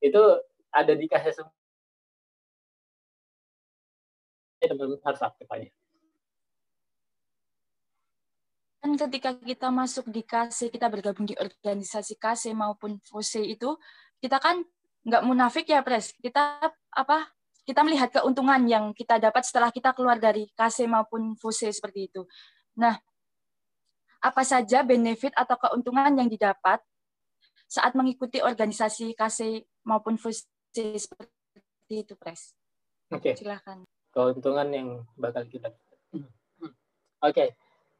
itu 0.00 0.22
ada 0.72 0.92
di 0.92 1.06
kasih 1.08 1.32
semua 1.32 1.54
teman-teman 4.66 4.98
harus 5.06 5.22
aktif 5.22 5.46
aja 5.46 5.70
kan 8.86 8.94
ketika 8.94 9.34
kita 9.34 9.68
masuk 9.74 10.06
di 10.14 10.22
KC, 10.22 10.70
kita 10.70 10.86
bergabung 10.86 11.26
di 11.26 11.34
organisasi 11.34 12.22
KC 12.22 12.54
maupun 12.54 13.02
FOSE 13.02 13.42
itu, 13.42 13.74
kita 14.22 14.38
kan 14.38 14.62
nggak 15.02 15.26
munafik 15.26 15.66
ya, 15.66 15.82
Pres. 15.82 16.14
Kita 16.14 16.62
apa? 16.94 17.26
Kita 17.66 17.82
melihat 17.82 18.14
keuntungan 18.14 18.62
yang 18.70 18.94
kita 18.94 19.18
dapat 19.18 19.42
setelah 19.42 19.74
kita 19.74 19.90
keluar 19.90 20.22
dari 20.22 20.46
KC 20.54 20.86
maupun 20.86 21.34
FOSE 21.34 21.74
seperti 21.74 22.14
itu. 22.14 22.22
Nah, 22.78 22.94
apa 24.22 24.42
saja 24.46 24.86
benefit 24.86 25.34
atau 25.34 25.58
keuntungan 25.58 26.14
yang 26.14 26.30
didapat 26.30 26.78
saat 27.66 27.98
mengikuti 27.98 28.38
organisasi 28.38 29.18
KC 29.18 29.66
maupun 29.86 30.18
fusi 30.18 30.44
seperti 30.74 31.94
itu, 31.94 32.18
Pres. 32.18 32.52
Oke. 33.14 33.32
Okay. 33.32 33.34
Silakan. 33.38 33.86
Keuntungan 34.10 34.68
yang 34.74 34.88
bakal 35.14 35.46
kita. 35.46 35.70
Oke. 35.70 36.68
Okay. 37.22 37.48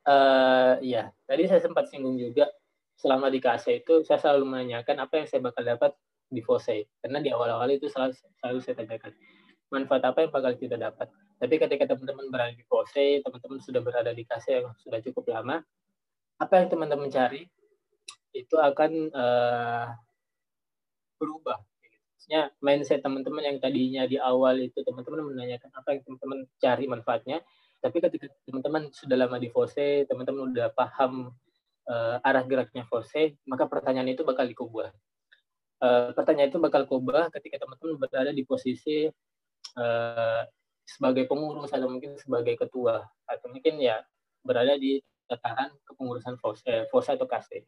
Uh, 0.07 0.79
eh, 0.83 0.95
ya, 0.95 1.11
tadi 1.27 1.51
saya 1.51 1.59
sempat 1.59 1.91
singgung 1.91 2.15
juga 2.15 2.47
selama 2.95 3.27
di 3.27 3.43
KC 3.43 3.83
itu 3.83 4.07
saya 4.07 4.23
selalu 4.23 4.47
menanyakan 4.47 5.03
apa 5.03 5.15
yang 5.19 5.27
saya 5.27 5.41
bakal 5.43 5.63
dapat 5.63 5.93
di 6.31 6.43
FOSE. 6.43 6.87
Karena 7.03 7.19
di 7.23 7.31
awal-awal 7.31 7.71
itu 7.75 7.87
selalu, 7.91 8.15
selalu 8.43 8.59
saya 8.63 8.75
tanyakan 8.83 9.13
manfaat 9.71 10.03
apa 10.07 10.19
yang 10.27 10.33
bakal 10.35 10.53
kita 10.55 10.79
dapat. 10.79 11.11
Tapi 11.37 11.55
ketika 11.61 11.85
teman-teman 11.91 12.33
berada 12.33 12.55
di 12.55 12.65
FOSE, 12.65 13.21
teman-teman 13.21 13.59
sudah 13.61 13.81
berada 13.85 14.11
di 14.15 14.25
KC 14.25 14.47
yang 14.63 14.67
sudah 14.81 14.99
cukup 15.05 15.29
lama, 15.29 15.61
apa 16.41 16.55
yang 16.57 16.69
teman-teman 16.73 17.09
cari 17.13 17.45
itu 18.33 18.57
akan 18.57 19.13
uh, 19.13 19.87
berubah. 21.21 21.61
Maksudnya 22.27 22.51
mindset 22.59 23.07
teman-teman 23.07 23.39
yang 23.39 23.63
tadinya 23.63 24.03
di 24.03 24.19
awal 24.19 24.59
itu 24.59 24.83
teman-teman 24.83 25.31
menanyakan 25.31 25.71
apa 25.79 25.95
yang 25.95 26.03
teman-teman 26.03 26.39
cari 26.59 26.85
manfaatnya, 26.91 27.39
tapi 27.79 28.03
ketika 28.03 28.27
teman-teman 28.43 28.91
sudah 28.91 29.15
lama 29.15 29.39
di 29.39 29.47
Fose, 29.47 30.03
teman-teman 30.11 30.51
sudah 30.51 30.75
paham 30.75 31.31
uh, 31.87 32.19
arah 32.27 32.43
geraknya 32.43 32.83
Fose, 32.91 33.39
maka 33.47 33.71
pertanyaan 33.71 34.11
itu 34.11 34.27
bakal 34.27 34.43
dikubah. 34.43 34.91
Uh, 35.79 36.11
pertanyaan 36.19 36.51
itu 36.51 36.59
bakal 36.59 36.83
kubah 36.91 37.31
ketika 37.31 37.63
teman-teman 37.63 37.95
berada 37.95 38.35
di 38.35 38.43
posisi 38.43 39.07
uh, 39.79 40.43
sebagai 40.83 41.31
pengurus 41.31 41.71
atau 41.71 41.87
mungkin 41.87 42.19
sebagai 42.19 42.59
ketua 42.59 43.07
atau 43.23 43.47
mungkin 43.55 43.79
ya 43.79 44.03
berada 44.43 44.75
di 44.75 44.99
tataran 45.31 45.71
kepengurusan 45.87 46.43
FOSE, 46.43 46.91
FOSE 46.91 47.15
atau 47.15 47.31
KASE. 47.31 47.63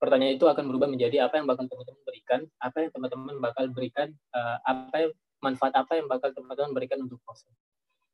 Pertanyaan 0.00 0.40
itu 0.40 0.48
akan 0.48 0.64
berubah 0.64 0.88
menjadi 0.88 1.28
apa 1.28 1.36
yang 1.36 1.44
bakal 1.44 1.68
teman-teman 1.68 2.00
berikan, 2.08 2.40
apa 2.56 2.76
yang 2.80 2.90
teman-teman 2.90 3.36
bakal 3.36 3.68
berikan, 3.68 4.08
uh, 4.32 4.56
apa 4.64 4.96
yang, 4.96 5.12
manfaat 5.44 5.72
apa 5.76 5.92
yang 5.96 6.08
bakal 6.08 6.32
teman-teman 6.32 6.72
berikan 6.72 7.04
untuk 7.04 7.20
FOSE. 7.24 7.48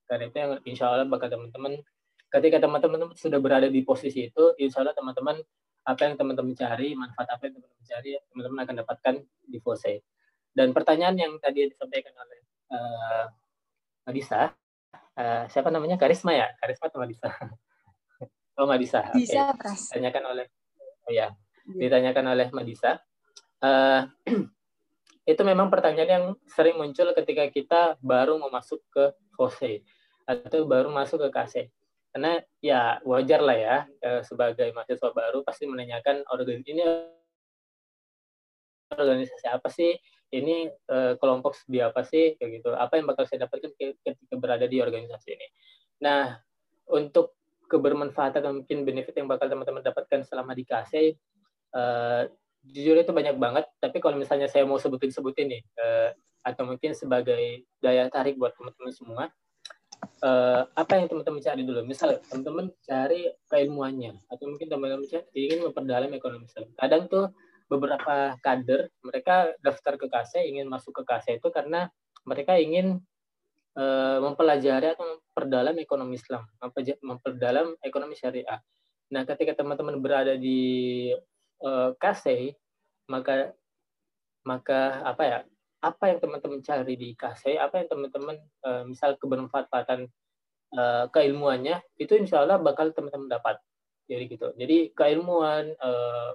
Karena 0.07 0.31
itu 0.31 0.37
yang 0.39 0.51
insya 0.67 0.91
Allah 0.91 1.07
bakal 1.07 1.31
teman-teman, 1.31 1.79
ketika 2.31 2.59
teman-teman 2.63 3.15
sudah 3.15 3.39
berada 3.39 3.71
di 3.71 3.83
posisi 3.87 4.31
itu, 4.31 4.55
insya 4.59 4.83
Allah 4.83 4.95
teman-teman, 4.99 5.39
apa 5.87 6.01
yang 6.07 6.15
teman-teman 6.19 6.55
cari, 6.59 6.99
manfaat 6.99 7.31
apa 7.31 7.47
yang 7.47 7.59
teman-teman 7.59 7.85
cari, 7.87 8.11
teman-teman 8.31 8.59
akan 8.67 8.75
dapatkan 8.83 9.15
di 9.47 9.59
FOSE. 9.63 9.95
Dan 10.51 10.75
pertanyaan 10.75 11.15
yang 11.15 11.33
tadi 11.39 11.71
disampaikan 11.71 12.15
oleh 12.19 12.39
uh, 12.75 13.25
Madisa, 14.07 14.51
uh, 15.19 15.45
siapa 15.51 15.71
namanya? 15.71 15.99
Karisma 15.99 16.35
ya? 16.35 16.51
Karisma 16.59 16.91
atau 16.91 16.99
Madisa? 16.99 17.31
Oh, 18.57 18.65
Madisa. 18.65 19.13
Bisa, 19.13 19.53
okay. 19.53 19.69
Pras. 19.69 19.93
Ditanyakan 19.93 20.33
oleh 20.33 20.47
oh 21.07 21.13
ya, 21.13 21.29
ditanyakan 21.67 22.35
oleh 22.39 22.49
Madisa. 22.55 23.03
Uh, 23.59 24.07
itu 25.33 25.43
memang 25.43 25.67
pertanyaan 25.67 26.11
yang 26.11 26.27
sering 26.47 26.79
muncul 26.79 27.11
ketika 27.11 27.51
kita 27.51 27.81
baru 27.99 28.39
mau 28.39 28.47
masuk 28.49 28.79
ke 28.95 29.11
FOSE 29.35 29.83
atau 30.23 30.63
baru 30.67 30.91
masuk 30.95 31.27
ke 31.27 31.29
KASE. 31.35 31.63
Karena 32.15 32.41
ya 32.65 33.03
wajar 33.05 33.45
lah 33.45 33.59
ya 33.59 33.77
sebagai 34.25 34.73
mahasiswa 34.73 35.13
baru 35.13 35.45
pasti 35.45 35.69
menanyakan 35.69 36.25
organ 36.33 36.65
ini 36.65 36.81
organisasi 38.89 39.47
apa 39.51 39.69
sih? 39.69 39.93
Ini 40.27 40.71
uh, 40.91 41.13
kelompok 41.21 41.55
studi 41.55 41.85
apa 41.85 42.03
sih? 42.03 42.35
Kayak 42.41 42.63
gitu. 42.63 42.71
Apa 42.73 42.99
yang 42.99 43.07
bakal 43.07 43.29
saya 43.29 43.47
dapatkan 43.47 43.75
ketika 43.77 44.35
berada 44.41 44.65
di 44.65 44.81
organisasi 44.81 45.29
ini? 45.29 45.49
Nah 46.03 46.41
untuk 46.89 47.37
kebermanfaatan 47.67 48.63
mungkin 48.63 48.87
benefit 48.87 49.15
yang 49.19 49.27
bakal 49.27 49.51
teman-teman 49.51 49.83
dapatkan 49.83 50.23
selama 50.23 50.55
di 50.55 50.63
KC 50.63 51.19
uh, 51.77 52.25
jujur 52.67 52.97
itu 52.97 53.13
banyak 53.13 53.37
banget 53.37 53.69
tapi 53.79 54.01
kalau 54.01 54.17
misalnya 54.17 54.49
saya 54.49 54.65
mau 54.65 54.81
sebutin-sebutin 54.81 55.47
nih 55.53 55.63
uh, 55.77 56.11
atau 56.43 56.65
mungkin 56.65 56.97
sebagai 56.97 57.67
daya 57.79 58.09
tarik 58.09 58.41
buat 58.41 58.57
teman-teman 58.57 58.93
semua 58.95 59.25
uh, 60.25 60.63
apa 60.73 60.99
yang 60.99 61.07
teman-teman 61.07 61.43
cari 61.45 61.63
dulu 61.63 61.85
misal 61.85 62.19
teman-teman 62.33 62.73
cari 62.83 63.29
keilmuannya 63.53 64.19
atau 64.33 64.45
mungkin 64.49 64.67
teman-teman 64.67 65.07
ingin 65.37 65.61
memperdalam 65.69 66.11
ekonomi 66.17 66.49
Islam 66.49 66.67
kadang 66.75 67.07
tuh 67.07 67.31
beberapa 67.67 68.39
kader 68.41 68.91
mereka 69.03 69.55
daftar 69.61 69.99
ke 69.99 70.07
KC 70.07 70.47
ingin 70.49 70.71
masuk 70.71 71.03
ke 71.03 71.03
KC 71.03 71.43
itu 71.43 71.51
karena 71.51 71.91
mereka 72.27 72.59
ingin 72.59 73.03
mempelajari 74.25 74.97
atau 74.97 75.05
memperdalam 75.05 75.77
ekonomi 75.77 76.17
Islam, 76.17 76.49
memperdalam 77.05 77.77
ekonomi 77.85 78.17
syariah. 78.17 78.57
Nah, 79.13 79.23
ketika 79.29 79.53
teman-teman 79.53 80.01
berada 80.01 80.33
di 80.35 81.13
uh, 81.63 81.95
KC, 81.97 82.57
maka 83.09 83.55
maka 84.43 85.03
apa 85.07 85.23
ya? 85.25 85.39
Apa 85.85 86.11
yang 86.11 86.19
teman-teman 86.19 86.61
cari 86.65 86.95
di 86.99 87.15
KC, 87.15 87.61
apa 87.61 87.79
yang 87.79 87.89
teman-teman 87.93 88.37
uh, 88.67 88.83
misal 88.89 89.15
kebermanfaatan 89.21 90.09
uh, 90.75 91.07
keilmuannya 91.15 91.79
itu 92.01 92.17
insya 92.19 92.43
Allah 92.43 92.59
bakal 92.59 92.91
teman-teman 92.91 93.31
dapat. 93.31 93.61
Jadi 94.11 94.25
gitu. 94.33 94.49
Jadi 94.59 94.91
keilmuan 94.97 95.75
uh, 95.79 96.33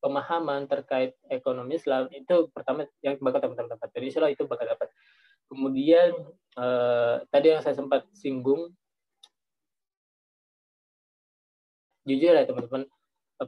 pemahaman 0.00 0.70
terkait 0.70 1.18
ekonomi 1.32 1.76
Islam 1.76 2.06
itu 2.14 2.46
pertama 2.54 2.86
yang 3.02 3.18
bakal 3.18 3.42
teman-teman 3.42 3.74
dapat. 3.74 3.88
Jadi 3.90 4.04
insya 4.06 4.30
itu 4.30 4.46
bakal 4.46 4.70
dapat. 4.70 4.88
Kemudian 5.46 6.10
eh, 6.58 7.14
tadi 7.30 7.46
yang 7.54 7.62
saya 7.62 7.78
sempat 7.78 8.06
singgung, 8.14 8.74
jujur 12.06 12.34
ya 12.34 12.46
teman-teman, 12.46 12.86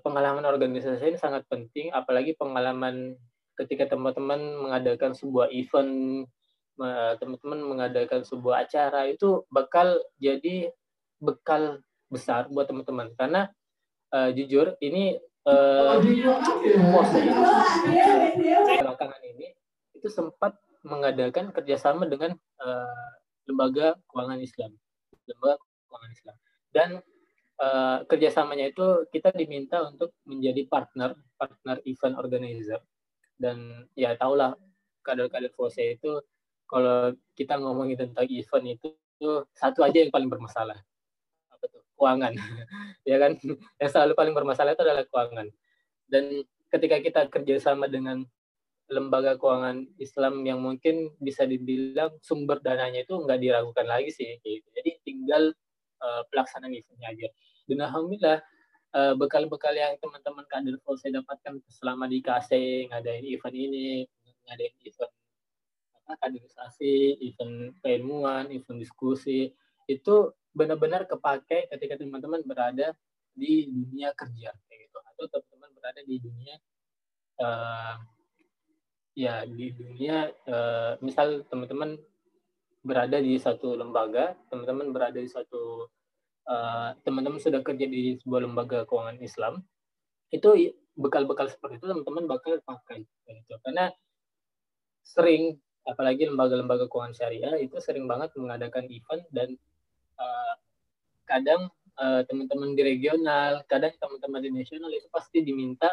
pengalaman 0.05 0.45
organisasi 0.45 1.17
ini 1.17 1.19
sangat 1.19 1.49
penting, 1.49 1.89
apalagi 1.97 2.37
pengalaman 2.37 3.17
ketika 3.57 3.89
teman-teman 3.91 4.69
mengadakan 4.69 5.17
sebuah 5.17 5.49
event, 5.51 6.25
teman-teman 7.19 7.59
mengadakan 7.65 8.23
sebuah 8.23 8.69
acara 8.69 9.11
itu 9.11 9.43
bakal 9.51 9.99
jadi 10.23 10.71
bekal 11.19 11.83
besar 12.07 12.47
buat 12.53 12.71
teman-teman. 12.71 13.11
Karena 13.19 13.51
uh, 14.15 14.31
jujur 14.31 14.79
ini 14.79 15.19
uh, 15.49 15.99
belakangan 18.79 19.23
ini 19.27 19.57
itu 19.99 20.07
sempat 20.07 20.55
mengadakan 20.87 21.51
kerjasama 21.51 22.07
dengan 22.07 22.39
uh, 22.63 23.13
lembaga 23.51 23.99
keuangan 24.13 24.39
Islam, 24.39 24.71
lembaga 25.27 25.59
keuangan 25.91 26.11
Islam, 26.15 26.37
dan 26.71 26.89
uh, 27.61 28.07
kerjasamanya 28.07 28.71
itu 28.71 29.07
kita 29.11 29.35
diminta 29.35 29.83
untuk 29.87 30.15
menjadi 30.25 30.67
partner, 30.67 31.15
partner 31.39 31.77
event 31.85 32.15
organizer, 32.19 32.81
dan 33.39 33.87
ya 33.95 34.15
tahulah 34.19 34.55
kader-kader 35.07 35.53
FOSE 35.55 35.99
itu 35.99 36.21
kalau 36.69 37.17
kita 37.33 37.57
ngomongin 37.57 37.97
tentang 37.97 38.29
event 38.29 38.67
itu, 38.77 38.91
satu 39.57 39.81
aja 39.81 40.05
yang 40.05 40.13
paling 40.13 40.29
bermasalah. 40.29 40.77
Apa 41.49 41.65
tuh? 41.67 41.83
Keuangan. 41.97 42.33
Ya 43.09 43.17
kan? 43.17 43.41
Yang 43.81 43.91
selalu 43.97 44.13
paling 44.13 44.37
bermasalah 44.37 44.77
itu 44.77 44.85
adalah 44.85 45.09
keuangan. 45.09 45.49
Dan 46.05 46.45
ketika 46.69 47.01
kita 47.01 47.21
kerjasama 47.33 47.89
dengan 47.89 48.29
lembaga 48.93 49.41
keuangan 49.41 49.89
Islam 49.97 50.45
yang 50.45 50.61
mungkin 50.61 51.13
bisa 51.21 51.49
dibilang 51.49 52.13
sumber 52.21 52.61
dananya 52.61 53.05
itu 53.05 53.17
nggak 53.17 53.41
diragukan 53.41 53.89
lagi 53.89 54.13
sih 54.13 54.37
gitu. 54.45 54.69
Jadi 54.77 54.91
tinggal 55.09 55.57
uh, 56.05 56.23
pelaksanaan 56.29 56.73
eventnya 56.73 57.09
aja. 57.17 57.29
Dan 57.69 57.85
alhamdulillah 57.85 58.41
uh, 58.97 59.15
bekal-bekal 59.21 59.77
yang 59.77 59.95
teman-teman 60.01 60.49
kader 60.49 60.81
saya 60.97 61.21
dapatkan 61.21 61.61
selama 61.69 62.09
di 62.09 62.25
KC 62.25 62.51
ngadain 62.89 63.25
event 63.29 63.57
ini, 63.57 64.09
ngadain 64.49 64.75
event 64.81 65.13
apa 66.09 66.13
kaderisasi, 66.25 67.21
event 67.21 67.77
keilmuan, 67.85 68.49
event 68.49 68.81
diskusi 68.81 69.53
itu 69.85 70.33
benar-benar 70.57 71.05
kepake 71.05 71.69
ketika 71.69 72.01
teman-teman 72.01 72.41
berada 72.49 72.97
di 73.37 73.69
dunia 73.69 74.17
kerja 74.17 74.57
kayak 74.67 74.79
gitu. 74.89 74.99
Atau 75.13 75.29
teman-teman 75.29 75.71
berada 75.77 76.01
di 76.01 76.17
dunia 76.17 76.57
uh, 77.45 77.95
ya 79.19 79.43
di 79.45 79.75
dunia 79.75 80.31
uh, 80.47 80.95
misal 81.03 81.43
teman-teman 81.51 81.99
berada 82.87 83.19
di 83.19 83.35
satu 83.37 83.75
lembaga 83.75 84.39
teman-teman 84.47 84.95
berada 84.95 85.19
di 85.19 85.27
satu 85.27 85.91
uh, 86.49 86.97
teman-teman 87.05 87.39
sudah 87.39 87.61
kerja 87.61 87.85
di 87.85 88.17
sebuah 88.25 88.49
lembaga 88.49 88.89
keuangan 88.89 89.21
Islam 89.21 89.63
itu 90.33 90.75
bekal-bekal 90.99 91.49
seperti 91.49 91.79
itu 91.79 91.87
teman-teman 91.87 92.27
bakal 92.27 92.59
pakai 92.65 93.07
gitu. 93.07 93.55
karena 93.63 93.93
sering 95.07 95.57
apalagi 95.89 96.29
lembaga-lembaga 96.29 96.91
keuangan 96.91 97.17
syariah 97.17 97.55
itu 97.63 97.79
sering 97.81 98.05
banget 98.05 98.35
mengadakan 98.37 98.85
event 98.93 99.25
dan 99.33 99.57
uh, 100.21 100.55
kadang 101.25 101.73
uh, 101.97 102.21
teman-teman 102.29 102.77
di 102.77 102.83
regional 102.85 103.65
kadang 103.71 103.95
teman-teman 103.97 104.45
di 104.45 104.51
nasional 104.53 104.93
itu 104.93 105.09
pasti 105.09 105.41
diminta 105.41 105.89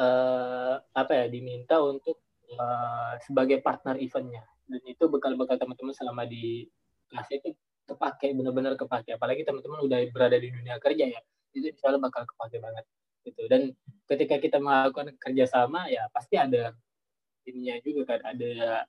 uh, 0.00 0.80
apa 0.96 1.12
ya 1.12 1.26
diminta 1.28 1.76
untuk 1.84 2.20
uh, 2.56 3.20
sebagai 3.26 3.60
partner 3.60 4.00
eventnya 4.00 4.44
dan 4.64 4.80
itu 4.88 5.04
bekal-bekal 5.12 5.60
teman-teman 5.60 5.92
selama 5.92 6.24
di 6.24 6.64
kelas 7.12 7.28
itu 7.36 7.52
kepake 7.88 8.34
benar-benar 8.36 8.74
kepake. 8.78 9.16
Apalagi 9.16 9.42
teman-teman 9.46 9.84
udah 9.86 9.98
berada 10.14 10.36
di 10.38 10.48
dunia 10.50 10.78
kerja 10.78 11.06
ya 11.08 11.20
itu 11.52 11.68
insya 11.68 11.96
bakal 12.00 12.24
kepake 12.24 12.58
banget 12.58 12.84
gitu. 13.28 13.42
Dan 13.46 13.76
ketika 14.08 14.40
kita 14.40 14.58
melakukan 14.58 15.14
kerjasama 15.20 15.86
ya 15.92 16.08
pasti 16.10 16.40
ada 16.40 16.72
ininya 17.46 17.78
juga 17.82 18.16
kan 18.16 18.20
ada 18.34 18.86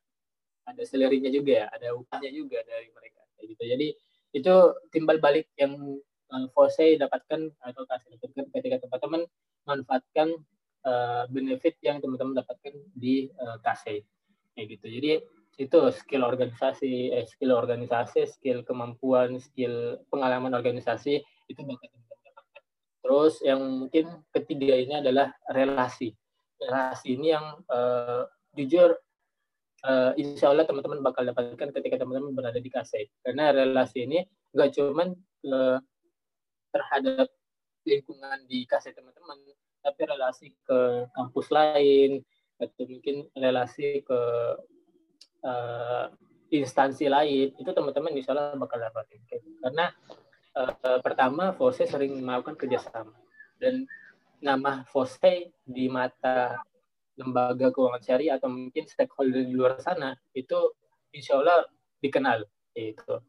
ada 0.63 0.83
selerinya 0.87 1.27
juga 1.27 1.51
ya 1.63 1.65
ada 1.69 1.87
upahnya 1.97 2.31
juga 2.31 2.63
dari 2.63 2.87
mereka 2.93 3.21
gitu. 3.43 3.63
Jadi 3.63 3.87
itu 4.33 4.53
timbal 4.89 5.21
balik 5.21 5.51
yang 5.59 5.77
uh, 6.33 6.47
dapatkan 6.97 7.41
atau 7.61 7.83
kasih 7.85 8.17
ketika 8.49 8.77
teman-teman 8.87 9.21
manfaatkan 9.67 10.33
uh, 10.87 11.23
benefit 11.29 11.77
yang 11.85 12.01
teman-teman 12.01 12.41
dapatkan 12.41 12.73
di 12.95 13.29
uh, 13.37 13.59
KC 13.61 14.01
kayak 14.57 14.67
gitu. 14.77 14.85
Jadi 14.89 15.11
itu 15.61 15.77
skill 15.93 16.25
organisasi 16.25 17.13
eh, 17.13 17.25
skill 17.29 17.53
organisasi 17.53 18.25
skill 18.25 18.65
kemampuan 18.65 19.37
skill 19.37 20.01
pengalaman 20.09 20.57
organisasi 20.57 21.21
itu 21.49 21.61
bakal 21.61 21.89
terus 23.03 23.35
yang 23.43 23.59
mungkin 23.59 24.23
ketiga 24.31 24.79
ini 24.79 25.03
adalah 25.03 25.35
relasi. 25.51 26.15
Relasi 26.55 27.19
ini 27.19 27.35
yang 27.35 27.59
uh, 27.67 28.23
jujur 28.55 28.95
uh, 29.83 30.11
insya 30.15 30.55
Allah 30.55 30.63
teman-teman 30.63 31.03
bakal 31.03 31.27
dapatkan 31.27 31.75
ketika 31.75 31.99
teman-teman 31.99 32.31
berada 32.31 32.57
di 32.57 32.71
KC 32.71 33.11
karena 33.27 33.51
relasi 33.51 34.07
ini 34.07 34.23
nggak 34.55 34.69
cuman 34.79 35.11
uh, 35.51 35.77
terhadap 36.71 37.27
lingkungan 37.83 38.47
di 38.47 38.63
KC 38.63 38.95
teman-teman 38.95 39.37
tapi 39.83 40.01
relasi 40.07 40.55
ke 40.63 40.79
kampus 41.11 41.51
lain 41.51 42.23
atau 42.55 42.87
mungkin 42.87 43.27
relasi 43.35 43.99
ke 44.07 44.19
uh, 45.43 46.09
instansi 46.49 47.09
lain 47.09 47.53
itu 47.55 47.69
teman-teman 47.69 48.13
insya 48.13 48.33
Allah 48.33 48.55
bakal 48.57 48.77
dapatin 48.79 49.21
karena 49.61 49.91
uh, 50.57 50.99
pertama 51.01 51.53
Forse 51.53 51.85
sering 51.85 52.21
melakukan 52.21 52.57
kerjasama. 52.57 53.13
Dan 53.57 53.85
nama 54.43 54.83
Forse 54.87 55.53
di 55.63 55.87
mata 55.87 56.59
lembaga 57.15 57.69
keuangan 57.69 58.01
syariah 58.01 58.35
atau 58.41 58.49
mungkin 58.49 58.89
stakeholder 58.89 59.45
di 59.45 59.53
luar 59.53 59.77
sana 59.77 60.17
itu 60.33 60.73
insya 61.13 61.37
Allah 61.37 61.69
dikenal 62.01 62.41
itu 62.73 63.21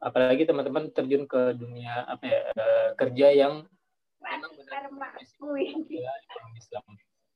apalagi 0.00 0.48
teman-teman 0.48 0.88
terjun 0.96 1.28
ke 1.28 1.52
dunia 1.52 2.08
apa 2.08 2.24
ya 2.24 2.42
uh, 2.56 2.88
kerja 2.96 3.26
yang 3.36 3.54
memang 4.24 4.52
benar 4.56 4.88
Islam 6.56 6.84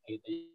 gitu 0.08 0.48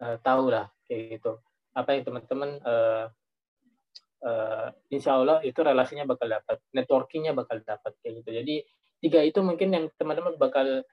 uh, 0.00 0.16
tahu 0.20 0.50
lah 0.50 0.66
kayak 0.88 1.20
gitu. 1.20 1.38
Apa 1.76 1.94
yang 1.94 2.02
teman-teman 2.02 2.58
uh, 2.66 3.06
uh, 4.24 4.68
insya 4.90 5.16
Allah 5.20 5.40
itu 5.46 5.60
relasinya 5.60 6.04
bakal 6.08 6.26
dapat 6.28 6.58
networkingnya 6.74 7.32
bakal 7.36 7.60
dapat 7.62 7.92
kayak 8.02 8.24
gitu. 8.24 8.30
Jadi 8.42 8.54
tiga 9.00 9.20
itu 9.24 9.40
mungkin 9.40 9.68
yang 9.72 9.84
teman-teman 9.96 10.36
bakal 10.36 10.84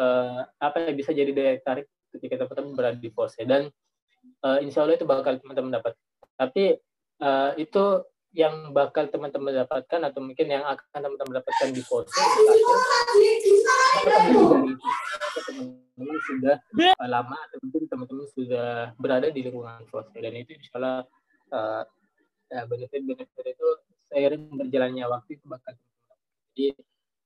uh, 0.00 0.40
apa 0.60 0.90
yang 0.90 0.96
bisa 0.96 1.14
jadi 1.16 1.30
daya 1.32 1.60
tarik 1.64 1.86
ketika 2.12 2.44
teman-teman 2.44 2.72
berada 2.76 2.98
di 2.98 3.10
pose. 3.12 3.40
Dan 3.44 3.70
uh, 4.44 4.58
insya 4.60 4.84
Allah 4.84 4.96
itu 4.98 5.06
bakal 5.06 5.38
teman-teman 5.40 5.80
dapat. 5.80 5.92
Tapi 6.34 6.76
uh, 7.22 7.52
itu 7.56 7.84
yang 8.34 8.74
bakal 8.74 9.06
teman-teman 9.06 9.64
dapatkan 9.64 10.00
atau 10.10 10.20
mungkin 10.20 10.46
yang 10.50 10.64
akan 10.66 10.86
teman-teman 10.90 11.38
dapatkan 11.38 11.68
di 11.70 11.82
pose 11.86 12.10
teman-teman 15.38 16.18
sudah 16.26 16.56
uh, 16.98 17.08
lama 17.08 17.36
atau 17.48 17.56
mungkin 17.62 17.86
teman-teman 17.86 18.26
sudah 18.34 18.92
berada 18.98 19.30
di 19.30 19.40
lingkungan 19.46 19.86
pose 19.86 20.10
dan 20.18 20.34
itu 20.34 20.58
insya 20.58 20.74
Allah 20.82 20.98
uh, 21.54 21.82
ya, 22.50 22.66
benefit-benefit 22.66 23.46
itu 23.46 23.68
seiring 24.10 24.50
berjalannya 24.58 25.06
waktu 25.06 25.38
itu 25.38 25.44
bakal 25.46 25.78
jadi 26.54 26.74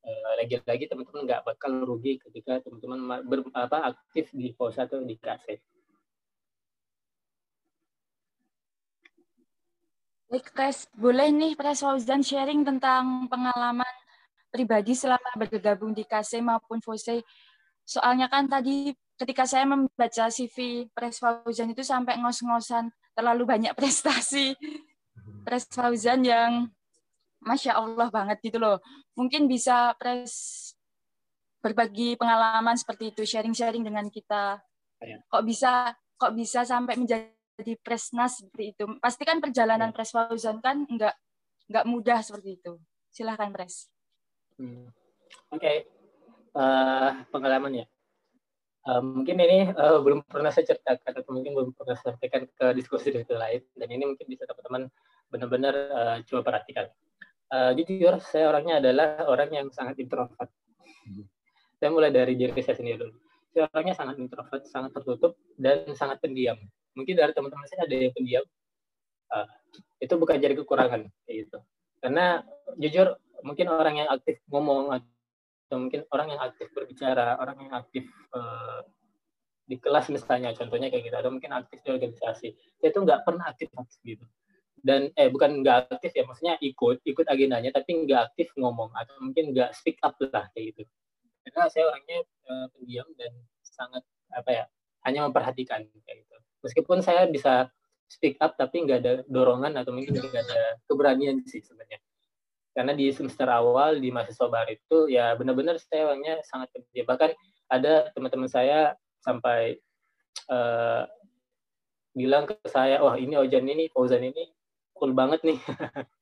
Eh, 0.09 0.35
lagi-lagi 0.41 0.89
teman-teman 0.89 1.29
nggak 1.29 1.45
bakal 1.45 1.85
rugi 1.85 2.17
ketika 2.17 2.65
teman-teman 2.65 3.29
ber, 3.29 3.45
apa, 3.53 3.93
aktif 3.93 4.33
di 4.33 4.57
pos 4.57 4.81
atau 4.81 5.05
di 5.05 5.21
KC. 5.21 5.61
Baik, 10.29 10.53
Pres. 10.53 10.85
Boleh 10.93 11.33
nih 11.33 11.57
Pres 11.57 11.81
Fauzan 11.81 12.21
sharing 12.21 12.61
tentang 12.61 13.25
pengalaman 13.33 13.95
pribadi 14.53 14.93
selama 14.93 15.25
bergabung 15.41 15.97
di 15.97 16.05
KC 16.05 16.45
maupun 16.45 16.85
FOSE. 16.85 17.25
Soalnya 17.89 18.29
kan 18.29 18.45
tadi 18.45 18.93
ketika 19.17 19.49
saya 19.49 19.65
membaca 19.65 20.29
CV 20.29 20.85
Pres 20.93 21.17
Fauzan 21.17 21.73
itu 21.73 21.81
sampai 21.81 22.21
ngos-ngosan 22.21 22.93
terlalu 23.17 23.49
banyak 23.49 23.73
prestasi 23.79 24.53
Pres 25.49 25.65
Fauzan 25.73 26.21
yang 26.21 26.69
masya 27.41 27.81
Allah 27.81 28.13
banget 28.13 28.37
gitu 28.45 28.61
loh. 28.61 28.85
Mungkin 29.17 29.49
bisa 29.49 29.97
pres 29.97 30.77
berbagi 31.65 32.21
pengalaman 32.21 32.77
seperti 32.77 33.17
itu, 33.17 33.25
sharing-sharing 33.25 33.81
dengan 33.81 34.13
kita. 34.13 34.61
Ya. 35.01 35.25
Kok 35.31 35.43
bisa 35.49 35.97
kok 36.19 36.35
bisa 36.35 36.67
sampai 36.67 36.99
menjadi 36.99 37.38
presnas 37.81 38.43
seperti 38.43 38.77
itu? 38.77 38.85
Pasti 39.03 39.23
kan 39.27 39.43
perjalanan 39.43 39.91
ya. 39.91 39.95
Pres 39.95 40.11
Fauzan 40.15 40.63
kan 40.63 40.85
nggak 40.87 41.15
nggak 41.69 41.85
mudah 41.89 42.19
seperti 42.23 42.63
itu. 42.63 42.79
Silahkan 43.11 43.51
Pres. 43.51 43.89
Hmm. 44.59 44.91
Oke, 45.49 45.61
okay. 45.61 45.77
uh, 46.57 46.63
eh, 46.63 47.11
pengalaman 47.33 47.85
ya. 47.85 47.87
Uh, 48.89 49.05
mungkin 49.05 49.37
ini 49.37 49.69
uh, 49.75 50.01
belum 50.01 50.25
pernah 50.25 50.49
saya 50.49 50.65
ceritakan 50.73 51.13
atau 51.21 51.33
mungkin 51.35 51.53
belum 51.53 51.71
pernah 51.77 51.99
saya 51.99 52.17
sampaikan 52.17 52.49
ke 52.49 52.67
diskusi 52.73 53.13
diskusi 53.13 53.37
lain 53.37 53.61
dan 53.77 53.89
ini 53.93 54.09
mungkin 54.09 54.25
bisa 54.25 54.49
teman-teman 54.49 54.89
benar-benar 55.29 55.75
uh, 55.93 56.17
coba 56.25 56.41
perhatikan 56.41 56.89
uh, 57.53 57.73
jujur 57.75 58.15
saya 58.21 58.53
orangnya 58.53 58.81
adalah 58.81 59.25
orang 59.29 59.51
yang 59.53 59.67
sangat 59.73 59.97
introvert. 60.01 60.51
Hmm. 61.09 61.25
Saya 61.79 61.91
mulai 61.95 62.11
dari 62.11 62.35
diri 62.35 62.59
saya 62.61 62.77
sendiri 62.77 63.07
dulu. 63.07 63.15
Saya 63.55 63.71
orangnya 63.71 63.95
sangat 63.97 64.17
introvert, 64.21 64.63
sangat 64.69 64.91
tertutup 64.93 65.33
dan 65.57 65.95
sangat 65.97 66.21
pendiam. 66.21 66.59
Mungkin 66.99 67.15
dari 67.15 67.31
teman-teman 67.31 67.67
saya 67.71 67.87
ada 67.87 67.95
yang 67.95 68.11
pendiam. 68.11 68.45
Uh, 69.31 69.47
itu 70.03 70.15
bukan 70.19 70.43
jadi 70.43 70.59
kekurangan 70.59 71.07
gitu. 71.31 71.59
Karena 72.03 72.43
jujur 72.75 73.15
mungkin 73.47 73.71
orang 73.71 74.03
yang 74.03 74.09
aktif 74.11 74.43
ngomong 74.51 74.91
atau 74.99 75.77
mungkin 75.79 76.03
orang 76.11 76.35
yang 76.35 76.41
aktif 76.43 76.75
berbicara, 76.75 77.39
orang 77.39 77.57
yang 77.63 77.73
aktif 77.79 78.11
uh, 78.35 78.83
di 79.69 79.77
kelas 79.79 80.11
misalnya, 80.11 80.57
contohnya 80.57 80.89
kayak 80.89 81.13
gitu, 81.13 81.17
atau 81.21 81.31
mungkin 81.31 81.53
aktif 81.53 81.85
di 81.85 81.93
organisasi, 81.93 82.49
itu 82.83 82.99
nggak 82.99 83.21
pernah 83.23 83.53
aktif 83.53 83.69
aktif 83.77 84.01
gitu 84.03 84.25
dan 84.83 85.11
eh 85.19 85.29
bukan 85.31 85.63
nggak 85.63 85.91
aktif 85.91 86.15
ya 86.15 86.25
maksudnya 86.27 86.55
ikut 86.63 87.03
ikut 87.03 87.27
agendanya 87.27 87.75
tapi 87.75 88.07
nggak 88.07 88.33
aktif 88.33 88.49
ngomong 88.55 88.95
atau 88.95 89.15
mungkin 89.19 89.51
nggak 89.51 89.75
speak 89.75 89.99
up 90.07 90.15
lah 90.31 90.47
kayak 90.55 90.75
gitu 90.75 90.83
karena 91.49 91.67
saya 91.73 91.85
orangnya 91.91 92.19
uh, 92.47 92.67
pendiam 92.77 93.09
dan 93.19 93.33
sangat 93.65 94.03
apa 94.31 94.51
ya 94.53 94.65
hanya 95.09 95.27
memperhatikan 95.27 95.83
kayak 96.05 96.19
gitu 96.27 96.38
meskipun 96.65 97.05
saya 97.05 97.27
bisa 97.29 97.71
speak 98.09 98.41
up 98.41 98.57
tapi 98.57 98.89
nggak 98.89 98.99
ada 99.05 99.13
dorongan 99.29 99.77
atau 99.77 99.93
mungkin 99.93 100.17
nggak 100.17 100.45
ada 100.49 100.63
keberanian 100.89 101.45
sih 101.45 101.61
sebenarnya. 101.61 102.01
Karena 102.73 102.93
di 102.95 103.11
semester 103.11 103.49
awal 103.51 103.99
di 103.99 104.09
mahasiswa 104.15 104.47
baru 104.47 104.71
itu 104.71 104.99
ya 105.11 105.35
benar-benar 105.35 105.77
saya 105.83 106.15
orangnya 106.15 106.39
sangat 106.47 106.71
pendiam 106.71 107.07
bahkan 107.11 107.35
ada 107.69 108.09
teman-teman 108.17 108.49
saya 108.49 108.97
sampai 109.21 109.77
uh, 110.49 111.05
bilang 112.17 112.49
ke 112.49 112.57
saya, 112.67 112.99
wah 113.05 113.15
ini 113.15 113.37
Ojan 113.39 113.69
ini, 113.69 113.87
Fauzan 113.93 114.25
ini 114.25 114.49
cool 114.99 115.15
banget 115.15 115.47
nih. 115.47 115.59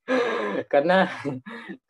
Karena 0.72 1.08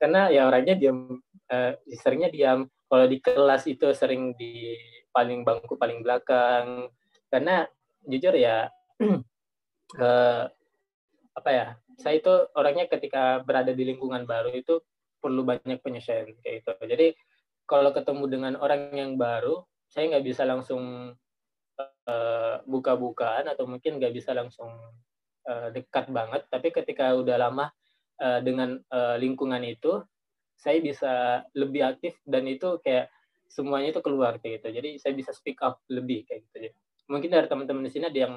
karena 0.00 0.30
ya 0.30 0.46
orangnya 0.46 0.78
diam 0.78 1.18
uh, 1.50 1.72
seringnya 1.90 2.30
diam. 2.30 2.70
Kalau 2.87 3.06
di 3.11 3.18
kelas 3.18 3.66
itu 3.66 3.90
sering 3.90 4.38
di 4.38 4.78
paling 5.11 5.42
bangku 5.42 5.74
paling 5.74 6.06
belakang. 6.06 6.87
Karena 7.26 7.66
jujur 8.07 8.35
ya 8.38 8.71
uh, 9.03 10.45
apa 11.38 11.51
ya 11.53 11.66
saya 11.97 12.21
itu 12.21 12.33
orangnya 12.57 12.88
ketika 12.88 13.40
berada 13.45 13.73
di 13.73 13.85
lingkungan 13.85 14.25
baru 14.25 14.53
itu 14.53 14.81
perlu 15.21 15.42
banyak 15.42 15.81
penyesuaian 15.81 16.29
kayak 16.45 16.62
gitu. 16.62 16.73
Jadi 16.85 17.07
kalau 17.66 17.90
ketemu 17.90 18.25
dengan 18.29 18.53
orang 18.61 18.92
yang 18.92 19.16
baru 19.16 19.64
saya 19.88 20.12
nggak 20.12 20.27
bisa 20.29 20.45
langsung 20.45 21.12
uh, 21.81 22.55
buka-bukaan 22.69 23.49
atau 23.49 23.64
mungkin 23.64 23.97
nggak 23.97 24.14
bisa 24.14 24.37
langsung 24.37 24.71
uh, 25.49 25.69
dekat 25.73 26.12
banget. 26.12 26.45
Tapi 26.53 26.69
ketika 26.71 27.16
udah 27.16 27.37
lama 27.40 27.66
uh, 28.21 28.40
dengan 28.45 28.77
uh, 28.92 29.16
lingkungan 29.16 29.64
itu 29.64 30.05
saya 30.57 30.81
bisa 30.81 31.45
lebih 31.53 31.85
aktif 31.85 32.16
dan 32.25 32.49
itu 32.49 32.81
kayak 32.81 33.12
semuanya 33.49 33.97
itu 33.97 34.01
keluar 34.05 34.37
kayak 34.37 34.62
gitu. 34.62 34.69
Jadi 34.79 34.90
saya 35.01 35.12
bisa 35.16 35.33
speak 35.33 35.59
up 35.64 35.81
lebih 35.88 36.29
kayak 36.29 36.45
gitu 36.49 36.71
mungkin 37.07 37.31
dari 37.31 37.47
teman-teman 37.47 37.87
di 37.87 37.92
sini 37.92 38.07
ada 38.11 38.19
yang 38.19 38.35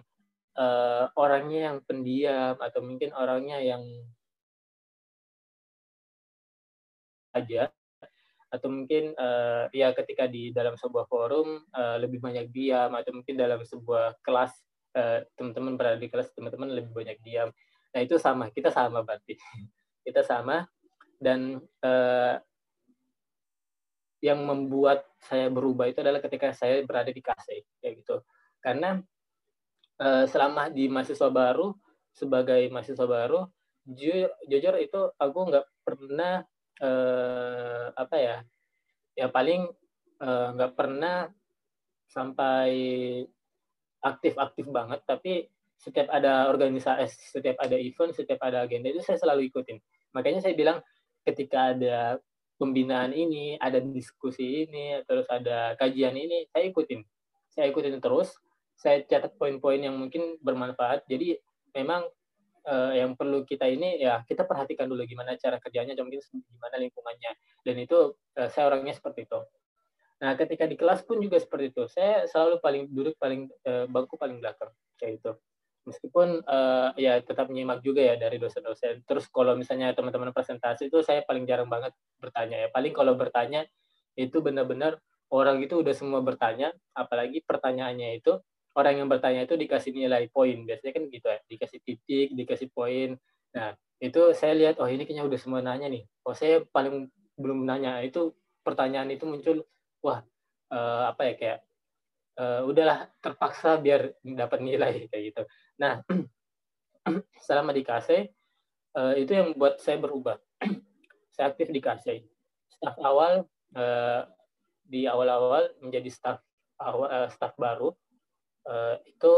uh, 0.57 1.05
orangnya 1.17 1.73
yang 1.73 1.77
pendiam 1.85 2.55
atau 2.57 2.79
mungkin 2.81 3.09
orangnya 3.17 3.57
yang 3.61 3.83
aja 7.33 7.69
atau 8.49 8.67
mungkin 8.73 9.13
uh, 9.13 9.69
ya 9.69 9.93
ketika 9.93 10.25
di 10.25 10.49
dalam 10.49 10.73
sebuah 10.73 11.05
forum 11.05 11.61
uh, 11.69 12.01
lebih 12.01 12.17
banyak 12.17 12.49
diam 12.49 12.97
atau 12.97 13.13
mungkin 13.13 13.37
dalam 13.37 13.61
sebuah 13.61 14.17
kelas 14.25 14.57
Eh, 14.89 15.21
teman-teman 15.37 15.77
berada 15.77 16.01
di 16.01 16.09
kelas 16.09 16.33
teman-teman 16.33 16.73
lebih 16.73 16.89
banyak 16.89 17.21
diam. 17.21 17.53
Nah 17.93 17.99
itu 18.01 18.17
sama 18.17 18.49
kita 18.49 18.73
sama 18.73 19.05
berarti. 19.05 19.37
Kita 19.99 20.25
sama 20.25 20.65
dan 21.21 21.61
uh, 21.85 22.35
yang 24.23 24.41
membuat 24.41 25.05
saya 25.21 25.51
berubah 25.51 25.85
itu 25.85 26.01
adalah 26.01 26.17
ketika 26.23 26.49
saya 26.55 26.81
berada 26.81 27.13
di 27.13 27.21
KC 27.21 27.77
kayak 27.77 27.93
gitu 28.01 28.17
karena 28.59 28.99
uh, 29.99 30.25
selama 30.27 30.71
di 30.71 30.87
mahasiswa 30.91 31.31
baru 31.31 31.73
sebagai 32.11 32.67
mahasiswa 32.69 33.07
baru 33.07 33.47
ju 33.89 34.27
jujur 34.45 34.75
itu 34.77 35.01
aku 35.17 35.39
nggak 35.49 35.65
pernah 35.81 36.43
uh, 36.83 37.85
apa 37.95 38.15
ya 38.19 38.37
ya 39.17 39.27
paling 39.31 39.65
nggak 40.19 40.71
uh, 40.71 40.75
pernah 40.75 41.31
sampai 42.09 42.73
aktif-aktif 44.01 44.65
banget, 44.71 45.03
tapi 45.05 45.47
setiap 45.79 46.11
ada 46.11 46.51
organisasi, 46.51 47.31
setiap 47.31 47.55
ada 47.61 47.77
event, 47.79 48.11
setiap 48.11 48.39
ada 48.43 48.65
agenda 48.67 48.91
itu 48.91 48.99
saya 49.03 49.19
selalu 49.19 49.47
ikutin. 49.51 49.79
Makanya 50.11 50.43
saya 50.43 50.55
bilang 50.55 50.83
ketika 51.23 51.71
ada 51.75 52.19
pembinaan 52.59 53.15
ini, 53.15 53.55
ada 53.55 53.79
diskusi 53.79 54.67
ini, 54.67 54.99
terus 55.07 55.27
ada 55.31 55.77
kajian 55.79 56.15
ini, 56.17 56.49
saya 56.51 56.67
ikutin. 56.67 56.99
Saya 57.47 57.71
ikutin 57.71 58.03
terus, 58.03 58.35
saya 58.79 59.03
catat 59.03 59.35
poin-poin 59.35 59.83
yang 59.83 59.99
mungkin 59.99 60.39
bermanfaat. 60.39 61.03
Jadi 61.11 61.35
memang 61.75 62.07
uh, 62.63 62.95
yang 62.95 63.19
perlu 63.19 63.43
kita 63.43 63.67
ini 63.67 63.99
ya 63.99 64.23
kita 64.23 64.47
perhatikan 64.47 64.87
dulu 64.87 65.03
gimana 65.03 65.35
cara 65.35 65.59
kerjanya, 65.59 65.99
mungkin 65.99 66.23
gimana 66.23 66.75
lingkungannya. 66.79 67.31
Dan 67.67 67.75
itu 67.83 68.15
uh, 68.39 68.47
saya 68.47 68.71
orangnya 68.71 68.95
seperti 68.95 69.27
itu. 69.27 69.39
Nah, 70.19 70.35
ketika 70.35 70.67
di 70.67 70.75
kelas 70.75 71.07
pun 71.07 71.19
juga 71.23 71.39
seperti 71.39 71.71
itu. 71.71 71.83
Saya 71.87 72.27
selalu 72.27 72.59
paling 72.59 72.83
duduk 72.91 73.15
paling 73.15 73.47
eh, 73.63 73.87
bangku 73.87 74.19
paling 74.19 74.43
belakang 74.43 74.71
kayak 74.99 75.23
itu. 75.23 75.31
meskipun 75.87 76.45
uh, 76.45 76.93
ya 76.99 77.17
tetap 77.17 77.49
menyimak 77.49 77.81
juga 77.81 78.03
ya 78.03 78.13
dari 78.13 78.37
dosen-dosen. 78.37 79.01
Terus 79.09 79.25
kalau 79.31 79.57
misalnya 79.57 79.89
teman-teman 79.97 80.29
presentasi 80.29 80.85
itu 80.85 81.01
saya 81.01 81.25
paling 81.25 81.49
jarang 81.49 81.65
banget 81.65 81.95
bertanya 82.21 82.61
ya. 82.61 82.69
Paling 82.69 82.93
kalau 82.93 83.17
bertanya 83.17 83.65
itu 84.13 84.37
benar-benar 84.37 85.01
orang 85.33 85.57
itu 85.65 85.81
udah 85.81 85.95
semua 85.97 86.21
bertanya, 86.21 86.69
apalagi 86.93 87.41
pertanyaannya 87.41 88.21
itu 88.21 88.37
orang 88.77 89.01
yang 89.01 89.07
bertanya 89.09 89.45
itu 89.45 89.55
dikasih 89.57 89.91
nilai 89.95 90.29
poin. 90.29 90.65
Biasanya 90.65 90.91
kan 90.93 91.03
gitu 91.09 91.27
ya, 91.27 91.39
dikasih 91.49 91.79
titik, 91.81 92.27
dikasih 92.35 92.69
poin. 92.73 93.17
Nah, 93.55 93.73
itu 93.99 94.21
saya 94.37 94.53
lihat 94.55 94.77
oh 94.79 94.87
ini 94.87 95.03
kayaknya 95.03 95.25
udah 95.25 95.39
semua 95.39 95.59
nanya 95.59 95.89
nih. 95.89 96.03
Oh 96.23 96.35
saya 96.35 96.63
paling 96.69 97.09
belum 97.35 97.65
nanya. 97.65 97.99
Itu 98.05 98.37
pertanyaan 98.61 99.09
itu 99.09 99.25
muncul 99.25 99.65
wah 100.03 100.21
uh, 100.71 101.03
apa 101.11 101.21
ya 101.29 101.33
kayak 101.35 101.59
uh, 102.39 102.61
udahlah 102.63 103.11
terpaksa 103.19 103.75
biar 103.81 104.15
dapat 104.23 104.59
nilai 104.63 104.93
kayak 105.11 105.23
gitu. 105.33 105.41
Nah, 105.81 105.99
selama 107.45 107.75
di 107.75 107.83
KC 107.83 108.09
uh, 108.95 109.13
eh, 109.13 109.13
itu 109.25 109.31
yang 109.35 109.53
buat 109.59 109.81
saya 109.83 109.99
berubah. 109.99 110.39
saya 111.35 111.51
aktif 111.51 111.67
di 111.69 111.83
KC. 111.83 112.23
Staf 112.79 112.95
awal 113.03 113.43
uh, 113.75 114.21
di 114.89 115.05
awal-awal 115.05 115.69
menjadi 115.83 116.09
staf 116.09 116.39
awal 116.79 117.11
uh, 117.11 117.29
staf 117.29 117.53
baru 117.59 117.93
uh, 118.69 118.95
itu 119.03 119.33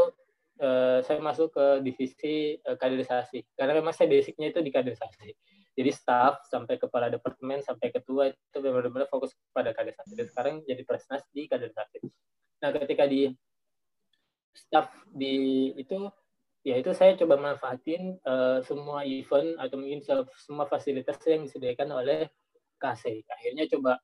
uh, 0.60 1.00
saya 1.00 1.18
masuk 1.24 1.56
ke 1.56 1.66
divisi 1.80 2.60
uh, 2.68 2.76
kaderisasi 2.76 3.42
karena 3.56 3.80
memang 3.80 3.96
saya 3.96 4.12
basicnya 4.12 4.52
itu 4.52 4.60
di 4.60 4.68
kaderisasi. 4.68 5.32
Jadi 5.72 5.88
staff 5.88 6.44
sampai 6.52 6.76
kepala 6.76 7.08
departemen 7.08 7.64
sampai 7.64 7.88
ketua 7.88 8.28
itu 8.28 8.58
benar-benar 8.60 9.08
fokus 9.08 9.32
pada 9.56 9.72
kaderisasi. 9.72 10.12
Dan 10.12 10.28
sekarang 10.28 10.54
jadi 10.68 10.84
presnas 10.84 11.24
di 11.32 11.48
kaderisasi. 11.48 12.04
Nah, 12.60 12.70
ketika 12.76 13.08
di 13.08 13.32
staff 14.52 14.92
di 15.08 15.72
itu 15.80 16.12
ya 16.62 16.76
itu 16.76 16.92
saya 16.92 17.16
coba 17.16 17.40
manfaatin 17.40 18.20
uh, 18.22 18.60
semua 18.62 19.02
event 19.08 19.56
atau 19.56 19.80
mungkin 19.80 20.04
semua 20.36 20.68
fasilitas 20.68 21.18
yang 21.24 21.48
disediakan 21.48 21.88
oleh 22.04 22.28
KC. 22.76 23.24
Akhirnya 23.32 23.64
coba 23.72 23.96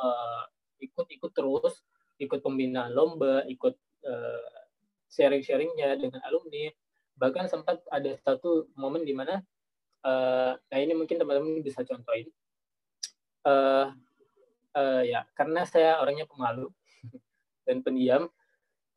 uh, 0.00 0.42
ikut-ikut 0.80 1.32
terus, 1.36 1.76
ikut 2.18 2.40
pembinaan 2.40 2.96
lomba, 2.96 3.44
ikut 3.46 3.76
uh, 4.08 4.61
sharing-sharingnya 5.12 6.00
dengan 6.00 6.24
alumni. 6.24 6.72
Bahkan 7.20 7.46
sempat 7.52 7.84
ada 7.92 8.16
satu 8.24 8.72
momen 8.74 9.04
di 9.04 9.12
mana, 9.12 9.44
uh, 10.02 10.56
nah 10.56 10.78
ini 10.80 10.96
mungkin 10.96 11.20
teman-teman 11.20 11.60
bisa 11.60 11.84
contohin. 11.84 12.32
Uh, 13.44 13.92
uh, 14.74 15.02
ya, 15.04 15.28
karena 15.36 15.68
saya 15.68 16.00
orangnya 16.00 16.24
pemalu, 16.24 16.72
dan 17.68 17.84
pendiam 17.84 18.26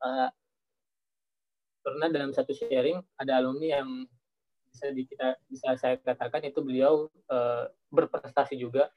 uh, 0.02 0.28
pernah 1.86 2.10
dalam 2.10 2.34
satu 2.34 2.50
sharing 2.50 2.98
ada 3.14 3.38
alumni 3.38 3.78
yang 3.78 3.88
bisa 4.66 4.90
di 4.90 5.06
kita 5.06 5.38
bisa 5.48 5.78
saya 5.78 5.94
katakan 6.02 6.42
itu 6.44 6.60
beliau 6.60 7.06
uh, 7.30 7.70
berprestasi 7.94 8.58
juga 8.58 8.90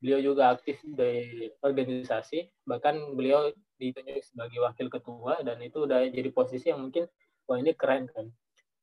beliau 0.00 0.32
juga 0.32 0.52
aktif 0.52 0.80
di 0.82 1.48
organisasi 1.60 2.48
bahkan 2.64 2.96
beliau 3.14 3.52
ditunjuk 3.90 4.22
sebagai 4.22 4.62
wakil 4.62 4.86
ketua 4.86 5.42
dan 5.42 5.58
itu 5.58 5.82
udah 5.82 6.06
jadi 6.06 6.30
posisi 6.30 6.70
yang 6.70 6.86
mungkin 6.86 7.10
wah 7.50 7.58
ini 7.58 7.74
keren 7.74 8.06
kan 8.14 8.30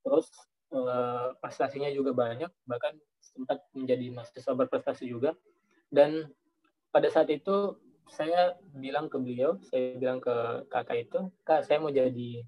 terus 0.04 0.28
uh, 0.76 1.32
prestasinya 1.40 1.88
juga 1.96 2.12
banyak 2.12 2.52
bahkan 2.68 3.00
sempat 3.24 3.64
menjadi 3.72 4.12
mahasiswa 4.12 4.54
berprestasi 4.56 5.08
juga 5.08 5.32
dan 5.90 6.28
pada 6.90 7.08
saat 7.10 7.30
itu 7.30 7.78
saya 8.10 8.58
bilang 8.74 9.08
ke 9.08 9.18
beliau, 9.22 9.62
saya 9.70 9.94
bilang 9.98 10.18
ke 10.18 10.34
kakak 10.74 11.10
itu, 11.10 11.20
kak 11.46 11.62
saya 11.66 11.78
mau 11.78 11.94
jadi, 11.94 12.42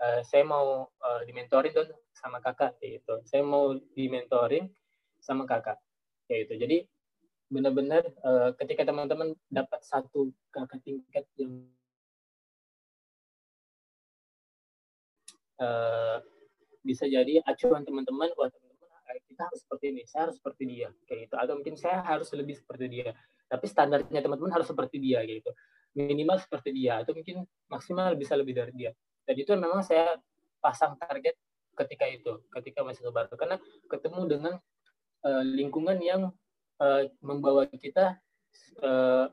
uh, 0.00 0.20
saya 0.24 0.44
mau 0.48 0.88
uh, 0.88 1.20
dimentorin 1.28 1.72
tuh 1.76 1.86
sama 2.16 2.40
kakak, 2.40 2.76
gitu. 2.80 3.20
Saya 3.28 3.44
mau 3.44 3.76
dimentorin 3.92 4.72
sama 5.20 5.44
kakak, 5.44 5.76
kayak 6.26 6.48
itu. 6.48 6.54
Jadi 6.56 6.78
benar-benar 7.50 8.06
uh, 8.22 8.50
ketika 8.56 8.86
teman-teman 8.86 9.34
dapat 9.50 9.82
satu 9.82 10.30
kakak 10.54 10.80
tingkat 10.86 11.26
yang 11.34 11.66
uh, 15.58 16.22
bisa 16.86 17.04
jadi 17.10 17.42
acuan 17.44 17.82
teman-teman, 17.82 18.30
wah 18.38 18.48
teman-teman 18.48 18.70
kita 19.26 19.42
harus 19.42 19.60
seperti 19.64 19.84
ini, 19.90 20.02
saya 20.06 20.28
harus 20.28 20.36
seperti 20.38 20.62
dia, 20.68 20.88
kayak 21.08 21.26
gitu. 21.26 21.34
Atau 21.40 21.54
mungkin 21.58 21.74
saya 21.74 21.98
harus 22.06 22.28
lebih 22.36 22.54
seperti 22.60 22.86
dia. 22.86 23.10
Tapi 23.50 23.66
standarnya 23.66 24.20
teman-teman 24.22 24.52
harus 24.54 24.68
seperti 24.70 25.02
dia 25.02 25.24
gitu. 25.26 25.50
Minimal 25.96 26.38
seperti 26.38 26.70
dia 26.70 27.02
atau 27.02 27.16
mungkin 27.16 27.42
maksimal 27.66 28.14
bisa 28.14 28.38
lebih 28.38 28.54
dari 28.54 28.70
dia. 28.76 28.94
Dan 29.26 29.34
itu 29.34 29.50
memang 29.58 29.82
saya 29.82 30.14
pasang 30.62 30.94
target 31.00 31.34
ketika 31.72 32.04
itu 32.04 32.44
ketika 32.52 32.84
masih 32.84 33.08
baru 33.08 33.32
karena 33.32 33.56
ketemu 33.88 34.20
dengan 34.28 34.54
uh, 35.24 35.44
lingkungan 35.56 35.96
yang 36.04 36.28
uh, 36.80 37.06
membawa 37.20 37.68
kita 37.68 38.16
uh, 38.82 39.28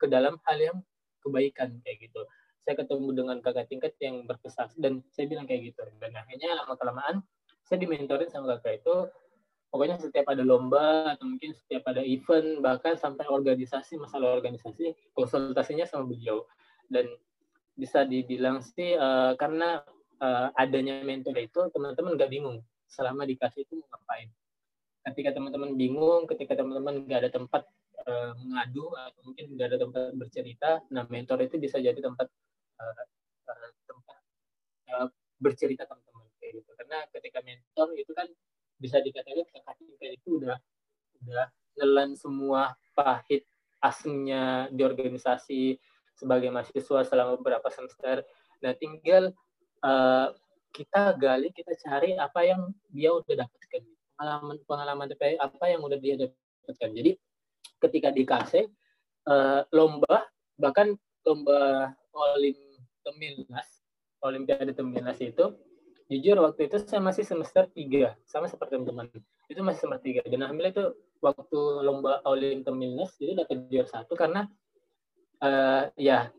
ke 0.00 0.06
dalam 0.10 0.40
hal 0.48 0.58
yang 0.58 0.78
kebaikan 1.22 1.78
kayak 1.86 2.10
gitu. 2.10 2.22
Saya 2.66 2.78
ketemu 2.82 3.08
dengan 3.14 3.36
kakak 3.38 3.70
tingkat 3.70 3.94
yang 4.02 4.26
berprestasi 4.26 4.82
dan 4.82 5.04
saya 5.14 5.30
bilang 5.30 5.46
kayak 5.46 5.70
gitu. 5.70 5.82
Dan 6.02 6.14
akhirnya 6.18 6.58
lama 6.58 6.74
kelamaan 6.74 7.22
saya 7.62 7.78
dimentorin 7.78 8.30
sama 8.32 8.58
kakak 8.58 8.82
itu. 8.82 8.96
Pokoknya 9.72 9.96
setiap 9.96 10.28
ada 10.28 10.44
lomba 10.44 11.16
atau 11.16 11.24
mungkin 11.24 11.56
setiap 11.56 11.88
ada 11.88 12.04
event 12.04 12.60
bahkan 12.60 12.92
sampai 12.92 13.24
organisasi 13.24 13.96
masalah 13.96 14.36
organisasi 14.36 14.92
konsultasinya 15.16 15.88
sama 15.88 16.12
beliau. 16.12 16.44
Dan 16.92 17.08
bisa 17.72 18.04
dibilang 18.04 18.60
sih 18.60 18.92
uh, 18.92 19.32
karena 19.40 19.80
uh, 20.20 20.52
adanya 20.60 21.00
mentor 21.02 21.34
itu 21.40 21.72
teman-teman 21.72 22.20
nggak 22.20 22.28
bingung 22.28 22.60
selama 22.84 23.24
dikasih 23.24 23.64
itu 23.64 23.80
mau 23.80 23.88
ngapain 23.96 24.28
ketika 25.10 25.34
teman-teman 25.34 25.74
bingung 25.74 26.28
ketika 26.30 26.54
teman-teman 26.54 27.02
nggak 27.06 27.26
ada 27.26 27.30
tempat 27.32 27.62
uh, 28.06 28.32
mengadu 28.38 28.94
atau 28.94 29.20
mungkin 29.26 29.44
nggak 29.58 29.68
ada 29.74 29.78
tempat 29.82 30.02
bercerita 30.14 30.70
nah 30.94 31.04
mentor 31.10 31.42
itu 31.42 31.58
bisa 31.58 31.82
jadi 31.82 31.98
tempat 31.98 32.30
uh, 32.78 33.02
uh, 33.50 33.70
tempat 33.86 34.18
uh, 34.94 35.08
bercerita 35.42 35.86
teman-teman 35.88 36.26
kayak 36.38 36.62
gitu 36.62 36.70
karena 36.78 36.98
ketika 37.10 37.38
mentor 37.42 37.88
itu 37.98 38.12
kan 38.14 38.28
bisa 38.78 38.98
dikatakan 38.98 39.46
kakak 39.50 39.74
tingkat 39.78 40.10
itu 40.18 40.42
udah 40.42 40.58
udah 41.22 41.46
nelan 41.78 42.18
semua 42.18 42.74
pahit 42.98 43.46
asemnya 43.82 44.70
di 44.70 44.82
organisasi 44.86 45.78
sebagai 46.14 46.54
mahasiswa 46.54 47.02
selama 47.02 47.34
beberapa 47.40 47.66
semester. 47.72 48.22
Nah, 48.62 48.72
tinggal 48.78 49.34
uh, 49.82 50.30
kita 50.70 51.18
gali, 51.18 51.50
kita 51.50 51.74
cari 51.82 52.14
apa 52.14 52.46
yang 52.46 52.70
dia 52.94 53.10
udah 53.10 53.44
dapatkan. 53.44 53.82
Pengalaman 54.22 54.56
pengalaman 54.70 55.06
apa 55.42 55.64
yang 55.66 55.82
udah 55.82 55.98
dia 55.98 56.14
dapatkan. 56.14 56.90
Jadi 56.94 57.18
ketika 57.82 58.14
dikasih 58.14 58.70
uh, 59.26 59.66
lomba, 59.74 60.30
bahkan 60.54 60.94
lomba 61.26 61.90
Olim 62.14 62.54
Temilnas, 63.02 63.82
Olimpiade 64.22 64.70
Temilnas 64.78 65.18
itu 65.18 65.58
jujur 66.06 66.38
waktu 66.38 66.70
itu 66.70 66.78
saya 66.86 67.02
masih 67.02 67.26
semester 67.26 67.66
tiga 67.74 68.14
sama 68.22 68.46
seperti 68.46 68.78
teman-teman. 68.78 69.10
Itu 69.50 69.58
masih 69.66 69.90
semester 69.90 70.06
tiga. 70.06 70.22
Dan 70.30 70.46
alhamdulillah 70.46 70.70
itu 70.70 70.86
waktu 71.18 71.58
lomba 71.82 72.22
Olim 72.22 72.62
Temilnas 72.62 73.18
itu 73.18 73.34
dapat 73.34 73.66
juara 73.66 73.90
satu 73.90 74.14
karena 74.14 74.46
uh, 75.42 75.90
ya 75.98 76.30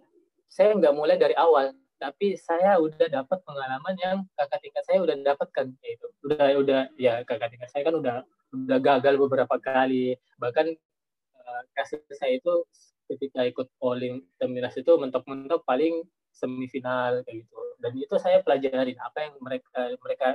saya 0.48 0.72
nggak 0.72 0.96
mulai 0.96 1.20
dari 1.20 1.36
awal 1.36 1.76
tapi 2.04 2.36
saya 2.36 2.76
udah 2.84 3.08
dapat 3.08 3.40
pengalaman 3.48 3.96
yang 3.96 4.18
kakak 4.36 4.60
tingkat 4.60 4.84
saya 4.84 5.00
udah 5.00 5.16
dapatkan 5.24 5.72
itu 5.88 6.08
udah 6.28 6.60
udah 6.60 6.82
ya 7.00 7.24
kakak 7.24 7.56
tingkat 7.56 7.72
saya 7.72 7.88
kan 7.88 7.96
udah 7.96 8.28
udah 8.54 8.78
gagal 8.84 9.16
beberapa 9.16 9.56
kali. 9.58 10.20
Bahkan 10.38 10.68
uh, 11.40 11.62
kasus 11.74 12.04
saya 12.14 12.38
itu 12.38 12.68
ketika 13.08 13.48
ikut 13.48 13.68
Olim 13.80 14.24
Temilnas 14.36 14.76
itu 14.76 14.92
mentok-mentok 15.00 15.64
paling 15.64 16.04
semifinal 16.36 17.24
kayak 17.24 17.48
gitu. 17.48 17.60
Dan 17.82 17.96
itu 17.96 18.16
saya 18.20 18.44
pelajarin 18.44 19.00
apa 19.00 19.18
yang 19.24 19.34
mereka 19.40 19.82
mereka 20.04 20.28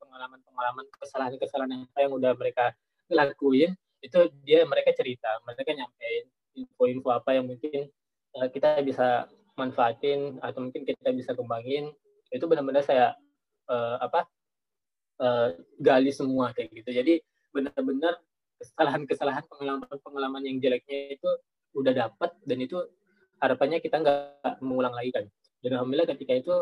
pengalaman-pengalaman 0.00 0.86
kesalahan-kesalahan 1.02 1.86
apa 1.88 1.98
yang 1.98 2.12
udah 2.14 2.32
mereka 2.38 2.74
lakuin 3.10 3.74
itu 4.02 4.18
dia 4.42 4.66
mereka 4.66 4.90
cerita 4.98 5.30
mereka 5.46 5.72
nyampein 5.72 6.26
info-info 6.58 7.08
apa 7.14 7.38
yang 7.38 7.46
mungkin 7.46 7.86
uh, 8.34 8.50
kita 8.50 8.82
bisa 8.82 9.30
manfaatin 9.56 10.40
atau 10.40 10.64
mungkin 10.64 10.82
kita 10.88 11.12
bisa 11.12 11.36
kembangin 11.36 11.92
itu 12.32 12.44
benar-benar 12.48 12.80
saya 12.80 13.12
uh, 13.68 14.00
apa 14.00 14.24
uh, 15.20 15.48
gali 15.76 16.10
semua 16.10 16.56
kayak 16.56 16.72
gitu. 16.72 16.90
Jadi 16.90 17.14
benar-benar 17.52 18.16
kesalahan-kesalahan 18.62 19.44
pengalaman-pengalaman 19.50 20.42
yang 20.48 20.56
jeleknya 20.62 21.18
itu 21.20 21.30
udah 21.76 21.92
dapat 21.92 22.30
dan 22.48 22.58
itu 22.62 22.78
harapannya 23.42 23.82
kita 23.82 24.00
nggak 24.00 24.62
mengulang 24.64 24.94
lagi 24.96 25.12
kan. 25.12 25.24
Dan 25.60 25.78
alhamdulillah 25.78 26.08
ketika 26.16 26.32
itu 26.32 26.54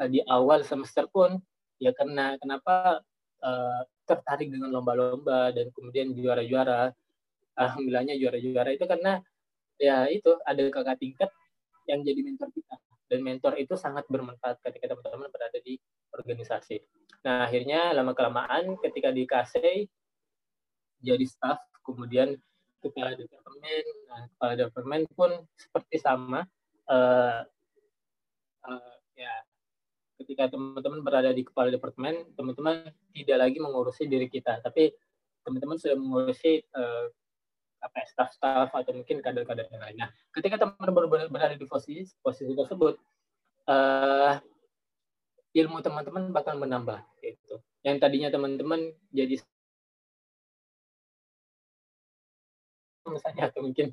uh, 0.00 0.08
di 0.08 0.20
awal 0.28 0.60
semester 0.66 1.08
pun 1.08 1.40
ya 1.80 1.90
karena 1.96 2.36
kenapa 2.38 3.00
uh, 3.40 3.80
tertarik 4.04 4.52
dengan 4.52 4.68
lomba-lomba 4.68 5.50
dan 5.56 5.72
kemudian 5.72 6.12
juara-juara 6.12 6.92
alhamdulillahnya 7.56 8.20
juara-juara 8.20 8.74
itu 8.74 8.84
karena 8.84 9.22
ya 9.80 10.06
itu 10.10 10.30
ada 10.44 10.62
kakak 10.70 10.98
tingkat 11.00 11.30
yang 11.88 12.00
jadi 12.00 12.20
mentor 12.24 12.48
kita 12.52 12.76
dan 13.08 13.20
mentor 13.20 13.54
itu 13.60 13.76
sangat 13.76 14.08
bermanfaat 14.08 14.58
ketika 14.64 14.96
teman-teman 14.96 15.28
berada 15.28 15.58
di 15.60 15.76
organisasi. 16.10 16.80
Nah, 17.24 17.44
akhirnya 17.44 17.92
lama-kelamaan 17.92 18.80
ketika 18.80 19.12
di 19.12 19.28
KC 19.28 19.86
jadi 21.04 21.24
staff, 21.28 21.60
kemudian 21.84 22.32
kepala 22.80 23.12
departemen, 23.16 23.84
nah, 24.08 24.24
kepala 24.36 24.52
departemen 24.56 25.02
pun 25.12 25.30
seperti 25.56 25.96
sama. 26.00 26.48
Uh, 26.84 27.44
uh, 28.68 28.94
ya, 29.16 29.34
ketika 30.20 30.52
teman-teman 30.52 31.00
berada 31.04 31.32
di 31.32 31.44
kepala 31.44 31.68
departemen, 31.72 32.24
teman-teman 32.36 32.88
tidak 33.12 33.38
lagi 33.40 33.58
mengurusi 33.60 34.08
diri 34.08 34.28
kita, 34.32 34.60
tapi 34.64 34.92
teman-teman 35.44 35.76
sudah 35.76 35.96
mengurusi 35.96 36.64
uh, 36.72 37.12
apa 37.84 38.00
ya, 38.00 38.06
staff-staff 38.08 38.72
atau 38.72 38.92
mungkin 38.96 39.20
kader-kader 39.20 39.68
yang 39.68 39.82
lain. 39.84 39.96
Nah, 40.00 40.10
ketika 40.32 40.56
teman-teman 40.56 41.28
berada 41.28 41.52
di 41.52 41.68
posisi 41.68 42.08
posisi 42.24 42.56
tersebut, 42.56 42.96
uh, 43.68 44.40
ilmu 45.54 45.78
teman-teman 45.84 46.32
bakal 46.32 46.56
menambah 46.58 47.04
gitu. 47.20 47.60
Yang 47.84 47.96
tadinya 48.00 48.28
teman-teman 48.32 48.90
jadi 49.12 49.38
misalnya 53.04 53.52
atau 53.52 53.60
mungkin 53.60 53.92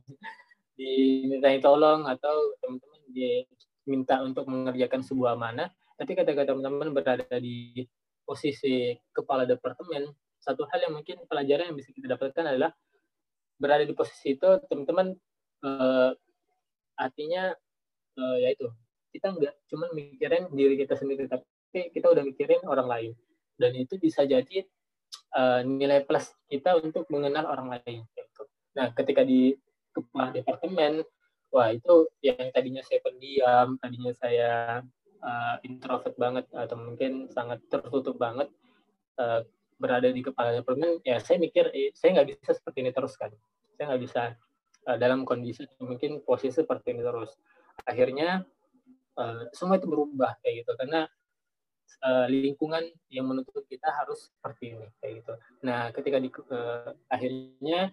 dimintai 0.79 1.59
tolong 1.59 2.07
atau 2.07 2.55
teman-teman 2.63 3.01
diminta 3.11 4.23
untuk 4.23 4.47
mengerjakan 4.47 5.03
sebuah 5.03 5.35
mana 5.35 5.67
tapi 5.99 6.15
ketika 6.15 6.47
teman-teman 6.47 6.95
berada 6.95 7.27
di 7.37 7.85
posisi 8.23 8.95
kepala 9.11 9.43
departemen 9.43 10.09
satu 10.41 10.65
hal 10.71 10.89
yang 10.89 10.97
mungkin 10.97 11.21
pelajaran 11.27 11.69
yang 11.69 11.77
bisa 11.77 11.93
kita 11.93 12.17
dapatkan 12.17 12.55
adalah 12.55 12.71
berada 13.61 13.85
di 13.85 13.93
posisi 13.93 14.33
itu 14.33 14.49
teman-teman 14.65 15.13
uh, 15.61 16.09
artinya 16.97 17.53
uh, 18.17 18.37
yaitu 18.41 18.65
kita 19.13 19.29
nggak 19.37 19.53
cuma 19.69 19.85
mikirin 19.93 20.49
diri 20.49 20.73
kita 20.81 20.97
sendiri 20.97 21.29
tapi 21.29 21.93
kita 21.93 22.09
udah 22.09 22.25
mikirin 22.25 22.65
orang 22.65 22.89
lain 22.89 23.11
dan 23.61 23.77
itu 23.77 24.01
bisa 24.01 24.25
jadi 24.25 24.65
uh, 25.37 25.61
nilai 25.61 26.01
plus 26.01 26.33
kita 26.49 26.81
untuk 26.81 27.05
mengenal 27.13 27.45
orang 27.45 27.77
lain 27.77 28.01
gitu. 28.17 28.41
nah 28.73 28.89
ketika 28.97 29.21
di 29.21 29.53
kepala 29.93 30.33
departemen 30.33 31.05
wah 31.51 31.69
itu 31.69 32.07
yang 32.23 32.49
tadinya 32.55 32.81
saya 32.81 33.03
pendiam 33.03 33.75
tadinya 33.77 34.11
saya 34.15 34.81
uh, 35.21 35.55
introvert 35.67 36.15
banget 36.15 36.47
atau 36.55 36.79
mungkin 36.79 37.27
sangat 37.27 37.59
tertutup 37.67 38.15
banget 38.15 38.47
uh, 39.19 39.43
berada 39.81 40.07
di 40.13 40.21
kepala 40.23 40.55
departemen 40.55 41.01
ya 41.03 41.17
saya 41.17 41.41
mikir 41.41 41.73
eh, 41.73 41.91
saya 41.97 42.21
nggak 42.21 42.37
bisa 42.37 42.53
seperti 42.55 42.85
ini 42.85 42.91
terus 42.93 43.17
kan 43.17 43.33
saya 43.81 43.97
nggak 43.97 44.03
bisa 44.05 44.23
uh, 44.85 44.97
dalam 45.01 45.25
kondisi 45.25 45.65
mungkin 45.81 46.21
posisi 46.21 46.61
seperti 46.61 46.93
ini 46.93 47.01
terus 47.01 47.33
akhirnya 47.89 48.45
uh, 49.17 49.49
semua 49.57 49.81
itu 49.81 49.89
berubah 49.89 50.37
kayak 50.45 50.61
gitu 50.61 50.71
karena 50.77 51.09
uh, 52.05 52.29
lingkungan 52.29 52.85
yang 53.09 53.25
menuntut 53.25 53.65
kita 53.65 53.89
harus 53.89 54.29
seperti 54.37 54.77
ini 54.77 54.85
kayak 55.01 55.25
gitu. 55.25 55.33
Nah, 55.65 55.89
ketika 55.89 56.21
di 56.21 56.29
uh, 56.29 56.93
akhirnya 57.09 57.89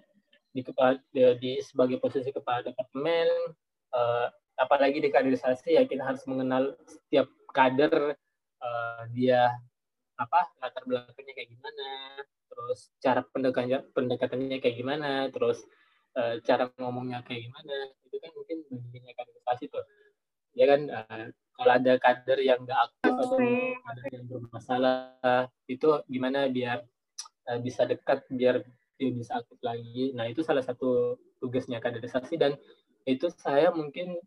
di 0.52 0.60
di, 0.60 1.20
di 1.40 1.52
sebagai 1.64 1.96
posisi 1.96 2.28
kepala 2.28 2.60
departemen 2.60 3.56
uh, 3.96 4.28
apalagi 4.60 5.00
di 5.00 5.08
kaderisasi 5.08 5.80
ya 5.80 5.88
kita 5.88 6.04
harus 6.04 6.20
mengenal 6.28 6.76
setiap 6.84 7.32
kader 7.56 8.12
uh, 8.60 9.02
dia 9.16 9.48
apa 10.18 10.50
latar 10.60 10.82
belakangnya 10.84 11.32
kayak 11.32 11.48
gimana 11.54 11.88
terus 12.58 12.90
cara 12.98 13.22
pendekatannya 13.22 13.94
pendekatannya 13.94 14.58
kayak 14.58 14.76
gimana 14.82 15.30
terus 15.30 15.62
uh, 16.18 16.42
cara 16.42 16.66
ngomongnya 16.82 17.22
kayak 17.22 17.46
gimana 17.46 17.74
itu 18.02 18.16
kan 18.18 18.30
mungkin 18.34 18.58
bagiannya 18.66 19.14
kaderisasi 19.14 19.64
tuh. 19.70 19.84
Ya 20.58 20.66
kan 20.66 20.80
uh, 20.90 21.24
kalau 21.54 21.72
ada 21.78 21.92
kader 22.02 22.38
yang 22.42 22.66
nggak 22.66 22.80
aktif 22.90 23.12
atau 23.14 23.38
kader 23.86 24.06
yang 24.10 24.24
bermasalah 24.26 24.98
itu 25.70 25.86
gimana 26.10 26.50
biar 26.50 26.82
uh, 27.46 27.58
bisa 27.62 27.86
dekat 27.86 28.26
biar 28.34 28.66
dia 28.98 29.10
bisa 29.14 29.38
aktif 29.38 29.58
lagi. 29.62 30.10
Nah 30.18 30.26
itu 30.26 30.42
salah 30.42 30.66
satu 30.66 31.14
tugasnya 31.38 31.78
kaderisasi 31.78 32.34
dan 32.34 32.58
itu 33.06 33.30
saya 33.38 33.70
mungkin 33.70 34.18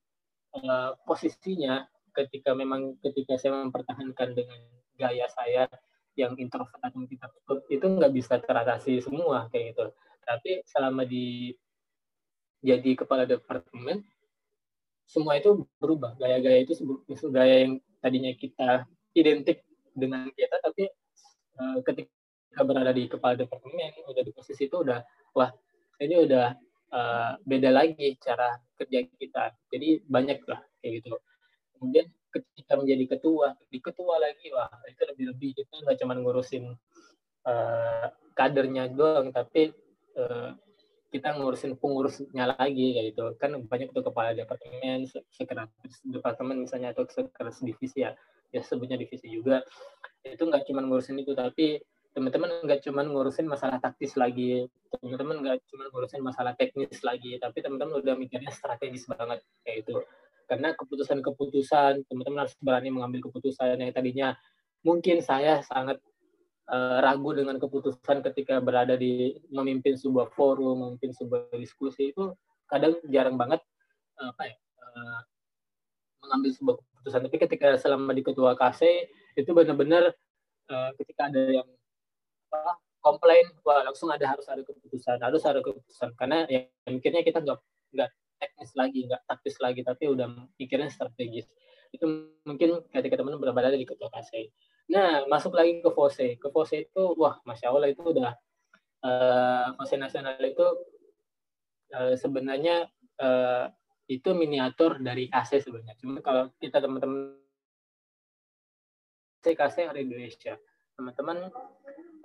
uh, 0.56 0.96
posisinya 1.04 1.84
ketika 2.16 2.56
memang 2.56 2.96
ketika 3.04 3.36
saya 3.36 3.68
mempertahankan 3.68 4.36
dengan 4.36 4.60
gaya 4.96 5.28
saya 5.28 5.68
yang 6.20 6.36
introvert 6.36 6.80
atau 6.84 7.08
kita 7.08 7.28
itu 7.72 7.86
nggak 7.88 8.12
bisa 8.12 8.38
teratasi 8.40 9.00
semua 9.00 9.48
kayak 9.50 9.76
gitu. 9.76 9.86
Tapi 10.22 10.52
selama 10.68 11.08
di 11.08 11.56
jadi 12.62 12.94
kepala 12.94 13.26
departemen 13.26 14.06
semua 15.10 15.40
itu 15.40 15.66
berubah. 15.82 16.16
Gaya-gaya 16.20 16.64
itu 16.64 16.78
gaya 17.32 17.68
yang 17.68 17.74
tadinya 18.00 18.32
kita 18.36 18.86
identik 19.18 19.64
dengan 19.92 20.32
kita 20.32 20.56
tapi 20.64 20.88
uh, 21.60 21.78
ketika 21.84 22.62
berada 22.64 22.96
di 22.96 23.12
kepala 23.12 23.36
departemen 23.36 23.92
udah 24.08 24.24
di 24.24 24.32
posisi 24.32 24.68
itu 24.68 24.84
udah 24.84 25.04
wah 25.36 25.52
ini 26.00 26.16
udah 26.28 26.56
uh, 26.92 27.32
beda 27.44 27.70
lagi 27.72 28.16
cara 28.20 28.56
kerja 28.80 29.08
kita. 29.20 29.44
Jadi 29.72 30.04
banyak 30.06 30.40
lah 30.48 30.60
kayak 30.80 31.02
gitu. 31.02 31.18
Kemudian 31.76 32.08
ketika 32.32 32.80
menjadi 32.80 33.18
ketua 33.18 33.54
di 33.68 33.78
ketua 33.84 34.16
lagi 34.18 34.48
wah 34.56 34.72
itu 34.88 35.04
lebih 35.06 35.26
lebih. 35.36 35.50
Kita 35.60 35.84
nggak 35.84 35.98
cuma 36.00 36.14
ngurusin 36.16 36.66
uh, 37.46 38.08
kadernya 38.34 38.90
doang 38.96 39.36
tapi 39.36 39.76
uh, 40.16 40.56
kita 41.12 41.36
ngurusin 41.36 41.76
pengurusnya 41.76 42.56
lagi 42.56 42.96
kayak 42.96 43.06
gitu. 43.12 43.24
Kan 43.36 43.60
banyak 43.68 43.92
tuh 43.92 44.04
kepala 44.08 44.32
departemen 44.32 45.04
sekretaris 45.36 46.00
departemen 46.08 46.64
misalnya 46.64 46.96
atau 46.96 47.04
sekretaris 47.04 47.60
divisi 47.60 48.08
ya 48.08 48.16
ya 48.56 48.64
sebutnya 48.64 48.96
divisi 48.96 49.28
juga. 49.28 49.62
Itu 50.24 50.48
nggak 50.48 50.64
cuma 50.72 50.82
ngurusin 50.88 51.20
itu 51.20 51.36
tapi 51.36 51.84
teman-teman 52.12 52.64
nggak 52.68 52.84
cuma 52.88 53.04
ngurusin 53.04 53.48
masalah 53.48 53.84
taktis 53.84 54.16
lagi. 54.16 54.72
Teman-teman 54.88 55.44
nggak 55.44 55.60
cuma 55.68 55.92
ngurusin 55.92 56.24
masalah 56.24 56.56
teknis 56.56 57.04
lagi 57.04 57.36
tapi 57.44 57.60
teman-teman 57.60 58.00
udah 58.00 58.16
mikirnya 58.16 58.52
strategis 58.56 59.04
banget 59.08 59.44
kayak 59.68 59.84
itu 59.84 60.00
karena 60.52 60.76
keputusan-keputusan 60.76 62.12
teman-teman 62.12 62.44
harus 62.44 62.56
berani 62.60 62.92
mengambil 62.92 63.32
keputusan 63.32 63.80
yang 63.80 63.96
tadinya 63.96 64.36
mungkin 64.84 65.24
saya 65.24 65.64
sangat 65.64 66.04
uh, 66.68 67.00
ragu 67.00 67.32
dengan 67.32 67.56
keputusan 67.56 68.20
ketika 68.20 68.60
berada 68.60 69.00
di 69.00 69.40
memimpin 69.48 69.96
sebuah 69.96 70.28
forum, 70.36 70.84
memimpin 70.84 71.16
sebuah 71.16 71.56
diskusi 71.56 72.12
itu 72.12 72.36
kadang 72.68 73.00
jarang 73.08 73.40
banget 73.40 73.64
uh, 74.20 74.36
apa 74.36 74.44
ya 74.52 74.56
uh, 74.84 75.20
mengambil 76.28 76.52
sebuah 76.52 76.76
keputusan. 76.84 77.20
Tapi 77.32 77.38
ketika 77.48 77.68
selama 77.80 78.12
di 78.12 78.24
ketua 78.28 78.52
KC 78.60 78.82
itu 79.40 79.50
benar-benar 79.56 80.12
uh, 80.68 80.92
ketika 81.00 81.32
ada 81.32 81.64
yang 81.64 81.68
apa, 82.52 82.76
komplain, 83.00 83.48
wah 83.64 83.88
langsung 83.88 84.12
ada 84.12 84.28
harus 84.28 84.46
ada 84.52 84.68
keputusan, 84.68 85.16
harus 85.16 85.42
ada 85.48 85.64
keputusan 85.64 86.12
karena 86.20 86.44
ya 86.52 86.68
mikirnya 86.92 87.24
kita 87.24 87.40
nggak 87.40 87.60
nggak 87.96 88.10
teknis 88.42 88.74
lagi, 88.74 89.06
nggak 89.06 89.22
taktis 89.30 89.56
lagi, 89.62 89.86
tapi 89.86 90.10
udah 90.10 90.50
pikirnya 90.58 90.90
strategis. 90.90 91.46
Itu 91.94 92.34
mungkin 92.42 92.82
ketika 92.90 93.22
teman-teman 93.22 93.54
berada 93.54 93.78
di 93.78 93.86
ketua 93.86 94.10
KC. 94.10 94.50
Nah, 94.90 95.30
masuk 95.30 95.54
lagi 95.54 95.80
ke 95.80 95.90
Fose. 95.94 96.42
Ke 96.42 96.50
Fose 96.50 96.90
itu, 96.90 97.04
wah, 97.16 97.38
Masya 97.46 97.70
Allah 97.70 97.94
itu 97.94 98.02
udah, 98.02 98.34
uh, 99.06 99.68
Fose 99.78 99.96
Nasional 100.02 100.42
itu 100.42 100.66
uh, 101.94 102.18
sebenarnya 102.18 102.90
uh, 103.22 103.70
itu 104.10 104.30
miniatur 104.34 105.00
dari 105.00 105.30
KC 105.30 105.62
sebenarnya. 105.64 105.96
Cuma 106.02 106.20
kalau 106.26 106.50
kita 106.58 106.82
teman-teman 106.82 107.38
KC 109.42 109.88
hari 109.88 110.04
Indonesia, 110.06 110.58
teman-teman 110.98 111.50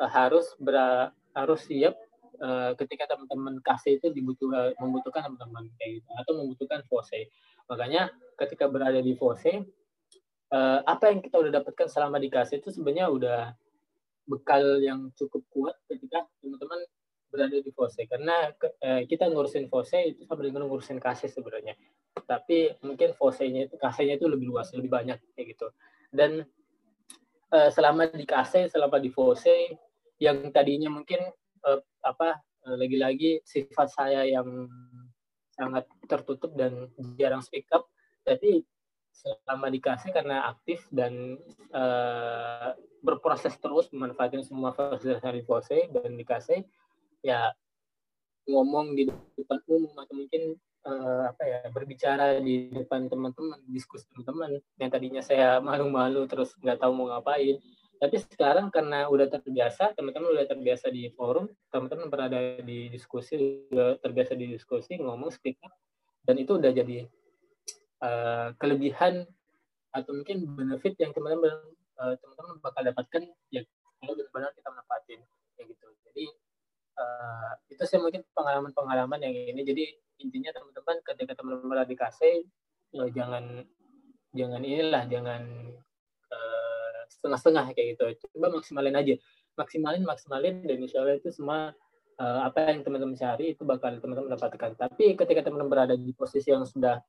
uh, 0.00 0.10
harus 0.10 0.52
ber, 0.58 1.12
harus 1.36 1.60
siap 1.68 1.94
uh, 2.40 2.72
ketika 2.78 3.10
teman-teman 3.10 3.60
KC 3.60 4.00
itu 4.02 4.12
dibutuh, 4.12 4.48
uh, 4.52 4.72
membutuhkan 4.80 5.26
teman-teman 5.26 5.68
kayak 5.80 6.02
gitu, 6.02 6.10
atau 6.16 6.32
membutuhkan 6.38 6.80
Fose. 6.88 7.28
Makanya 7.66 8.12
ketika 8.38 8.70
berada 8.70 9.00
di 9.00 9.16
Fose, 9.18 9.66
uh, 10.52 10.80
apa 10.86 11.10
yang 11.10 11.20
kita 11.22 11.40
udah 11.40 11.52
dapatkan 11.62 11.86
selama 11.90 12.22
di 12.22 12.28
KASE 12.30 12.62
itu 12.62 12.70
sebenarnya 12.70 13.10
udah 13.10 13.40
bekal 14.26 14.82
yang 14.82 15.10
cukup 15.14 15.42
kuat 15.54 15.76
ketika 15.86 16.26
teman-teman 16.42 16.82
berada 17.30 17.58
di 17.58 17.70
FOSE 17.74 18.06
karena 18.06 18.50
uh, 18.54 19.02
kita 19.06 19.30
ngurusin 19.30 19.70
FOSE 19.70 20.14
itu 20.14 20.22
sama 20.26 20.42
dengan 20.46 20.66
ngurusin 20.66 20.98
KASE 20.98 21.30
sebenarnya. 21.30 21.74
Tapi 22.26 22.74
mungkin 22.82 23.14
FOSE-nya 23.14 23.70
itu 23.70 23.76
KASE-nya 23.78 24.18
itu 24.18 24.26
lebih 24.26 24.50
luas 24.50 24.70
lebih 24.74 24.90
banyak 24.90 25.18
kayak 25.34 25.46
gitu. 25.54 25.68
Dan 26.10 26.46
uh, 27.54 27.70
selama 27.70 28.10
di 28.10 28.26
KASE 28.26 28.70
selama 28.70 28.98
di 28.98 29.10
FOSE 29.10 29.74
yang 30.16 30.48
tadinya 30.50 30.88
mungkin 30.90 31.22
uh, 31.66 31.82
apa 32.06 32.40
lagi-lagi 32.66 33.46
sifat 33.46 33.94
saya 33.94 34.26
yang 34.26 34.66
sangat 35.54 35.86
tertutup 36.10 36.52
dan 36.58 36.90
jarang 37.14 37.42
speak 37.42 37.70
up. 37.70 37.86
Tapi 38.26 38.66
selama 39.16 39.72
dikasih 39.72 40.12
karena 40.12 40.50
aktif 40.52 40.84
dan 40.92 41.40
uh, 41.72 42.76
berproses 43.00 43.56
terus 43.56 43.88
memanfaatkan 43.94 44.44
semua 44.44 44.76
fasilitas 44.76 45.24
dari 45.24 45.40
Pose 45.40 45.88
dan 45.88 46.18
dikasih 46.20 46.60
ya 47.24 47.54
ngomong 48.46 48.94
di 48.94 49.08
depan 49.08 49.58
umum 49.66 49.94
atau 49.96 50.14
mungkin 50.14 50.42
uh, 50.86 51.32
apa 51.32 51.42
ya 51.42 51.58
berbicara 51.72 52.38
di 52.38 52.70
depan 52.70 53.10
teman-teman 53.10 53.58
diskusi 53.66 54.06
teman-teman 54.12 54.62
yang 54.78 54.90
tadinya 54.92 55.22
saya 55.24 55.58
malu-malu 55.58 56.28
terus 56.30 56.54
nggak 56.60 56.78
tahu 56.78 56.92
mau 56.94 57.10
ngapain 57.10 57.58
tapi 57.96 58.16
sekarang 58.20 58.68
karena 58.68 59.08
udah 59.08 59.26
terbiasa 59.28 59.96
teman-teman 59.96 60.36
udah 60.36 60.46
terbiasa 60.48 60.92
di 60.92 61.08
forum 61.16 61.48
teman-teman 61.72 62.12
berada 62.12 62.60
di 62.60 62.92
diskusi 62.92 63.66
udah 63.72 63.96
terbiasa 64.00 64.36
di 64.36 64.52
diskusi 64.52 65.00
ngomong 65.00 65.32
speak 65.32 65.56
up 65.64 65.72
dan 66.26 66.36
itu 66.36 66.58
udah 66.58 66.70
jadi 66.74 67.08
uh, 68.02 68.52
kelebihan 68.60 69.24
atau 69.94 70.12
mungkin 70.12 70.44
benefit 70.52 70.98
yang 71.00 71.16
teman-teman 71.16 71.56
uh, 71.96 72.14
teman-teman 72.20 72.60
bakal 72.60 72.82
dapatkan 72.84 73.22
ya 73.48 73.64
kalau 74.00 74.12
benar-benar 74.12 74.52
kita 74.52 74.68
manfaatin 74.68 75.20
kayak 75.56 75.66
gitu. 75.72 75.86
Jadi 76.10 76.24
uh, 77.00 77.50
itu 77.72 77.82
sih 77.88 77.96
mungkin 77.96 78.22
pengalaman-pengalaman 78.36 79.24
yang 79.24 79.34
ini. 79.56 79.62
Jadi 79.64 79.84
intinya 80.20 80.52
teman-teman 80.52 80.96
ketika 81.04 81.32
teman-teman 81.36 81.88
di 81.88 81.96
KC 81.96 82.20
ya 82.94 83.04
jangan 83.12 83.64
jangan 84.36 84.62
inilah 84.62 85.04
jangan 85.08 85.42
uh, 86.32 86.65
setengah-setengah 87.08 87.72
kayak 87.72 87.86
gitu. 87.96 88.04
Coba 88.36 88.60
maksimalin 88.60 88.96
aja. 88.96 89.14
Maksimalin 89.56 90.04
maksimalin 90.04 90.64
dan 90.64 90.78
insya 90.82 91.00
Allah 91.00 91.16
itu 91.16 91.32
semua 91.32 91.72
uh, 92.20 92.40
apa 92.44 92.72
yang 92.72 92.84
teman-teman 92.84 93.16
cari 93.16 93.56
itu 93.56 93.62
bakal 93.64 93.96
teman-teman 93.98 94.36
dapatkan. 94.36 94.76
Tapi 94.76 95.16
ketika 95.16 95.40
teman-teman 95.48 95.70
berada 95.72 95.94
di 95.96 96.12
posisi 96.12 96.52
yang 96.52 96.68
sudah 96.68 97.00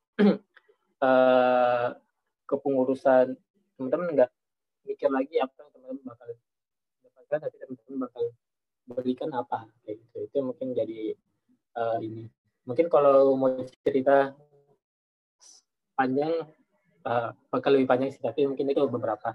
uh, 1.04 1.88
kepengurusan 2.50 3.36
teman-teman 3.76 4.08
nggak 4.16 4.32
mikir 4.88 5.12
lagi 5.12 5.36
apa 5.44 5.54
yang 5.60 5.70
teman-teman 5.76 6.04
bakal 6.08 6.30
dapatkan 7.04 7.38
tapi 7.44 7.56
teman-teman 7.60 7.98
bakal 8.08 8.24
berikan 8.88 9.30
apa 9.36 9.68
kayak 9.84 10.00
gitu. 10.08 10.18
Itu 10.32 10.38
mungkin 10.46 10.72
jadi 10.72 11.14
uh, 11.76 12.00
ini. 12.00 12.32
Mungkin 12.68 12.92
kalau 12.92 13.36
mau 13.40 13.52
cerita 13.84 14.36
panjang 15.98 16.46
uh, 17.08 17.30
bakal 17.50 17.74
lebih 17.74 17.88
panjang 17.90 18.14
sih 18.14 18.22
tapi 18.22 18.46
mungkin 18.46 18.70
itu 18.70 18.84
beberapa 18.86 19.34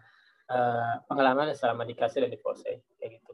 uh, 0.53 1.01
pengalaman 1.09 1.57
selama 1.57 1.89
di 1.89 1.97
kasih 1.97 2.29
dan 2.29 2.31
di 2.31 2.39
kayak 2.39 3.11
gitu 3.17 3.33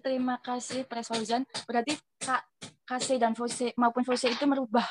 terima 0.00 0.40
kasih 0.40 0.88
Pres 0.88 1.12
Fauzan. 1.12 1.44
Berarti 1.68 2.00
Kak 2.16 2.42
Kase 2.88 3.20
dan 3.20 3.36
Fose 3.36 3.76
maupun 3.76 4.02
Fose 4.08 4.32
itu 4.32 4.44
merubah 4.48 4.86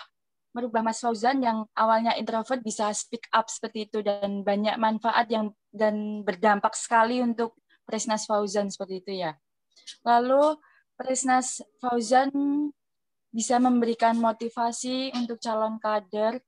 merubah 0.55 0.79
Mas 0.79 1.03
Fauzan 1.03 1.43
yang 1.43 1.67
awalnya 1.75 2.15
introvert 2.15 2.63
bisa 2.63 2.87
speak 2.95 3.27
up 3.35 3.51
seperti 3.51 3.91
itu 3.91 3.99
dan 3.99 4.39
banyak 4.45 4.79
manfaat 4.79 5.27
yang 5.27 5.51
dan 5.73 6.23
berdampak 6.23 6.71
sekali 6.77 7.19
untuk 7.19 7.59
Presnas 7.83 8.23
Fauzan 8.23 8.71
seperti 8.71 9.03
itu 9.03 9.11
ya. 9.25 9.35
Lalu 10.07 10.55
Presnas 10.95 11.59
Fauzan 11.83 12.31
bisa 13.35 13.59
memberikan 13.59 14.15
motivasi 14.15 15.11
untuk 15.11 15.43
calon 15.43 15.75
kader 15.75 16.39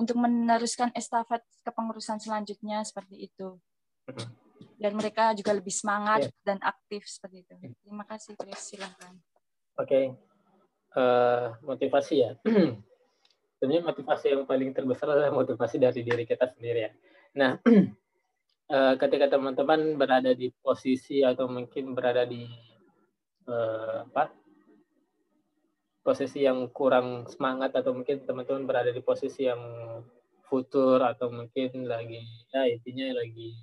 untuk 0.00 0.16
meneruskan 0.16 0.88
estafet 0.96 1.44
kepengurusan 1.60 2.16
selanjutnya 2.16 2.80
seperti 2.80 3.28
itu. 3.28 3.60
Dan 4.80 4.96
mereka 4.96 5.36
juga 5.36 5.52
lebih 5.52 5.72
semangat 5.72 6.24
yeah. 6.24 6.40
dan 6.40 6.58
aktif 6.64 7.04
seperti 7.04 7.44
itu. 7.44 7.54
Terima 7.84 8.08
kasih, 8.08 8.32
Pres. 8.32 8.72
Silahkan. 8.72 9.12
Oke. 9.76 9.84
Okay. 9.84 10.04
Uh, 10.96 11.00
eh, 11.00 11.46
motivasi 11.68 12.14
ya. 12.16 12.32
sebenarnya 13.60 13.92
motivasi 13.92 14.26
yang 14.32 14.48
paling 14.48 14.72
terbesar 14.72 15.12
adalah 15.12 15.36
motivasi 15.36 15.76
dari 15.76 16.00
diri 16.00 16.24
kita 16.24 16.48
sendiri 16.48 16.80
ya. 16.88 16.90
Nah, 17.36 17.60
eh, 18.74 18.94
ketika 18.96 19.36
teman-teman 19.36 20.00
berada 20.00 20.32
di 20.32 20.48
posisi 20.64 21.20
atau 21.20 21.44
mungkin 21.44 21.92
berada 21.92 22.24
di 22.24 22.48
uh, 23.50 24.08
apa 24.08 24.32
posisi 26.00 26.48
yang 26.48 26.72
kurang 26.72 27.28
semangat 27.28 27.76
atau 27.76 27.92
mungkin 27.92 28.24
teman-teman 28.24 28.64
berada 28.64 28.88
di 28.88 29.04
posisi 29.04 29.44
yang 29.44 29.60
futur 30.48 30.98
atau 31.04 31.30
mungkin 31.30 31.86
lagi 31.86 32.24
ya 32.50 32.66
intinya 32.66 33.20
lagi 33.20 33.54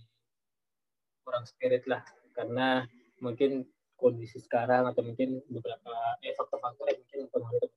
kurang 1.26 1.44
spirit 1.44 1.84
lah 1.90 2.06
karena 2.38 2.88
mungkin 3.20 3.66
kondisi 3.98 4.38
sekarang 4.38 4.86
atau 4.88 5.02
mungkin 5.02 5.42
beberapa 5.50 5.92
eh, 6.22 6.32
faktor-faktor 6.38 6.86
yang 6.94 7.00
mungkin 7.02 7.20
mempengaruhi. 7.26 7.68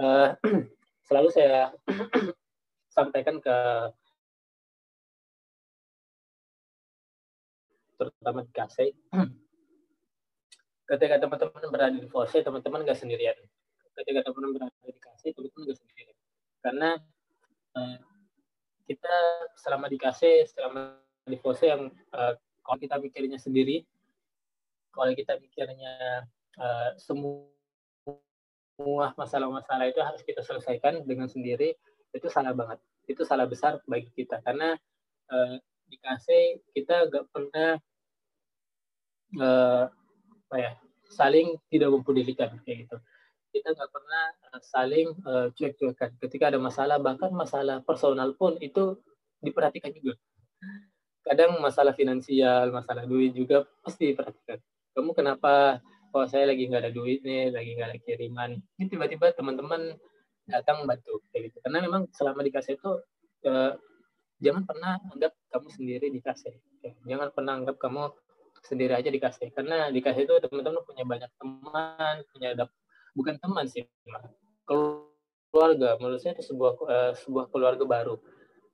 Uh, 0.00 0.28
selalu 1.06 1.28
saya 1.30 1.70
sampaikan 2.96 3.38
ke 3.38 3.56
terutama 8.00 8.42
di 8.42 8.50
KC 8.50 8.76
ketika 10.88 11.22
teman-teman 11.22 11.68
berada 11.70 11.96
di 11.96 12.08
Fose 12.10 12.42
teman-teman 12.42 12.82
nggak 12.82 12.98
sendirian. 12.98 13.36
Ketika 13.92 14.24
teman-teman 14.26 14.50
berada 14.56 14.76
di 14.88 15.00
KC 15.00 15.22
teman-teman 15.36 15.62
nggak 15.68 15.78
sendirian. 15.78 16.16
Karena 16.62 16.90
uh, 17.78 17.96
kita 18.86 19.16
selama 19.56 19.86
di 19.86 19.96
KC 19.98 20.50
selama 20.50 20.98
di 21.26 21.38
Fose 21.38 21.64
yang 21.66 21.90
uh, 22.12 22.34
kalau 22.62 22.78
kita 22.78 22.98
mikirnya 22.98 23.38
sendiri 23.38 23.82
kalau 24.92 25.10
kita 25.16 25.40
mikirnya 25.40 26.26
uh, 26.60 26.90
semua 27.00 27.48
masalah-masalah 29.16 29.88
itu 29.88 30.00
harus 30.04 30.20
kita 30.20 30.44
selesaikan 30.44 31.04
dengan 31.08 31.26
sendiri 31.26 31.74
itu 32.12 32.28
salah 32.28 32.52
banget. 32.52 32.78
Itu 33.08 33.24
salah 33.24 33.48
besar 33.48 33.80
bagi 33.88 34.12
kita. 34.12 34.44
Karena 34.44 34.76
uh, 35.32 35.56
di 35.88 35.96
KC 35.96 36.60
kita 36.76 37.08
gak 37.08 37.26
pernah 37.32 37.80
uh, 39.40 39.84
apa 40.52 40.60
ya 40.60 40.72
saling 41.08 41.56
tidak 41.72 41.88
mempedulikan 41.96 42.52
kayak 42.60 42.84
gitu. 42.84 42.96
Kita 43.56 43.72
nggak 43.72 43.88
pernah 43.88 44.24
uh, 44.52 44.60
saling 44.60 45.08
uh, 45.24 45.48
cuek-cuekan. 45.56 46.12
Ketika 46.20 46.52
ada 46.52 46.60
masalah 46.60 47.00
bahkan 47.00 47.32
masalah 47.32 47.80
personal 47.80 48.36
pun 48.36 48.60
itu 48.60 49.00
diperhatikan 49.40 49.96
juga. 49.96 50.20
Kadang 51.24 51.56
masalah 51.64 51.96
finansial 51.96 52.68
masalah 52.68 53.08
duit 53.08 53.32
juga 53.32 53.64
pasti 53.80 54.12
diperhatikan. 54.12 54.60
Kamu 54.92 55.16
kenapa 55.16 55.80
oh 56.12 56.28
saya 56.28 56.52
lagi 56.52 56.68
nggak 56.68 56.84
ada 56.84 56.92
duit 56.92 57.24
nih 57.24 57.48
lagi 57.48 57.72
nggak 57.72 57.88
ada 57.96 57.98
kiriman. 58.04 58.50
Ini 58.76 58.92
tiba-tiba 58.92 59.32
teman-teman 59.32 59.96
datang 60.44 60.84
bantu 60.84 61.24
kayak 61.32 61.48
gitu. 61.48 61.64
Karena 61.64 61.80
memang 61.80 62.12
selama 62.12 62.44
dikasih 62.44 62.76
itu 62.76 62.92
eh, 63.48 63.72
jangan 64.44 64.68
pernah 64.68 65.00
anggap 65.16 65.32
kamu 65.48 65.68
sendiri 65.72 66.06
dikasih 66.12 66.52
jangan 67.06 67.30
pernah 67.30 67.62
anggap 67.62 67.78
kamu 67.78 68.10
sendiri 68.62 68.94
aja 68.96 69.10
dikasih. 69.10 69.50
Karena 69.52 69.90
dikasih 69.90 70.24
itu 70.24 70.34
teman-teman 70.48 70.82
punya 70.86 71.04
banyak 71.04 71.30
teman 71.36 72.14
punya 72.30 72.48
ada 72.56 72.64
bukan 73.12 73.36
teman 73.38 73.66
sih 73.68 73.84
keluarga. 74.64 75.98
Menurut 75.98 76.22
saya 76.22 76.38
itu 76.38 76.54
sebuah 76.54 76.72
uh, 76.82 77.12
sebuah 77.18 77.50
keluarga 77.50 77.84
baru. 77.84 78.16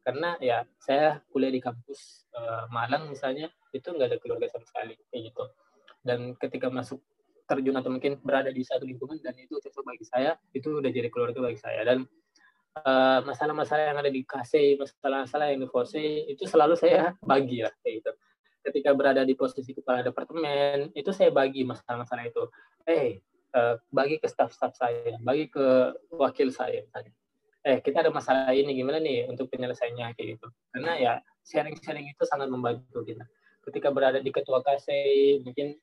Karena 0.04 0.40
ya 0.40 0.64
saya 0.80 1.20
kuliah 1.28 1.52
di 1.52 1.60
kampus 1.60 2.28
uh, 2.32 2.70
Malang 2.72 3.12
misalnya 3.12 3.52
itu 3.76 3.88
nggak 3.92 4.08
ada 4.14 4.18
keluarga 4.20 4.46
sama 4.48 4.64
sekali 4.68 4.94
kayak 5.10 5.32
gitu. 5.32 5.44
Dan 6.04 6.38
ketika 6.38 6.70
masuk 6.70 7.02
terjun 7.48 7.76
atau 7.80 7.88
mungkin 7.88 8.20
berada 8.20 8.52
di 8.52 8.60
satu 8.60 8.84
lingkungan 8.84 9.24
dan 9.24 9.32
itu 9.40 9.56
cocok 9.56 9.84
bagi 9.84 10.04
saya 10.04 10.36
itu 10.52 10.68
udah 10.68 10.92
jadi 10.92 11.08
keluarga 11.08 11.40
bagi 11.40 11.60
saya. 11.60 11.80
Dan 11.84 12.04
masalah 12.84 13.24
masalah-masalah 13.26 13.84
yang 13.90 13.98
ada 13.98 14.10
di 14.10 14.22
KC 14.22 14.78
masalah-masalah 14.78 15.46
yang 15.50 15.60
di 15.66 15.68
Fose 15.70 16.04
itu 16.28 16.44
selalu 16.46 16.74
saya 16.78 17.14
bagi 17.22 17.64
lah 17.64 17.72
kayak 17.82 17.94
gitu 18.02 18.12
ketika 18.64 18.90
berada 18.92 19.22
di 19.22 19.34
posisi 19.38 19.72
kepala 19.72 20.02
departemen 20.02 20.90
itu 20.92 21.10
saya 21.14 21.30
bagi 21.30 21.62
masalah-masalah 21.62 22.24
itu. 22.26 22.44
Eh 22.88 23.22
uh, 23.54 23.76
bagi 23.92 24.18
ke 24.20 24.26
staff-staff 24.26 24.76
saya 24.76 25.16
bagi 25.22 25.48
ke 25.48 25.94
wakil 26.14 26.48
saya 26.52 26.84
misalnya. 26.84 27.12
Eh 27.64 27.78
kita 27.82 28.06
ada 28.06 28.10
masalah 28.12 28.54
ini 28.54 28.72
gimana 28.74 28.98
nih 29.02 29.28
untuk 29.28 29.48
penyelesaiannya 29.52 30.14
kayak 30.14 30.28
gitu. 30.38 30.46
Karena 30.74 30.92
ya 30.98 31.12
sharing-sharing 31.46 32.06
itu 32.10 32.24
sangat 32.28 32.48
membantu 32.52 33.04
kita. 33.04 33.24
Ketika 33.64 33.92
berada 33.92 34.20
di 34.20 34.30
ketua 34.32 34.64
KC 34.64 34.88
mungkin 35.44 35.76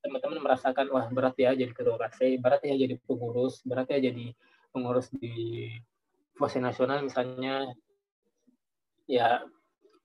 teman-teman 0.00 0.40
merasakan 0.40 0.88
wah 0.90 1.06
berat 1.12 1.36
ya 1.36 1.52
jadi 1.52 1.72
ketua 1.76 2.00
KC, 2.00 2.40
berat 2.40 2.64
ya 2.64 2.74
jadi 2.76 2.96
pengurus, 3.04 3.60
berat 3.68 3.88
ya 3.92 4.00
jadi 4.00 4.32
pengurus 4.72 5.12
di 5.12 5.68
Fose 6.40 6.56
Nasional 6.56 7.04
misalnya, 7.04 7.68
ya 9.04 9.44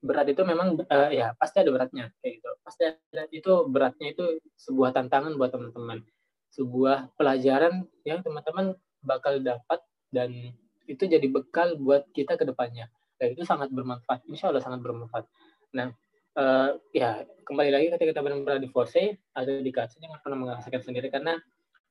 berat 0.06 0.30
itu 0.30 0.46
memang 0.46 0.78
uh, 0.86 1.10
ya 1.10 1.34
pasti 1.36 1.66
ada 1.66 1.74
beratnya 1.74 2.14
kayak 2.22 2.40
gitu. 2.40 2.50
Pasti 2.62 2.84
ada 2.86 3.24
itu 3.34 3.52
beratnya 3.66 4.14
itu 4.14 4.38
sebuah 4.62 4.94
tantangan 4.94 5.34
buat 5.34 5.50
teman-teman, 5.50 6.06
sebuah 6.54 7.18
pelajaran 7.18 7.90
yang 8.06 8.22
teman-teman 8.22 8.78
bakal 9.02 9.42
dapat 9.42 9.82
dan 10.14 10.54
itu 10.86 11.04
jadi 11.10 11.26
bekal 11.26 11.76
buat 11.82 12.06
kita 12.14 12.38
ke 12.38 12.46
depannya. 12.46 12.86
Dan 13.18 13.34
itu 13.34 13.42
sangat 13.48 13.74
bermanfaat, 13.74 14.22
insya 14.30 14.54
Allah 14.54 14.62
sangat 14.62 14.86
bermanfaat. 14.86 15.26
Nah, 15.74 15.90
uh, 16.38 16.78
ya 16.94 17.26
kembali 17.48 17.72
lagi 17.74 17.86
ketika 17.90 18.12
kita 18.14 18.22
benar-benar 18.22 18.62
di 18.62 18.70
force 18.70 19.18
atau 19.34 19.52
di 19.64 19.72
kasih 19.74 19.98
jangan 20.04 20.20
pernah 20.22 20.38
merasakan 20.46 20.82
sendiri 20.84 21.08
karena 21.10 21.40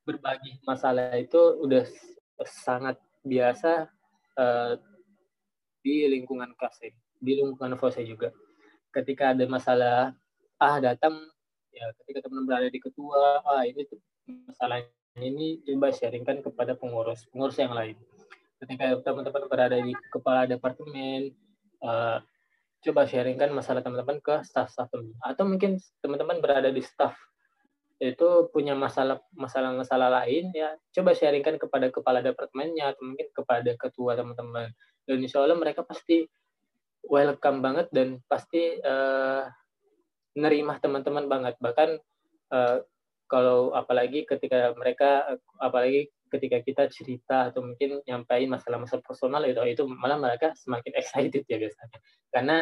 berbagi 0.05 0.61
masalah 0.63 1.17
itu 1.17 1.59
udah 1.65 1.83
sangat 2.45 3.01
biasa 3.25 3.89
uh, 4.37 4.77
di 5.81 6.05
lingkungan 6.09 6.53
kasih 6.57 6.93
di 7.25 7.41
lingkungan 7.41 7.73
force 7.81 8.05
juga. 8.05 8.29
Ketika 8.93 9.33
ada 9.33 9.43
masalah 9.49 10.13
ah 10.61 10.77
datang 10.79 11.17
ya 11.75 11.91
ketika 11.99 12.29
teman 12.29 12.47
berada 12.47 12.71
di 12.71 12.79
ketua 12.79 13.43
ah 13.43 13.67
ini 13.67 13.83
tuh 13.83 13.99
masalahnya 14.47 14.87
ini 15.19 15.63
coba 15.63 15.91
sharingkan 15.91 16.43
kepada 16.43 16.75
pengurus 16.75 17.27
pengurus 17.31 17.57
yang 17.59 17.73
lain. 17.73 17.95
Ketika 18.59 18.99
teman-teman 19.03 19.51
berada 19.51 19.75
di 19.75 19.91
kepala 20.11 20.47
departemen, 20.47 21.35
uh, 21.83 22.23
coba 22.83 23.01
sharingkan 23.03 23.51
masalah 23.51 23.83
teman-teman 23.83 24.19
ke 24.23 24.43
staff-staff 24.47 24.87
teman. 24.91 25.11
Atau 25.23 25.43
mungkin 25.47 25.79
teman-teman 25.99 26.39
berada 26.39 26.71
di 26.71 26.79
staff 26.79 27.15
itu 27.95 28.51
punya 28.51 28.75
masalah 28.75 29.23
masalah-masalah 29.31 30.11
lain 30.19 30.51
ya 30.51 30.75
coba 30.91 31.15
sharingkan 31.15 31.55
kepada 31.55 31.87
kepala 31.87 32.19
departemennya 32.19 32.91
atau 32.91 33.07
mungkin 33.07 33.27
kepada 33.31 33.71
ketua 33.79 34.19
teman-teman. 34.19 34.71
Dan 35.07 35.23
insya 35.23 35.39
Allah 35.39 35.55
mereka 35.55 35.83
pasti 35.87 36.27
welcome 37.09 37.59
banget 37.61 37.87
dan 37.93 38.21
pasti 38.29 38.77
uh, 38.81 39.45
nerima 40.35 40.77
teman-teman 40.77 41.25
banget. 41.25 41.55
Bahkan 41.61 41.89
uh, 42.51 42.77
kalau 43.25 43.73
apalagi 43.73 44.27
ketika 44.27 44.75
mereka 44.77 45.39
apalagi 45.57 46.13
ketika 46.29 46.57
kita 46.61 46.83
cerita 46.91 47.49
atau 47.49 47.63
mungkin 47.63 48.03
nyampaikan 48.03 48.59
masalah-masalah 48.59 49.01
personal 49.01 49.41
itu 49.47 49.61
itu 49.65 49.83
malah 49.87 50.19
mereka 50.19 50.51
semakin 50.57 50.93
excited 50.99 51.43
ya 51.47 51.57
biasanya. 51.57 51.99
Karena 52.29 52.57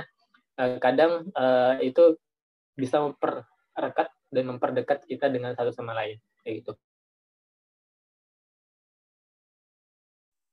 uh, 0.61 0.77
kadang 0.79 1.27
uh, 1.33 1.81
itu 1.81 2.15
bisa 2.73 3.01
memperdekat 3.01 4.09
dan 4.33 4.43
memperdekat 4.49 5.05
kita 5.05 5.29
dengan 5.29 5.53
satu 5.53 5.69
sama 5.73 5.93
lain 5.93 6.17
kayak 6.41 6.63
gitu. 6.63 6.73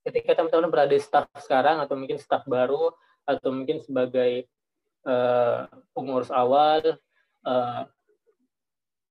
Ketika 0.01 0.32
teman-teman 0.32 0.72
berada 0.72 0.97
di 0.97 1.01
staff 1.01 1.28
sekarang 1.36 1.84
atau 1.84 1.93
mungkin 1.93 2.16
staff 2.16 2.49
baru 2.49 2.88
atau 3.31 3.55
mungkin 3.55 3.78
sebagai 3.78 4.51
uh, 5.07 5.70
pengurus 5.95 6.35
awal 6.35 6.99
uh, 7.47 7.83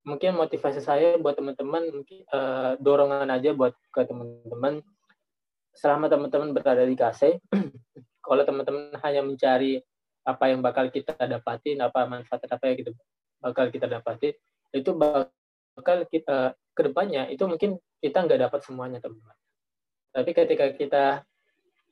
mungkin 0.04 0.36
motivasi 0.36 0.82
saya 0.82 1.16
buat 1.22 1.38
teman-teman 1.38 1.92
mungkin 1.94 2.26
uh, 2.34 2.76
dorongan 2.82 3.30
aja 3.30 3.54
buat 3.54 3.76
ke 3.94 4.02
teman-teman. 4.04 4.82
Selama 5.70 6.10
teman-teman 6.10 6.52
berada 6.52 6.84
di 6.84 6.98
KC 6.98 7.40
kalau 8.26 8.44
teman-teman 8.44 8.92
hanya 9.06 9.22
mencari 9.24 9.80
apa 10.28 10.52
yang 10.52 10.60
bakal 10.60 10.92
kita 10.92 11.16
dapatin 11.16 11.80
apa 11.80 12.04
manfaat 12.06 12.44
apa 12.52 12.64
yang 12.68 12.78
kita 12.84 12.92
bakal 13.40 13.66
kita 13.72 13.88
dapatin 13.88 14.36
itu 14.76 14.92
bakal 14.94 16.04
kita 16.12 16.54
ke 16.76 16.82
depannya 16.84 17.32
itu 17.32 17.48
mungkin 17.48 17.80
kita 18.04 18.28
nggak 18.28 18.50
dapat 18.50 18.60
semuanya 18.66 19.00
teman-teman. 19.00 19.38
Tapi 20.10 20.32
ketika 20.34 20.66
kita 20.74 21.06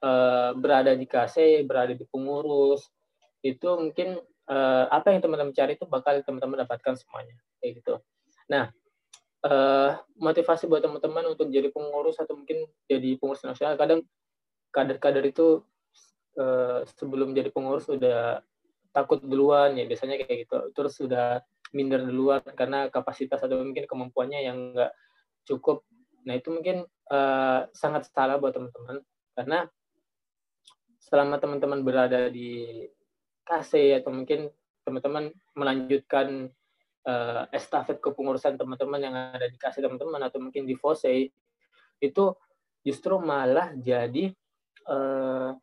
uh, 0.01 0.51
berada 0.57 0.93
di 0.93 1.05
KC 1.05 1.65
berada 1.65 1.93
di 1.93 2.05
pengurus 2.07 2.85
itu 3.45 3.69
mungkin 3.77 4.17
uh, 4.49 4.85
apa 4.89 5.13
yang 5.13 5.21
teman-teman 5.21 5.53
cari 5.53 5.77
itu 5.77 5.85
bakal 5.85 6.19
teman-teman 6.25 6.65
dapatkan 6.65 6.97
semuanya 6.97 7.37
kayak 7.61 7.83
gitu. 7.83 8.01
Nah, 8.49 8.71
uh, 9.45 9.99
motivasi 10.17 10.65
buat 10.65 10.81
teman-teman 10.81 11.35
untuk 11.35 11.51
jadi 11.51 11.69
pengurus 11.69 12.17
atau 12.17 12.33
mungkin 12.37 12.65
jadi 12.89 13.19
pengurus 13.19 13.43
nasional 13.45 13.77
kadang 13.77 14.01
kader-kader 14.73 15.25
itu 15.29 15.61
uh, 16.39 16.81
sebelum 16.97 17.33
jadi 17.35 17.49
pengurus 17.53 17.87
sudah 17.87 18.41
takut 18.95 19.21
duluan 19.21 19.77
ya 19.77 19.85
biasanya 19.85 20.17
kayak 20.17 20.47
gitu. 20.47 20.57
Terus 20.73 20.93
sudah 20.97 21.43
minder 21.75 22.01
duluan 22.01 22.41
karena 22.55 22.87
kapasitas 22.87 23.43
atau 23.43 23.59
mungkin 23.59 23.85
kemampuannya 23.85 24.39
yang 24.41 24.57
enggak 24.73 24.91
cukup. 25.45 25.83
Nah 26.25 26.33
itu 26.35 26.49
mungkin 26.51 26.87
uh, 27.11 27.67
sangat 27.75 28.09
salah 28.09 28.39
buat 28.39 28.55
teman-teman. 28.55 29.03
Karena 29.37 29.69
selama 31.07 31.39
teman-teman 31.39 31.79
berada 31.87 32.27
di 32.27 32.83
KC 33.47 34.03
atau 34.03 34.11
mungkin 34.11 34.51
teman-teman 34.83 35.31
melanjutkan 35.55 36.51
uh, 37.07 37.47
estafet 37.55 38.03
kepengurusan 38.03 38.59
teman-teman 38.59 38.99
yang 38.99 39.15
ada 39.15 39.47
di 39.47 39.55
kasih 39.55 39.87
teman-teman 39.87 40.19
atau 40.27 40.43
mungkin 40.43 40.67
di 40.67 40.75
FOSE 40.75 41.31
itu 42.03 42.23
justru 42.83 43.15
malah 43.23 43.71
jadi 43.79 44.35
uh, 44.87 45.55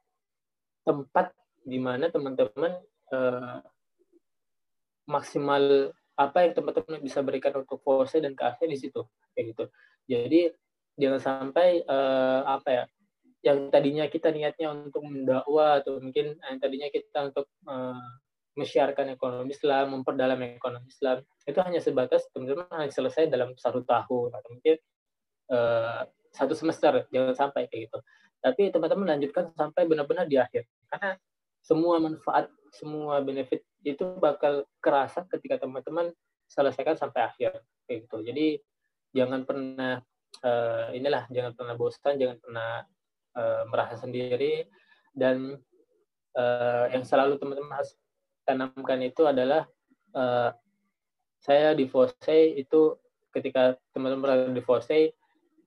tempat 0.84 1.36
di 1.64 1.76
mana 1.80 2.08
teman-teman 2.08 2.80
uh, 3.12 3.60
maksimal 5.04 5.92
apa 6.16 6.46
yang 6.48 6.52
teman-teman 6.56 7.00
bisa 7.04 7.20
berikan 7.20 7.52
untuk 7.60 7.80
FOSE 7.84 8.20
dan 8.20 8.32
KASE 8.32 8.64
di 8.64 8.78
situ 8.80 9.04
kayak 9.36 9.44
gitu. 9.52 9.64
Jadi 10.08 10.40
jangan 10.96 11.20
sampai 11.20 11.82
uh, 11.84 12.44
apa 12.48 12.68
ya 12.70 12.84
yang 13.44 13.68
tadinya 13.68 14.08
kita 14.08 14.32
niatnya 14.32 14.72
untuk 14.72 15.04
mendakwa 15.04 15.84
atau 15.84 16.00
mungkin 16.00 16.32
yang 16.40 16.56
tadinya 16.56 16.88
kita 16.88 17.28
untuk 17.28 17.46
uh, 17.68 18.00
menyiarkan 18.56 19.12
ekonomi 19.12 19.52
Islam, 19.52 20.00
memperdalam 20.00 20.40
ekonomi 20.56 20.88
Islam, 20.88 21.20
itu 21.44 21.58
hanya 21.60 21.84
sebatas 21.84 22.24
teman-teman 22.32 22.64
hanya 22.72 22.88
selesai 22.88 23.28
dalam 23.28 23.52
satu 23.60 23.84
tahun 23.84 24.30
atau 24.32 24.48
mungkin 24.48 24.76
uh, 25.52 26.08
satu 26.32 26.56
semester, 26.56 27.04
jangan 27.12 27.36
sampai 27.36 27.68
kayak 27.68 27.92
gitu. 27.92 27.98
Tapi 28.40 28.72
teman-teman 28.72 29.18
lanjutkan 29.18 29.52
sampai 29.52 29.82
benar-benar 29.84 30.24
di 30.24 30.40
akhir, 30.40 30.64
karena 30.88 31.20
semua 31.60 32.00
manfaat, 32.00 32.48
semua 32.72 33.20
benefit 33.20 33.60
itu 33.84 34.16
bakal 34.16 34.64
kerasa 34.80 35.28
ketika 35.28 35.60
teman-teman 35.60 36.16
selesaikan 36.48 36.96
sampai 36.96 37.28
akhir 37.28 37.60
kayak 37.84 38.08
gitu. 38.08 38.16
Jadi 38.24 38.46
jangan 39.12 39.44
pernah 39.44 40.00
uh, 40.40 40.88
inilah, 40.96 41.28
jangan 41.28 41.52
pernah 41.52 41.74
bosan, 41.76 42.16
jangan 42.16 42.38
pernah 42.40 42.86
uh, 43.36 43.62
merasa 43.68 43.98
sendiri. 44.00 44.66
Dan 45.14 45.58
uh, 46.34 46.86
yang 46.90 47.06
selalu 47.06 47.38
teman-teman 47.38 47.78
harus 47.78 47.94
tanamkan 48.42 49.00
itu 49.02 49.22
adalah 49.24 49.66
uh, 50.14 50.50
saya 51.38 51.76
di 51.76 51.86
itu 52.56 52.80
ketika 53.34 53.76
teman-teman 53.92 54.22
berada 54.22 54.48
di 54.48 54.62
Fose 54.64 55.12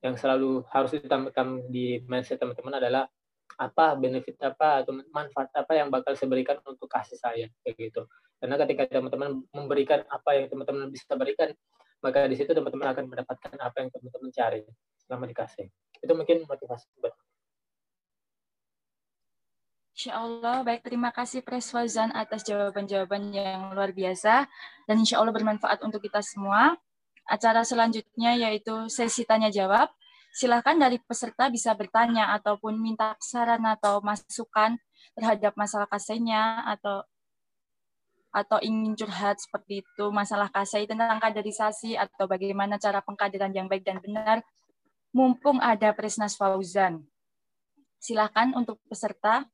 yang 0.02 0.16
selalu 0.18 0.66
harus 0.74 0.94
ditambahkan 0.94 1.70
di 1.70 2.02
mindset 2.06 2.42
teman-teman 2.42 2.80
adalah 2.80 3.06
apa 3.58 3.98
benefit 3.98 4.38
apa 4.46 4.86
atau 4.86 4.94
manfaat 5.10 5.50
apa 5.58 5.74
yang 5.74 5.90
bakal 5.90 6.14
saya 6.14 6.30
berikan 6.30 6.62
untuk 6.66 6.86
kasih 6.86 7.18
saya 7.18 7.50
kayak 7.66 7.76
gitu. 7.78 8.06
Karena 8.38 8.56
ketika 8.62 8.86
teman-teman 9.02 9.42
memberikan 9.50 10.06
apa 10.14 10.38
yang 10.38 10.46
teman-teman 10.46 10.94
bisa 10.94 11.18
berikan 11.18 11.50
maka 11.98 12.30
di 12.30 12.38
situ 12.38 12.54
teman-teman 12.54 12.94
akan 12.94 13.10
mendapatkan 13.10 13.58
apa 13.58 13.78
yang 13.82 13.90
teman-teman 13.90 14.30
cari 14.30 14.62
selama 15.02 15.26
dikasih. 15.26 15.66
Itu 15.98 16.14
mungkin 16.14 16.46
motivasi 16.46 16.86
buat 17.02 17.14
Insya 19.98 20.14
Allah, 20.14 20.62
baik 20.62 20.86
terima 20.86 21.10
kasih 21.10 21.42
Preswazan 21.42 22.14
atas 22.14 22.46
jawaban-jawaban 22.46 23.34
yang 23.34 23.74
luar 23.74 23.90
biasa 23.90 24.46
dan 24.86 24.96
insya 25.02 25.18
Allah 25.18 25.34
bermanfaat 25.34 25.82
untuk 25.82 26.06
kita 26.06 26.22
semua. 26.22 26.78
Acara 27.26 27.66
selanjutnya 27.66 28.38
yaitu 28.38 28.86
sesi 28.94 29.26
tanya 29.26 29.50
jawab. 29.50 29.90
Silakan 30.38 30.78
dari 30.78 31.02
peserta 31.02 31.50
bisa 31.50 31.74
bertanya 31.74 32.30
ataupun 32.38 32.78
minta 32.78 33.18
saran 33.18 33.66
atau 33.66 33.98
masukan 34.06 34.78
terhadap 35.18 35.58
masalah 35.58 35.90
kasenya 35.90 36.62
atau 36.78 37.02
atau 38.30 38.62
ingin 38.62 38.94
curhat 38.94 39.42
seperti 39.42 39.82
itu 39.82 40.14
masalah 40.14 40.54
kasai 40.54 40.86
tentang 40.86 41.18
kaderisasi 41.18 41.98
atau 41.98 42.30
bagaimana 42.30 42.78
cara 42.78 43.02
pengkaderan 43.02 43.50
yang 43.50 43.66
baik 43.66 43.82
dan 43.82 43.98
benar 43.98 44.46
mumpung 45.10 45.58
ada 45.58 45.90
Presnas 45.90 46.38
Fauzan. 46.38 47.02
Silakan 47.98 48.54
untuk 48.54 48.78
peserta 48.86 49.50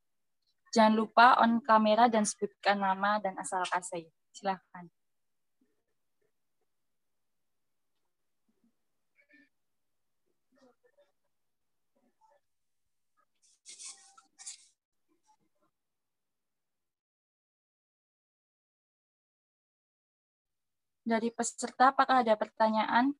Jangan 0.73 0.93
lupa 0.97 1.37
on 1.37 1.61
kamera 1.61 2.09
dan 2.09 2.25
sebutkan 2.25 2.81
nama 2.81 3.21
dan 3.21 3.37
asal 3.37 3.61
kasih. 3.69 4.09
Silahkan. 4.33 4.89
Dari 21.05 21.29
peserta, 21.29 21.93
apakah 21.93 22.25
ada 22.25 22.33
pertanyaan? 22.33 23.13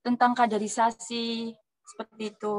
Tentang 0.00 0.32
kaderisasi, 0.32 1.52
seperti 1.90 2.30
itu. 2.30 2.54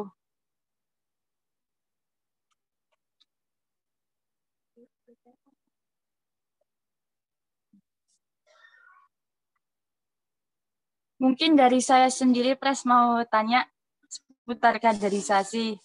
Mungkin 11.22 11.54
dari 11.54 11.78
saya 11.86 12.10
sendiri, 12.10 12.58
Pres 12.58 12.82
mau 12.82 13.22
tanya 13.30 13.62
seputar 14.10 14.82
kaderisasi. 14.82 15.78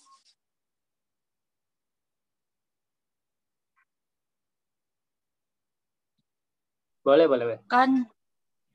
Boleh, 7.04 7.28
boleh. 7.28 7.60
Kan 7.68 8.08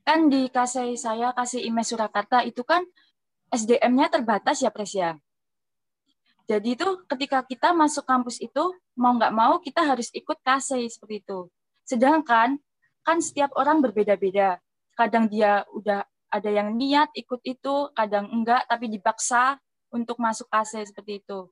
kan 0.06 0.30
di 0.30 0.46
kasih 0.48 0.94
saya, 0.94 1.34
kasih 1.34 1.66
IME 1.66 1.82
Surakarta 1.82 2.46
itu 2.46 2.62
kan 2.62 2.86
SDM-nya 3.52 4.08
terbatas 4.08 4.64
ya, 4.64 4.72
Pres 4.72 4.96
ya. 4.96 5.20
Jadi 6.50 6.74
itu 6.74 6.88
ketika 7.06 7.46
kita 7.46 7.70
masuk 7.70 8.02
kampus 8.02 8.42
itu 8.42 8.74
mau 8.98 9.14
nggak 9.14 9.32
mau 9.32 9.62
kita 9.62 9.86
harus 9.86 10.10
ikut 10.10 10.42
KC 10.42 10.90
seperti 10.90 11.22
itu. 11.22 11.46
Sedangkan 11.86 12.58
kan 13.06 13.18
setiap 13.22 13.54
orang 13.54 13.78
berbeda-beda. 13.78 14.58
Kadang 14.98 15.30
dia 15.30 15.62
udah 15.70 16.02
ada 16.32 16.50
yang 16.50 16.74
niat 16.74 17.12
ikut 17.12 17.44
itu, 17.44 17.92
kadang 17.92 18.32
enggak, 18.32 18.64
tapi 18.64 18.88
dipaksa 18.88 19.60
untuk 19.92 20.16
masuk 20.18 20.48
KC 20.48 20.88
seperti 20.88 21.20
itu. 21.22 21.46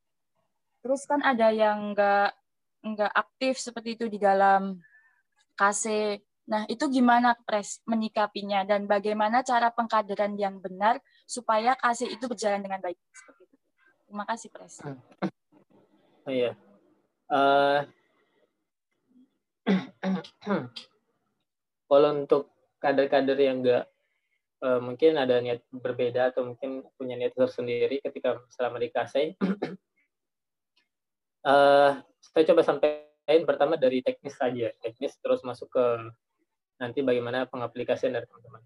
Terus 0.80 1.04
kan 1.04 1.20
ada 1.20 1.52
yang 1.52 1.92
enggak 1.92 2.32
enggak 2.80 3.12
aktif 3.12 3.60
seperti 3.60 4.00
itu 4.00 4.08
di 4.08 4.16
dalam 4.16 4.80
KC. 5.54 6.16
Nah, 6.50 6.66
itu 6.66 6.82
gimana 6.90 7.38
Pres 7.46 7.78
menyikapinya 7.86 8.66
dan 8.66 8.90
bagaimana 8.90 9.46
cara 9.46 9.70
pengkaderan 9.70 10.34
yang 10.34 10.58
benar 10.58 10.98
supaya 11.22 11.78
KC 11.78 12.10
itu 12.10 12.26
berjalan 12.26 12.58
dengan 12.58 12.82
baik 12.82 12.98
seperti 13.14 13.46
itu. 13.46 13.54
Terima 14.10 14.26
kasih 14.26 14.50
Pres. 14.50 14.82
Oh 16.26 16.34
iya. 16.34 16.58
Uh, 17.30 17.86
kalau 21.86 22.10
untuk 22.18 22.50
kader-kader 22.82 23.38
yang 23.38 23.62
enggak 23.62 23.86
uh, 24.66 24.82
mungkin 24.82 25.22
ada 25.22 25.38
niat 25.38 25.62
berbeda 25.70 26.34
atau 26.34 26.50
mungkin 26.50 26.82
punya 26.98 27.14
niat 27.14 27.30
tersendiri 27.38 28.02
ketika 28.02 28.42
selama 28.50 28.82
di 28.82 28.90
uh, 28.90 28.98
saya 32.34 32.44
coba 32.50 32.66
sampaikan 32.66 33.46
pertama 33.46 33.78
dari 33.78 34.02
teknis 34.02 34.34
saja, 34.34 34.74
teknis 34.82 35.14
terus 35.22 35.46
masuk 35.46 35.70
ke 35.70 36.10
nanti 36.80 37.04
bagaimana 37.04 37.44
pengaplikasian 37.46 38.16
dari 38.16 38.24
teman-teman. 38.24 38.62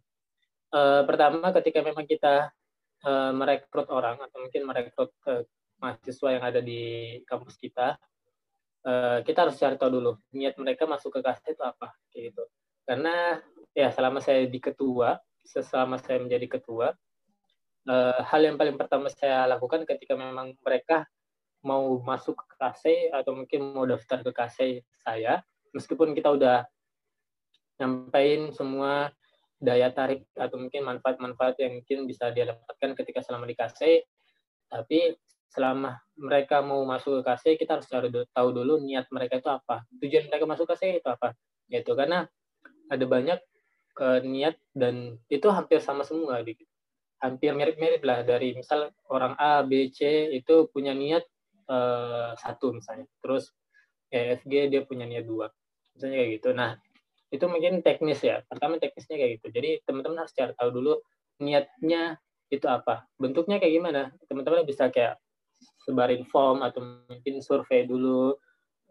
Uh, 0.74 1.02
pertama 1.06 1.50
ketika 1.60 1.82
memang 1.82 2.06
kita 2.06 2.54
uh, 3.06 3.32
merekrut 3.34 3.90
orang 3.90 4.22
atau 4.22 4.38
mungkin 4.42 4.62
merekrut 4.66 5.10
uh, 5.26 5.42
mahasiswa 5.82 6.28
yang 6.30 6.44
ada 6.46 6.60
di 6.62 7.18
kampus 7.26 7.58
kita, 7.58 7.98
uh, 8.86 9.18
kita 9.26 9.46
harus 9.46 9.58
cari 9.58 9.74
tahu 9.74 9.90
dulu 10.00 10.12
niat 10.32 10.54
mereka 10.56 10.86
masuk 10.86 11.18
ke 11.18 11.20
KSI 11.20 11.58
itu 11.58 11.62
apa, 11.66 11.90
gitu. 12.14 12.44
Karena 12.86 13.38
ya 13.74 13.90
selama 13.90 14.22
saya 14.22 14.46
di 14.46 14.58
ketua, 14.62 15.18
selama 15.42 15.98
saya 15.98 16.22
menjadi 16.22 16.58
ketua, 16.58 16.94
uh, 17.90 18.20
hal 18.22 18.40
yang 18.42 18.56
paling 18.56 18.78
pertama 18.78 19.10
saya 19.10 19.44
lakukan 19.50 19.84
ketika 19.84 20.14
memang 20.14 20.54
mereka 20.62 21.04
mau 21.64 21.96
masuk 22.04 22.36
ke 22.36 22.54
KC 22.60 22.84
atau 23.10 23.32
mungkin 23.32 23.72
mau 23.72 23.88
daftar 23.88 24.20
ke 24.20 24.30
KC 24.36 24.84
saya, 25.00 25.40
meskipun 25.72 26.12
kita 26.12 26.28
udah 26.32 26.68
nyampain 27.80 28.54
semua 28.54 29.10
daya 29.58 29.88
tarik 29.90 30.28
atau 30.36 30.60
mungkin 30.60 30.84
manfaat-manfaat 30.84 31.56
yang 31.58 31.80
mungkin 31.80 32.04
bisa 32.04 32.28
dia 32.30 32.52
dapatkan 32.52 32.90
ketika 33.00 33.24
selama 33.24 33.48
di 33.48 33.56
KC, 33.56 34.04
tapi 34.68 35.16
selama 35.48 35.96
mereka 36.18 36.60
mau 36.60 36.82
masuk 36.82 37.22
ke 37.22 37.30
KC, 37.30 37.44
kita 37.56 37.78
harus 37.78 37.88
tahu 38.34 38.48
dulu 38.50 38.82
niat 38.82 39.06
mereka 39.14 39.38
itu 39.38 39.48
apa, 39.48 39.86
tujuan 40.02 40.26
mereka 40.28 40.44
masuk 40.44 40.66
KC 40.66 40.98
itu 40.98 41.08
apa, 41.08 41.32
gitu. 41.70 41.94
Karena 41.94 42.26
ada 42.90 43.04
banyak 43.06 43.38
ke 43.94 44.08
niat 44.26 44.58
dan 44.74 45.16
itu 45.30 45.46
hampir 45.48 45.78
sama 45.78 46.02
semua 46.02 46.42
gitu. 46.42 46.66
Hampir 47.22 47.54
mirip-mirip 47.54 48.02
lah 48.04 48.26
dari 48.26 48.52
misal 48.52 48.90
orang 49.08 49.38
A, 49.38 49.62
B, 49.62 49.88
C 49.94 50.28
itu 50.34 50.68
punya 50.68 50.92
niat 50.92 51.24
uh, 51.70 52.34
satu 52.36 52.74
misalnya. 52.74 53.06
Terus 53.22 53.54
E, 54.10 54.38
F, 54.38 54.42
G 54.44 54.68
dia 54.68 54.82
punya 54.82 55.06
niat 55.06 55.24
dua. 55.24 55.48
Misalnya 55.94 56.16
kayak 56.20 56.30
gitu. 56.38 56.48
Nah, 56.52 56.76
itu 57.34 57.44
mungkin 57.50 57.82
teknis 57.82 58.22
ya. 58.22 58.46
Pertama 58.46 58.78
teknisnya 58.78 59.18
kayak 59.18 59.30
gitu. 59.42 59.46
Jadi 59.50 59.70
teman-teman 59.82 60.22
harus 60.22 60.30
cari 60.30 60.54
tahu 60.54 60.70
dulu 60.70 60.94
niatnya 61.42 62.22
itu 62.54 62.66
apa. 62.70 63.10
Bentuknya 63.18 63.58
kayak 63.58 63.74
gimana. 63.74 64.02
Teman-teman 64.30 64.62
bisa 64.62 64.86
kayak 64.94 65.18
sebarin 65.82 66.22
form 66.30 66.62
atau 66.62 67.02
mungkin 67.10 67.42
survei 67.42 67.90
dulu 67.90 68.38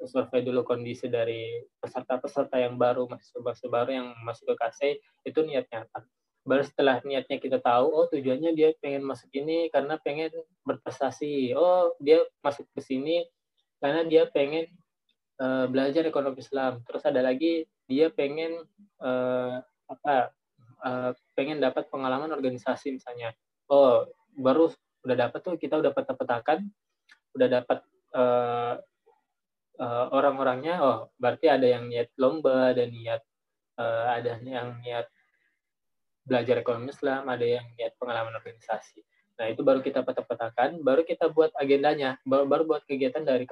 survei 0.03 0.43
dulu 0.43 0.67
kondisi 0.67 1.07
dari 1.07 1.63
peserta-peserta 1.79 2.59
yang 2.59 2.75
baru, 2.75 3.07
mahasiswa 3.07 3.69
baru 3.71 3.89
yang 3.93 4.07
masuk 4.25 4.51
ke 4.51 4.55
KC, 4.59 4.79
itu 5.23 5.39
niatnya 5.45 5.87
apa. 5.87 6.03
Baru 6.43 6.63
setelah 6.65 6.99
niatnya 7.07 7.39
kita 7.39 7.63
tahu, 7.63 7.87
oh 7.87 8.05
tujuannya 8.11 8.51
dia 8.51 8.75
pengen 8.83 9.07
masuk 9.07 9.31
ini 9.31 9.71
karena 9.71 9.95
pengen 10.01 10.33
berprestasi. 10.67 11.55
Oh 11.55 11.95
dia 12.03 12.19
masuk 12.43 12.67
ke 12.75 12.83
sini 12.83 13.23
karena 13.79 14.03
dia 14.03 14.27
pengen 14.27 14.67
uh, 15.39 15.71
belajar 15.71 16.03
ekonomi 16.03 16.43
Islam. 16.43 16.83
Terus 16.83 17.03
ada 17.07 17.23
lagi 17.23 17.63
dia 17.87 18.07
pengen 18.13 18.63
uh, 19.01 19.61
apa? 19.89 20.31
Uh, 20.83 21.15
pengen 21.31 21.63
dapat 21.63 21.87
pengalaman 21.87 22.35
organisasi 22.35 22.91
misalnya. 22.91 23.31
Oh 23.71 24.03
baru 24.35 24.67
udah 25.07 25.15
dapat 25.29 25.39
tuh 25.39 25.55
kita 25.55 25.79
udah 25.79 25.95
peta-petakan, 25.95 26.67
udah 27.35 27.47
dapat 27.47 27.79
uh, 28.13 28.75
uh, 29.79 30.05
orang-orangnya 30.13 30.81
oh 30.81 30.97
berarti 31.17 31.49
ada 31.49 31.65
yang 31.65 31.89
niat 31.89 32.13
lomba 32.19 32.73
ada 32.73 32.85
niat 32.85 33.21
uh, 33.79 34.03
ada 34.13 34.37
yang 34.41 34.77
niat 34.81 35.09
belajar 36.23 36.61
ekonomi 36.61 36.93
Islam 36.93 37.27
ada 37.27 37.45
yang 37.45 37.65
niat 37.75 37.97
pengalaman 37.97 38.35
organisasi 38.37 39.01
nah 39.33 39.49
itu 39.49 39.65
baru 39.65 39.81
kita 39.81 40.05
peta-petakan 40.05 40.85
baru 40.85 41.01
kita 41.01 41.25
buat 41.33 41.49
agendanya 41.57 42.21
baru 42.21 42.45
baru 42.45 42.63
buat 42.69 42.83
kegiatan 42.85 43.25
dari 43.25 43.49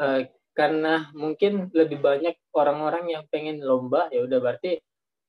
uh, 0.00 0.24
karena 0.52 1.08
mungkin 1.16 1.72
lebih 1.72 2.00
banyak 2.04 2.36
orang-orang 2.52 3.08
yang 3.08 3.24
pengen 3.32 3.64
lomba 3.64 4.12
ya 4.12 4.24
udah 4.24 4.38
berarti 4.38 4.76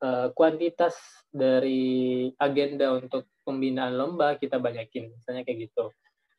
uh, 0.03 0.27
kuantitas 0.35 0.99
dari 1.31 2.27
agenda 2.35 2.91
untuk 2.95 3.31
pembinaan 3.47 3.95
lomba 3.95 4.35
kita 4.35 4.59
banyakin 4.59 5.15
misalnya 5.15 5.47
kayak 5.47 5.71
gitu. 5.71 5.91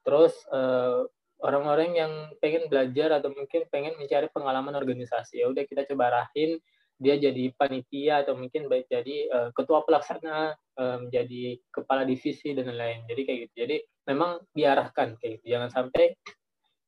Terus 0.04 0.36
uh, 0.52 1.08
orang-orang 1.40 1.96
yang 1.96 2.12
pengen 2.40 2.68
belajar 2.68 3.20
atau 3.20 3.32
mungkin 3.32 3.64
pengen 3.72 3.96
mencari 3.96 4.28
pengalaman 4.32 4.76
organisasi 4.76 5.40
ya 5.40 5.48
udah 5.48 5.64
kita 5.64 5.88
coba 5.88 6.12
arahin 6.12 6.60
dia 6.94 7.18
jadi 7.18 7.50
panitia 7.58 8.22
atau 8.22 8.38
mungkin 8.38 8.70
baik 8.70 8.86
jadi 8.86 9.16
uh, 9.28 9.50
ketua 9.50 9.82
pelaksana 9.82 10.54
uh, 10.78 10.96
menjadi 11.02 11.58
kepala 11.74 12.06
divisi 12.06 12.54
dan 12.54 12.70
lain-lain. 12.70 13.02
Jadi 13.10 13.20
kayak 13.26 13.38
gitu. 13.48 13.54
Jadi 13.66 13.76
memang 14.06 14.38
diarahkan 14.54 15.18
kayak 15.18 15.42
gitu. 15.42 15.58
Jangan 15.58 15.70
sampai 15.74 16.14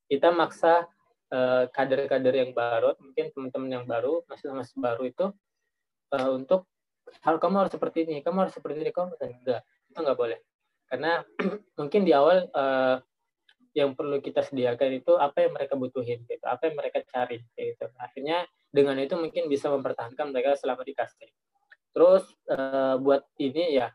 kita 0.06 0.30
maksa 0.30 0.86
uh, 1.32 1.64
kader-kader 1.70 2.34
yang 2.34 2.50
baru 2.52 2.94
mungkin 3.00 3.30
teman-teman 3.32 3.70
yang 3.80 3.84
baru 3.86 4.22
masih 4.26 4.52
masih 4.52 4.76
baru 4.78 5.02
itu 5.06 5.26
uh, 6.14 6.30
untuk 6.34 6.66
hal 7.22 7.38
kamu 7.38 7.66
harus 7.66 7.72
seperti 7.72 8.06
ini 8.06 8.22
kamu 8.22 8.46
harus 8.46 8.54
seperti 8.54 8.82
ini 8.82 8.90
kamu 8.90 9.14
harus 9.14 9.22
enggak 9.22 9.62
itu 9.64 9.98
nggak 9.98 10.18
boleh 10.18 10.38
karena 10.86 11.22
mungkin 11.78 12.00
di 12.06 12.12
awal 12.14 12.46
uh, 12.54 12.98
yang 13.76 13.92
perlu 13.92 14.24
kita 14.24 14.40
sediakan 14.40 15.04
itu 15.04 15.12
apa 15.20 15.44
yang 15.44 15.52
mereka 15.52 15.76
butuhin 15.76 16.24
gitu, 16.24 16.44
apa 16.48 16.72
yang 16.72 16.80
mereka 16.80 17.04
cari 17.12 17.44
gitu. 17.52 17.86
Akhirnya 18.00 18.48
dengan 18.72 18.96
itu 18.96 19.20
mungkin 19.20 19.52
bisa 19.52 19.68
mempertahankan 19.68 20.32
mereka 20.32 20.56
selama 20.56 20.80
di 20.80 20.96
casting. 20.96 21.28
Terus 21.92 22.24
uh, 22.48 22.96
buat 22.96 23.28
ini 23.36 23.76
ya 23.76 23.92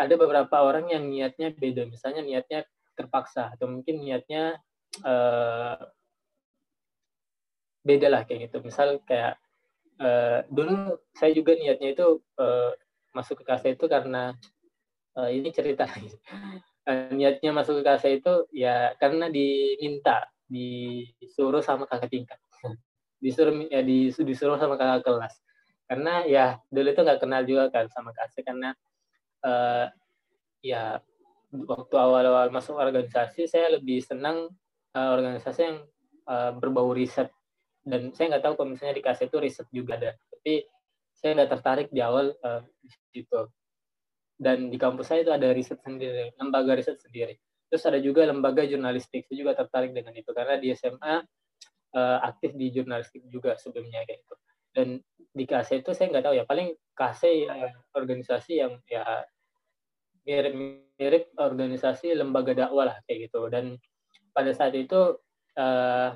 ada 0.00 0.14
beberapa 0.16 0.64
orang 0.64 0.88
yang 0.88 1.04
niatnya 1.04 1.52
beda, 1.52 1.84
misalnya 1.84 2.24
niatnya 2.24 2.64
terpaksa 2.96 3.52
atau 3.52 3.68
mungkin 3.68 4.00
niatnya 4.00 4.56
uh, 5.04 5.76
beda 7.84 8.08
lah 8.12 8.22
kayak 8.24 8.50
gitu. 8.50 8.62
Misal 8.64 9.00
kayak 9.04 9.40
uh, 10.00 10.44
dulu 10.48 10.98
saya 11.16 11.32
juga 11.36 11.56
niatnya 11.56 11.96
itu 11.96 12.20
uh, 12.40 12.72
masuk 13.12 13.42
ke 13.42 13.44
kasta 13.46 13.74
itu 13.74 13.84
karena 13.90 14.34
uh, 15.18 15.30
ini 15.30 15.50
cerita 15.50 15.84
uh, 15.84 17.10
niatnya 17.16 17.50
masuk 17.50 17.80
ke 17.80 17.82
KSA 17.86 18.10
itu 18.22 18.34
ya 18.54 18.94
karena 18.96 19.28
diminta 19.28 20.26
disuruh 20.50 21.62
sama 21.62 21.86
kakak 21.86 22.10
tingkat. 22.10 22.40
Disuruh 23.20 23.52
ya 23.68 23.84
disuruh 23.84 24.56
sama 24.56 24.80
kakak 24.80 25.04
kelas. 25.04 25.34
Karena 25.84 26.24
ya 26.24 26.56
dulu 26.72 26.88
itu 26.88 27.00
nggak 27.04 27.20
kenal 27.20 27.42
juga 27.44 27.68
kan 27.68 27.84
sama 27.92 28.16
KSA 28.16 28.40
karena 28.42 28.70
uh, 29.44 29.86
ya 30.64 31.04
waktu 31.50 31.94
awal-awal 31.98 32.48
masuk 32.54 32.78
organisasi 32.78 33.50
saya 33.50 33.74
lebih 33.74 34.00
senang 34.00 34.48
uh, 34.94 35.10
organisasi 35.14 35.60
yang 35.60 35.78
uh, 36.30 36.54
berbau 36.54 36.94
riset 36.94 37.28
dan 37.84 38.12
saya 38.12 38.36
nggak 38.36 38.44
tahu 38.44 38.54
kalau 38.60 38.68
misalnya 38.76 38.96
di 38.96 39.04
KSA 39.04 39.24
itu 39.32 39.38
riset 39.40 39.68
juga 39.72 39.96
ada 39.96 40.12
tapi 40.16 40.64
saya 41.16 41.30
nggak 41.36 41.50
tertarik 41.52 41.88
di 41.92 42.00
awal 42.00 42.32
uh, 42.44 42.60
di 42.80 42.88
situ 43.12 43.40
dan 44.40 44.72
di 44.72 44.80
kampus 44.80 45.12
saya 45.12 45.20
itu 45.20 45.28
ada 45.28 45.52
riset 45.52 45.76
sendiri, 45.84 46.32
lembaga 46.40 46.72
riset 46.72 46.96
sendiri. 46.96 47.36
Terus 47.68 47.84
ada 47.84 48.00
juga 48.00 48.24
lembaga 48.24 48.64
jurnalistik, 48.64 49.28
saya 49.28 49.36
juga 49.36 49.52
tertarik 49.52 49.92
dengan 49.92 50.16
itu 50.16 50.32
karena 50.32 50.56
di 50.56 50.72
SMA 50.72 51.20
uh, 51.20 51.20
eh, 51.92 52.18
aktif 52.24 52.56
di 52.56 52.72
jurnalistik 52.72 53.20
juga 53.28 53.60
sebelumnya 53.60 54.00
kayak 54.08 54.24
itu. 54.24 54.34
Dan 54.72 54.88
di 55.30 55.44
KC 55.44 55.84
itu 55.84 55.92
saya 55.92 56.08
nggak 56.08 56.24
tahu 56.24 56.34
ya, 56.40 56.44
paling 56.48 56.72
KC 56.96 57.22
ya, 57.46 57.68
organisasi 57.92 58.52
yang 58.64 58.80
ya 58.88 59.04
mirip-mirip 60.24 61.36
organisasi 61.36 62.16
lembaga 62.16 62.56
dakwah 62.56 62.88
lah 62.90 62.96
kayak 63.04 63.28
gitu. 63.28 63.44
Dan 63.52 63.76
pada 64.32 64.56
saat 64.56 64.72
itu 64.72 65.20
uh, 65.60 66.10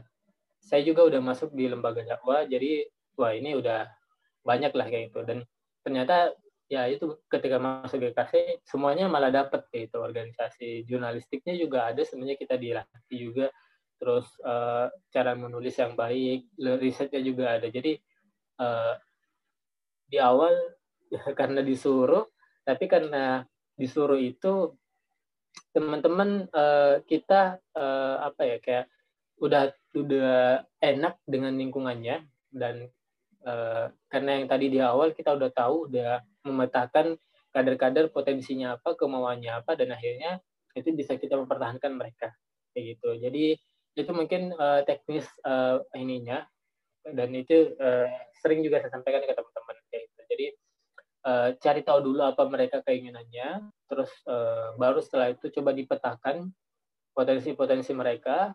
saya 0.65 0.81
juga 0.81 1.05
udah 1.05 1.21
masuk 1.21 1.53
di 1.53 1.69
lembaga 1.69 2.01
dakwah, 2.03 2.49
jadi 2.49 2.89
wah 3.21 3.37
ini 3.37 3.61
udah 3.61 3.85
banyak 4.41 4.73
lah 4.73 4.87
kayak 4.89 5.13
gitu. 5.13 5.21
Dan 5.29 5.45
ternyata 5.85 6.33
ya 6.73 6.89
itu 6.89 7.21
ketika 7.29 7.61
masuk 7.61 8.01
GKC 8.01 8.65
semuanya 8.65 9.05
malah 9.05 9.29
dapat 9.29 9.69
itu 9.77 10.01
organisasi 10.01 10.89
jurnalistiknya 10.89 11.55
juga 11.61 11.93
ada 11.93 12.01
sebenarnya 12.01 12.41
kita 12.41 12.57
dilatih 12.57 13.19
juga 13.21 13.47
terus 14.01 14.27
uh, 14.43 14.89
cara 15.13 15.33
menulis 15.33 15.77
yang 15.79 15.95
baik, 15.95 16.51
risetnya 16.81 17.21
juga 17.21 17.57
ada. 17.57 17.69
Jadi 17.69 17.97
uh, 18.61 18.95
di 20.09 20.19
awal 20.21 20.53
karena 21.39 21.61
disuruh, 21.65 22.29
tapi 22.65 22.85
karena 22.85 23.45
disuruh 23.77 24.19
itu 24.19 24.75
teman-teman 25.71 26.47
uh, 26.51 27.03
kita 27.07 27.59
uh, 27.75 28.17
apa 28.29 28.43
ya 28.47 28.57
kayak 28.59 28.87
udah 29.45 29.69
udah 29.93 30.65
enak 30.81 31.21
dengan 31.29 31.53
lingkungannya 31.61 32.25
dan 32.49 32.89
uh, 33.45 33.93
karena 34.09 34.41
yang 34.41 34.47
tadi 34.49 34.67
di 34.73 34.81
awal 34.81 35.13
kita 35.13 35.37
udah 35.37 35.53
tahu 35.53 35.93
udah 35.93 36.25
memetakan 36.49 37.21
kader-kader 37.55 38.11
potensinya 38.11 38.75
apa 38.81 38.97
kemauannya 38.99 39.63
apa 39.63 39.77
dan 39.79 39.95
akhirnya 39.95 40.43
itu 40.75 40.91
bisa 40.91 41.15
kita 41.15 41.39
mempertahankan 41.39 41.95
mereka. 41.95 42.35
Kayak 42.75 42.99
gitu. 42.99 43.11
Jadi 43.23 43.45
itu 43.95 44.11
mungkin 44.11 44.51
uh, 44.59 44.83
teknis 44.83 45.27
uh, 45.47 45.79
ininya. 45.95 46.43
Dan 47.05 47.37
itu 47.37 47.77
uh, 47.79 48.09
sering 48.41 48.65
juga 48.65 48.81
saya 48.81 48.97
sampaikan 48.97 49.23
ke 49.23 49.33
teman-teman 49.37 49.77
kayak 49.93 50.03
gitu. 50.09 50.21
Jadi 50.35 50.47
uh, 51.29 51.49
cari 51.61 51.81
tahu 51.87 51.99
dulu 52.11 52.21
apa 52.27 52.43
mereka 52.51 52.83
keinginannya. 52.83 53.71
Terus 53.87 54.11
uh, 54.27 54.75
baru 54.75 54.99
setelah 54.99 55.31
itu 55.31 55.47
coba 55.55 55.71
dipetakan 55.77 56.51
potensi-potensi 57.15 57.95
mereka 57.95 58.51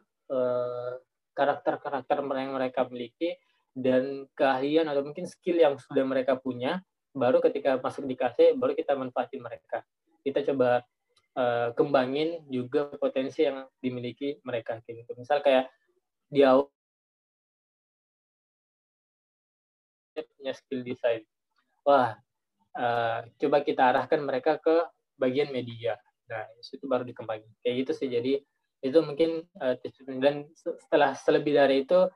karakter-karakter 1.34 2.22
yang 2.22 2.54
mereka 2.54 2.86
miliki 2.86 3.36
dan 3.74 4.28
keahlian 4.36 4.86
atau 4.90 5.06
mungkin 5.06 5.26
skill 5.26 5.58
yang 5.58 5.76
sudah 5.80 6.04
mereka 6.06 6.36
punya 6.38 6.84
baru 7.16 7.42
ketika 7.42 7.82
masuk 7.82 8.06
di 8.06 8.14
KC 8.14 8.58
baru 8.60 8.78
kita 8.78 8.94
manfaatin 8.94 9.42
mereka. 9.42 9.82
Kita 10.22 10.46
coba 10.54 10.84
uh, 11.40 11.70
kembangin 11.74 12.44
juga 12.52 12.92
potensi 13.00 13.46
yang 13.46 13.66
dimiliki 13.82 14.38
mereka 14.46 14.78
gitu. 14.86 15.12
Misal 15.18 15.42
kayak 15.42 15.72
di 16.30 16.46
awal 16.46 16.70
punya 20.20 20.52
skill 20.52 20.84
design 20.84 21.24
wah 21.88 22.12
uh, 22.76 23.20
coba 23.40 23.64
kita 23.64 23.96
arahkan 23.96 24.20
mereka 24.20 24.60
ke 24.60 24.76
bagian 25.16 25.50
media. 25.50 25.96
Nah 26.30 26.46
itu 26.60 26.86
baru 26.86 27.08
dikembangin. 27.08 27.50
Kayak 27.64 27.76
gitu 27.88 27.92
sih. 27.96 28.08
Jadi 28.12 28.34
itu 28.80 29.00
mungkin 29.04 29.44
uh, 29.60 29.76
dan 30.24 30.48
setelah 30.56 31.12
selebih 31.16 31.54
dari 31.56 31.84
itu 31.84 32.08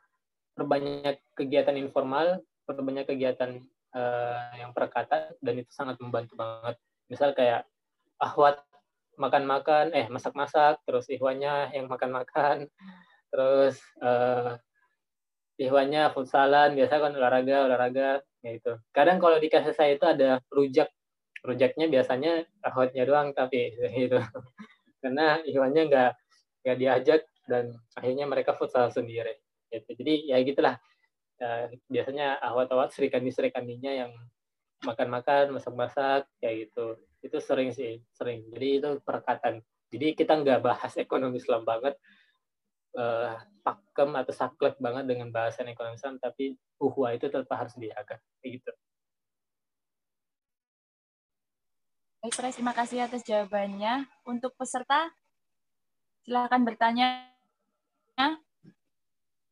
perbanyak 0.56 1.20
kegiatan 1.36 1.76
informal 1.76 2.40
perbanyak 2.64 3.08
kegiatan 3.08 3.60
uh, 3.92 4.52
yang 4.56 4.72
perkataan 4.72 5.36
dan 5.44 5.56
itu 5.60 5.72
sangat 5.72 6.00
membantu 6.00 6.40
banget. 6.40 6.76
Misal 7.12 7.36
kayak 7.36 7.68
ahwat 8.20 8.64
makan-makan 9.20 9.94
eh 9.94 10.10
masak-masak 10.10 10.82
terus 10.90 11.06
ihwannya 11.06 11.70
yang 11.76 11.86
makan-makan 11.86 12.66
terus 13.32 13.78
uh, 14.02 14.58
ihwannya 15.62 16.10
futsalan 16.18 16.74
biasa 16.74 16.98
kan 16.98 17.14
olahraga 17.14 17.70
olahraga 17.70 18.10
ya 18.42 18.52
itu 18.58 18.74
kadang 18.90 19.22
kalau 19.22 19.38
di 19.38 19.54
kasih 19.54 19.76
saya 19.76 19.96
itu 19.96 20.06
ada 20.08 20.42
rujak. 20.50 20.90
Rujaknya 21.44 21.92
biasanya 21.92 22.48
ahwatnya 22.64 23.04
doang 23.04 23.36
tapi 23.36 23.76
itu 24.08 24.16
karena 25.04 25.44
ihwannya 25.44 25.92
nggak 25.92 26.12
nggak 26.64 26.78
diajak 26.80 27.22
dan 27.46 27.76
akhirnya 28.00 28.26
mereka 28.26 28.56
futsal 28.56 28.88
sendiri 28.90 29.36
gitu. 29.68 29.92
jadi 30.00 30.14
ya 30.34 30.38
gitulah. 30.42 30.76
Uh, 31.44 31.68
biasanya 31.92 32.40
awat-awat 32.40 32.94
serikandi 32.96 33.34
serikandinya 33.34 33.92
yang 33.92 34.12
makan-makan 34.88 35.52
masak-masak 35.52 36.30
kayak 36.40 36.70
gitu. 36.70 36.96
Itu 37.20 37.38
sering 37.44 37.76
sih 37.76 38.00
sering. 38.16 38.48
Jadi 38.54 38.68
itu 38.80 38.90
perkataan. 39.04 39.60
Jadi 39.92 40.16
kita 40.16 40.40
nggak 40.40 40.64
bahas 40.64 40.94
ekonomi 40.96 41.44
Islam 41.44 41.68
banget 41.68 42.00
uh, 42.96 43.36
pakem 43.64 44.14
atau 44.14 44.34
saklek 44.34 44.78
banget 44.78 45.10
dengan 45.10 45.32
bahasan 45.34 45.68
ekonomi 45.72 45.98
Islam 45.98 46.20
tapi 46.22 46.56
uhwa 46.80 47.16
itu 47.16 47.28
tetap 47.28 47.50
harus 47.50 47.74
dijaga 47.76 48.20
gitu. 48.46 48.72
Baik, 52.24 52.56
terima 52.56 52.72
kasih 52.72 53.04
atas 53.04 53.20
jawabannya. 53.28 54.08
Untuk 54.24 54.56
peserta, 54.56 55.12
silakan 56.24 56.64
bertanya 56.64 57.28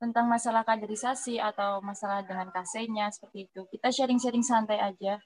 tentang 0.02 0.26
masalah 0.26 0.66
kaderisasi 0.66 1.38
atau 1.38 1.78
masalah 1.86 2.26
dengan 2.26 2.50
kasenya 2.50 3.14
seperti 3.14 3.46
itu. 3.46 3.62
Kita 3.70 3.94
sharing-sharing 3.94 4.42
santai 4.42 4.82
aja. 4.82 5.22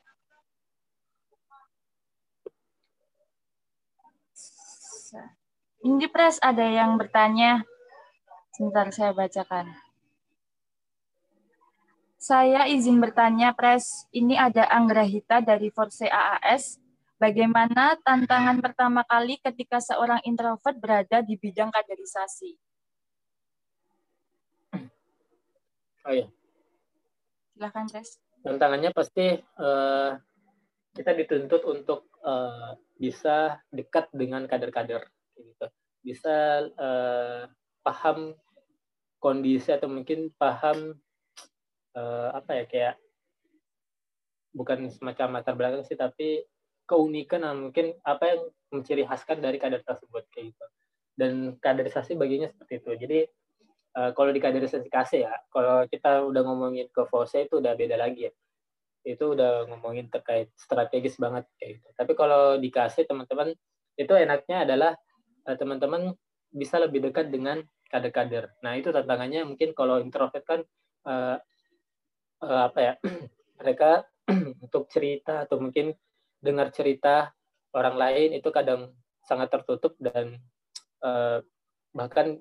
Ini 5.85 6.11
Pres 6.11 6.43
ada 6.43 6.67
yang 6.67 6.99
bertanya. 6.99 7.63
Sebentar 8.51 8.91
saya 8.91 9.15
bacakan. 9.15 9.71
Saya 12.19 12.67
izin 12.67 12.99
bertanya, 12.99 13.53
Pres. 13.53 14.09
Ini 14.11 14.35
ada 14.35 14.65
Anggrahita 14.65 15.39
dari 15.45 15.69
Force 15.71 16.03
AAS 16.03 16.81
Bagaimana 17.15 17.95
tantangan 18.03 18.59
pertama 18.59 19.07
kali 19.07 19.39
ketika 19.39 19.79
seorang 19.79 20.19
introvert 20.27 20.75
berada 20.75 21.23
di 21.23 21.39
bidang 21.39 21.71
kaderisasi? 21.71 22.59
Oh 26.05 26.11
iya. 26.11 26.27
Silahkan, 27.55 27.87
Tes. 27.87 28.19
Tantangannya 28.43 28.91
pasti 28.91 29.31
uh, 29.39 30.11
kita 30.91 31.15
dituntut 31.15 31.63
untuk 31.63 32.11
uh, 32.19 32.75
bisa 32.99 33.63
dekat 33.71 34.11
dengan 34.11 34.43
kader-kader, 34.43 35.07
gitu. 35.39 35.67
Bisa 36.03 36.67
uh, 36.67 37.47
paham 37.79 38.35
kondisi 39.23 39.71
atau 39.71 39.87
mungkin 39.87 40.35
paham 40.35 40.99
uh, 41.95 42.29
apa 42.35 42.59
ya 42.59 42.63
kayak 42.67 42.95
bukan 44.51 44.91
semacam 44.91 45.39
latar 45.39 45.55
belakang 45.57 45.83
sih, 45.87 45.97
tapi 45.97 46.43
keunikan 46.85 47.41
dan 47.41 47.69
mungkin 47.69 47.97
apa 48.05 48.23
yang 48.33 48.41
menciri 48.73 49.03
khaskan 49.05 49.41
dari 49.41 49.57
kader 49.57 49.81
tersebut 49.81 50.25
kayak 50.31 50.53
gitu. 50.53 50.65
Dan 51.15 51.57
kaderisasi 51.59 52.17
bagiannya 52.17 52.51
seperti 52.53 52.73
itu. 52.81 52.91
Jadi 52.95 53.19
uh, 53.97 54.11
kalau 54.13 54.31
di 54.31 54.41
kaderisasi 54.41 54.87
KC 54.87 55.11
ya, 55.25 55.33
kalau 55.49 55.85
kita 55.89 56.23
udah 56.23 56.41
ngomongin 56.45 56.87
ke 56.91 57.07
FOSE 57.07 57.47
itu 57.47 57.59
udah 57.59 57.73
beda 57.73 57.95
lagi 57.97 58.29
ya. 58.29 58.33
Itu 59.05 59.37
udah 59.37 59.69
ngomongin 59.69 60.11
terkait 60.11 60.51
strategis 60.57 61.17
banget 61.17 61.47
kayak 61.57 61.81
gitu. 61.81 61.87
Tapi 61.95 62.11
kalau 62.13 62.57
di 62.59 62.69
KC 62.69 63.07
teman-teman 63.07 63.53
itu 63.95 64.13
enaknya 64.13 64.67
adalah 64.67 64.91
uh, 65.47 65.55
teman-teman 65.55 66.13
bisa 66.51 66.79
lebih 66.79 67.03
dekat 67.03 67.31
dengan 67.31 67.63
kader-kader. 67.89 68.51
Nah, 68.63 68.75
itu 68.75 68.91
tantangannya 68.91 69.47
mungkin 69.47 69.71
kalau 69.71 70.03
introvert 70.03 70.43
kan 70.43 70.61
uh, 71.07 71.37
uh, 72.43 72.61
apa 72.67 72.79
ya? 72.81 72.93
mereka 73.61 74.03
untuk 74.65 74.91
cerita 74.91 75.47
atau 75.47 75.61
mungkin 75.61 75.95
dengar 76.43 76.71
cerita 76.71 77.35
orang 77.75 77.95
lain 77.99 78.29
itu 78.39 78.49
kadang 78.49 78.95
sangat 79.25 79.51
tertutup 79.51 79.97
dan 79.99 80.39
uh, 81.03 81.41
bahkan 81.91 82.39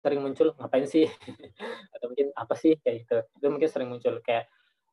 sering 0.00 0.20
muncul 0.24 0.52
ngapain 0.56 0.86
sih? 0.88 1.06
Atau 1.94 2.12
mungkin 2.12 2.32
apa 2.36 2.54
sih? 2.56 2.76
kayak 2.80 3.06
gitu. 3.06 3.18
Itu 3.40 3.46
mungkin 3.52 3.68
sering 3.68 3.88
muncul 3.92 4.20
kayak 4.24 4.48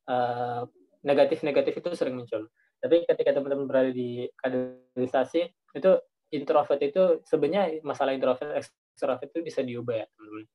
uh, 0.08 0.68
negatif-negatif 1.04 1.80
itu 1.80 1.90
sering 1.96 2.16
muncul. 2.20 2.48
Tapi 2.78 3.08
ketika 3.10 3.34
teman-teman 3.34 3.66
berada 3.66 3.90
di 3.90 4.30
kaderisasi 4.38 5.50
itu 5.74 5.92
introvert 6.30 6.82
itu 6.84 7.24
sebenarnya 7.24 7.82
masalah 7.82 8.12
introvert 8.14 8.60
extrovert 8.60 9.32
itu 9.32 9.42
bisa 9.42 9.64
diubah 9.64 10.04
ya 10.04 10.06
teman-teman. 10.12 10.46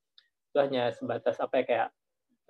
Itu 0.53 0.59
hanya 0.61 0.83
sebatas 0.93 1.41
apa 1.41 1.63
ya 1.63 1.65
kayak 1.65 1.89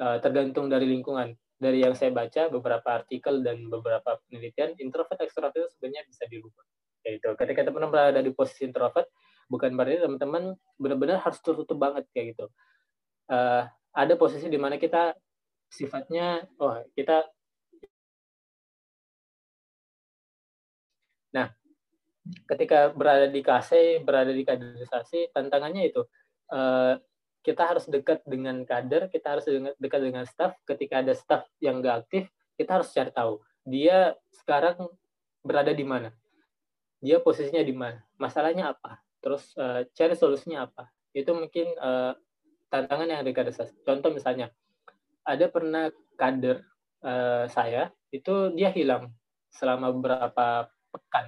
uh, 0.02 0.16
tergantung 0.18 0.66
dari 0.66 0.90
lingkungan 0.90 1.38
dari 1.62 1.86
yang 1.86 1.94
saya 1.94 2.10
baca 2.10 2.50
beberapa 2.50 2.88
artikel 2.90 3.38
dan 3.46 3.70
beberapa 3.70 4.18
penelitian 4.26 4.74
introvert 4.82 5.22
ekstrovert 5.22 5.54
itu 5.54 5.70
sebenarnya 5.78 6.02
bisa 6.10 6.26
dirubah. 6.26 6.66
Yaitu 7.06 7.30
ketika 7.38 7.70
teman-teman 7.70 7.90
berada 7.94 8.18
di 8.18 8.34
posisi 8.34 8.66
introvert 8.66 9.06
bukan 9.46 9.78
berarti 9.78 10.02
teman-teman 10.02 10.58
benar-benar 10.74 11.22
harus 11.22 11.38
tertutup 11.38 11.78
banget 11.78 12.02
kayak 12.10 12.34
gitu. 12.34 12.50
Uh, 13.30 13.70
ada 13.94 14.18
posisi 14.18 14.50
di 14.50 14.58
mana 14.58 14.74
kita 14.74 15.14
sifatnya 15.72 16.44
oh 16.60 16.84
kita 16.92 17.24
nah 21.32 21.48
ketika 22.44 22.92
berada 22.92 23.24
di 23.32 23.40
KC 23.40 24.04
berada 24.04 24.28
di 24.36 24.44
kaderisasi 24.44 25.32
tantangannya 25.32 25.88
itu 25.88 26.04
uh, 26.52 27.00
kita 27.42 27.62
harus 27.66 27.84
dekat 27.90 28.22
dengan 28.24 28.62
kader, 28.62 29.10
kita 29.10 29.36
harus 29.38 29.44
dekat 29.78 30.00
dengan 30.00 30.24
staff. 30.26 30.54
Ketika 30.66 31.02
ada 31.02 31.14
staff 31.14 31.46
yang 31.58 31.82
nggak 31.82 32.06
aktif, 32.06 32.30
kita 32.54 32.80
harus 32.80 32.90
cari 32.94 33.10
tahu 33.10 33.42
dia 33.62 34.18
sekarang 34.34 34.90
berada 35.42 35.70
di 35.74 35.86
mana, 35.86 36.10
dia 36.98 37.18
posisinya 37.22 37.62
di 37.62 37.74
mana, 37.74 38.02
masalahnya 38.18 38.74
apa, 38.74 38.98
terus 39.22 39.54
uh, 39.58 39.86
cari 39.94 40.14
solusinya 40.14 40.66
apa. 40.70 40.90
Itu 41.14 41.34
mungkin 41.34 41.74
uh, 41.78 42.14
tantangan 42.70 43.06
yang 43.06 43.18
ada 43.22 43.30
di 43.30 43.36
kader. 43.36 43.54
Contoh 43.86 44.10
misalnya, 44.14 44.50
ada 45.22 45.46
pernah 45.50 45.90
kader 46.18 46.62
uh, 47.02 47.46
saya 47.50 47.90
itu 48.10 48.50
dia 48.54 48.70
hilang 48.74 49.10
selama 49.54 49.94
beberapa 49.94 50.70
pekan, 50.90 51.26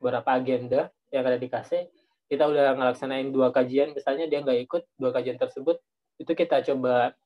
beberapa 0.00 0.30
agenda 0.36 0.92
yang 1.10 1.24
ada 1.26 1.38
di 1.40 1.48
KC 1.48 1.88
kita 2.30 2.46
udah 2.46 2.78
ngelaksanain 2.78 3.34
dua 3.34 3.50
kajian 3.50 3.90
misalnya 3.90 4.30
dia 4.30 4.38
nggak 4.38 4.70
ikut 4.70 4.82
dua 4.94 5.10
kajian 5.10 5.34
tersebut 5.34 5.82
itu 6.22 6.32
kita 6.38 6.62
coba 6.62 7.18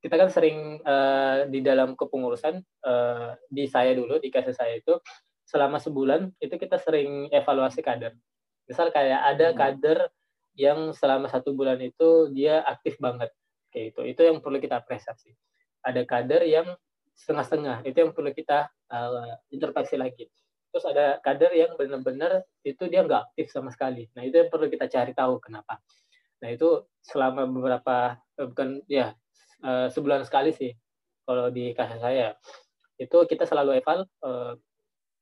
kita 0.00 0.14
kan 0.22 0.30
sering 0.30 0.78
uh, 0.86 1.50
di 1.50 1.60
dalam 1.60 1.98
kepengurusan 1.98 2.62
uh, 2.86 3.34
di 3.50 3.66
saya 3.66 3.92
dulu 3.92 4.22
di 4.22 4.30
kasus 4.30 4.54
saya 4.56 4.78
itu 4.78 4.94
selama 5.46 5.82
sebulan 5.82 6.30
itu 6.42 6.54
kita 6.58 6.78
sering 6.78 7.30
evaluasi 7.34 7.82
kader. 7.82 8.14
Misal 8.66 8.94
kayak 8.94 9.34
ada 9.34 9.50
hmm. 9.50 9.56
kader 9.58 9.98
yang 10.56 10.90
selama 10.94 11.26
satu 11.26 11.52
bulan 11.52 11.78
itu 11.82 12.32
dia 12.32 12.62
aktif 12.64 12.96
banget 13.02 13.28
kayak 13.74 13.92
itu 13.92 14.00
itu 14.14 14.20
yang 14.22 14.38
perlu 14.38 14.62
kita 14.62 14.78
apresiasi. 14.78 15.34
Ada 15.82 16.06
kader 16.06 16.42
yang 16.46 16.66
setengah-setengah 17.18 17.82
itu 17.86 17.96
yang 17.98 18.12
perlu 18.14 18.30
kita 18.30 18.70
uh, 18.92 19.38
lagi 19.98 20.30
terus 20.76 20.92
ada 20.92 21.16
kader 21.24 21.56
yang 21.56 21.72
benar-benar 21.72 22.44
itu 22.60 22.84
dia 22.92 23.00
nggak 23.00 23.32
aktif 23.32 23.48
sama 23.48 23.72
sekali. 23.72 24.12
Nah 24.12 24.28
itu 24.28 24.44
yang 24.44 24.52
perlu 24.52 24.68
kita 24.68 24.92
cari 24.92 25.16
tahu 25.16 25.40
kenapa. 25.40 25.80
Nah 26.44 26.52
itu 26.52 26.84
selama 27.00 27.48
beberapa 27.48 28.20
eh, 28.36 28.44
bukan 28.44 28.84
ya 28.84 29.16
uh, 29.64 29.88
sebulan 29.88 30.28
sekali 30.28 30.52
sih 30.52 30.76
kalau 31.24 31.48
di 31.48 31.72
kasus 31.72 31.96
saya. 31.96 32.36
Itu 33.00 33.24
kita 33.24 33.48
selalu 33.48 33.80
eval 33.80 34.04
uh, 34.20 34.52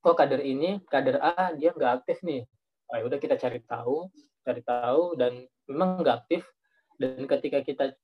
oh 0.03 0.15
kader 0.19 0.43
ini 0.43 0.83
kader 0.91 1.23
A 1.23 1.55
dia 1.55 1.71
nggak 1.71 2.03
aktif 2.03 2.19
nih. 2.27 2.43
Oh, 2.91 2.99
udah 3.07 3.23
kita 3.23 3.39
cari 3.39 3.63
tahu 3.63 4.11
cari 4.43 4.59
tahu 4.67 5.15
dan 5.15 5.47
memang 5.71 6.03
nggak 6.03 6.27
aktif. 6.27 6.43
Dan 6.99 7.31
ketika 7.31 7.63
kita 7.63 7.95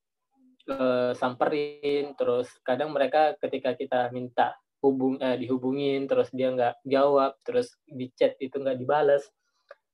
samperin 1.18 2.14
terus 2.14 2.46
kadang 2.62 2.94
mereka 2.94 3.34
ketika 3.42 3.74
kita 3.74 4.06
minta 4.14 4.54
hubung 4.80 5.20
eh, 5.20 5.36
dihubungin 5.36 6.08
terus 6.08 6.32
dia 6.32 6.52
nggak 6.52 6.80
jawab 6.88 7.36
terus 7.44 7.76
di 7.84 8.08
chat 8.16 8.36
itu 8.40 8.56
nggak 8.56 8.80
dibalas 8.80 9.28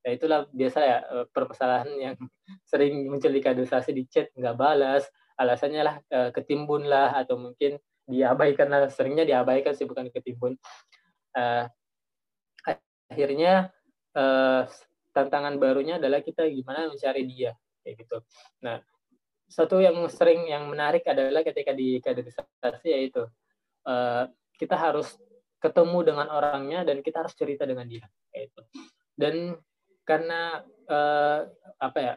ya 0.06 0.14
itulah 0.14 0.46
biasa 0.54 0.78
ya 0.82 0.98
eh, 1.02 1.26
permasalahan 1.30 1.90
yang 1.98 2.16
sering 2.70 3.10
muncul 3.10 3.30
di 3.30 3.42
kaderisasi 3.42 3.90
di 3.90 4.06
chat 4.06 4.30
nggak 4.34 4.54
balas 4.54 5.06
alasannya 5.36 5.82
lah 5.82 5.96
eh, 6.10 6.30
ketimbun 6.32 6.86
lah 6.86 7.12
atau 7.18 7.36
mungkin 7.36 7.76
diabaikan 8.06 8.70
lah. 8.70 8.86
Seringnya 8.88 9.26
diabaikan 9.26 9.74
sih 9.74 9.84
bukan 9.84 10.08
ketimbun. 10.08 10.54
Uh, 11.36 11.68
akhirnya 13.12 13.68
uh, 14.16 14.64
tantangan 15.12 15.60
barunya 15.60 16.00
adalah 16.00 16.24
kita 16.24 16.48
gimana 16.48 16.88
mencari 16.88 17.28
dia 17.28 17.52
kayak 17.84 18.06
gitu. 18.06 18.18
Nah 18.64 18.80
satu 19.46 19.78
yang 19.78 19.94
sering 20.08 20.48
yang 20.48 20.66
menarik 20.66 21.04
adalah 21.06 21.44
ketika 21.44 21.76
di 21.76 22.00
kaderisasi 22.00 22.88
yaitu 22.88 23.28
uh, 23.84 24.24
kita 24.56 24.76
harus 24.76 25.16
ketemu 25.60 26.12
dengan 26.12 26.26
orangnya 26.28 26.84
dan 26.84 27.00
kita 27.00 27.24
harus 27.24 27.32
cerita 27.32 27.64
dengan 27.64 27.88
dia 27.88 28.04
itu 28.36 28.60
dan 29.16 29.56
karena 30.06 30.62
uh, 30.86 31.48
apa 31.80 31.98
ya 31.98 32.14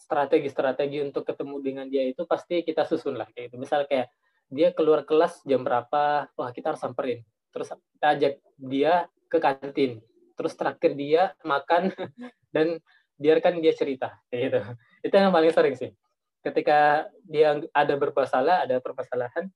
strategi-strategi 0.00 1.04
untuk 1.04 1.22
ketemu 1.22 1.56
dengan 1.62 1.86
dia 1.86 2.02
itu 2.02 2.26
pasti 2.26 2.66
kita 2.66 2.82
susun 2.82 3.14
lah 3.14 3.30
kayak 3.30 3.52
itu 3.52 3.56
misal 3.60 3.86
kayak 3.86 4.10
dia 4.50 4.74
keluar 4.74 5.06
kelas 5.06 5.46
jam 5.46 5.62
berapa 5.62 6.26
wah 6.34 6.50
kita 6.50 6.74
harus 6.74 6.82
samperin. 6.82 7.22
Terus 7.54 7.70
kita 7.94 8.06
ajak 8.18 8.34
dia 8.58 9.06
ke 9.30 9.38
kantin. 9.38 10.02
Terus 10.34 10.58
terakhir 10.58 10.98
dia 10.98 11.22
makan 11.46 11.94
dan 12.54 12.82
biarkan 13.14 13.62
dia 13.62 13.70
cerita 13.70 14.18
kayak 14.28 14.42
gitu. 14.50 14.60
Itu 15.06 15.14
yang 15.14 15.30
paling 15.30 15.54
sering 15.54 15.78
sih. 15.78 15.94
Ketika 16.42 17.06
dia 17.22 17.62
ada 17.70 17.94
bermasalah 17.94 18.66
ada 18.66 18.82
permasalahan 18.82 19.46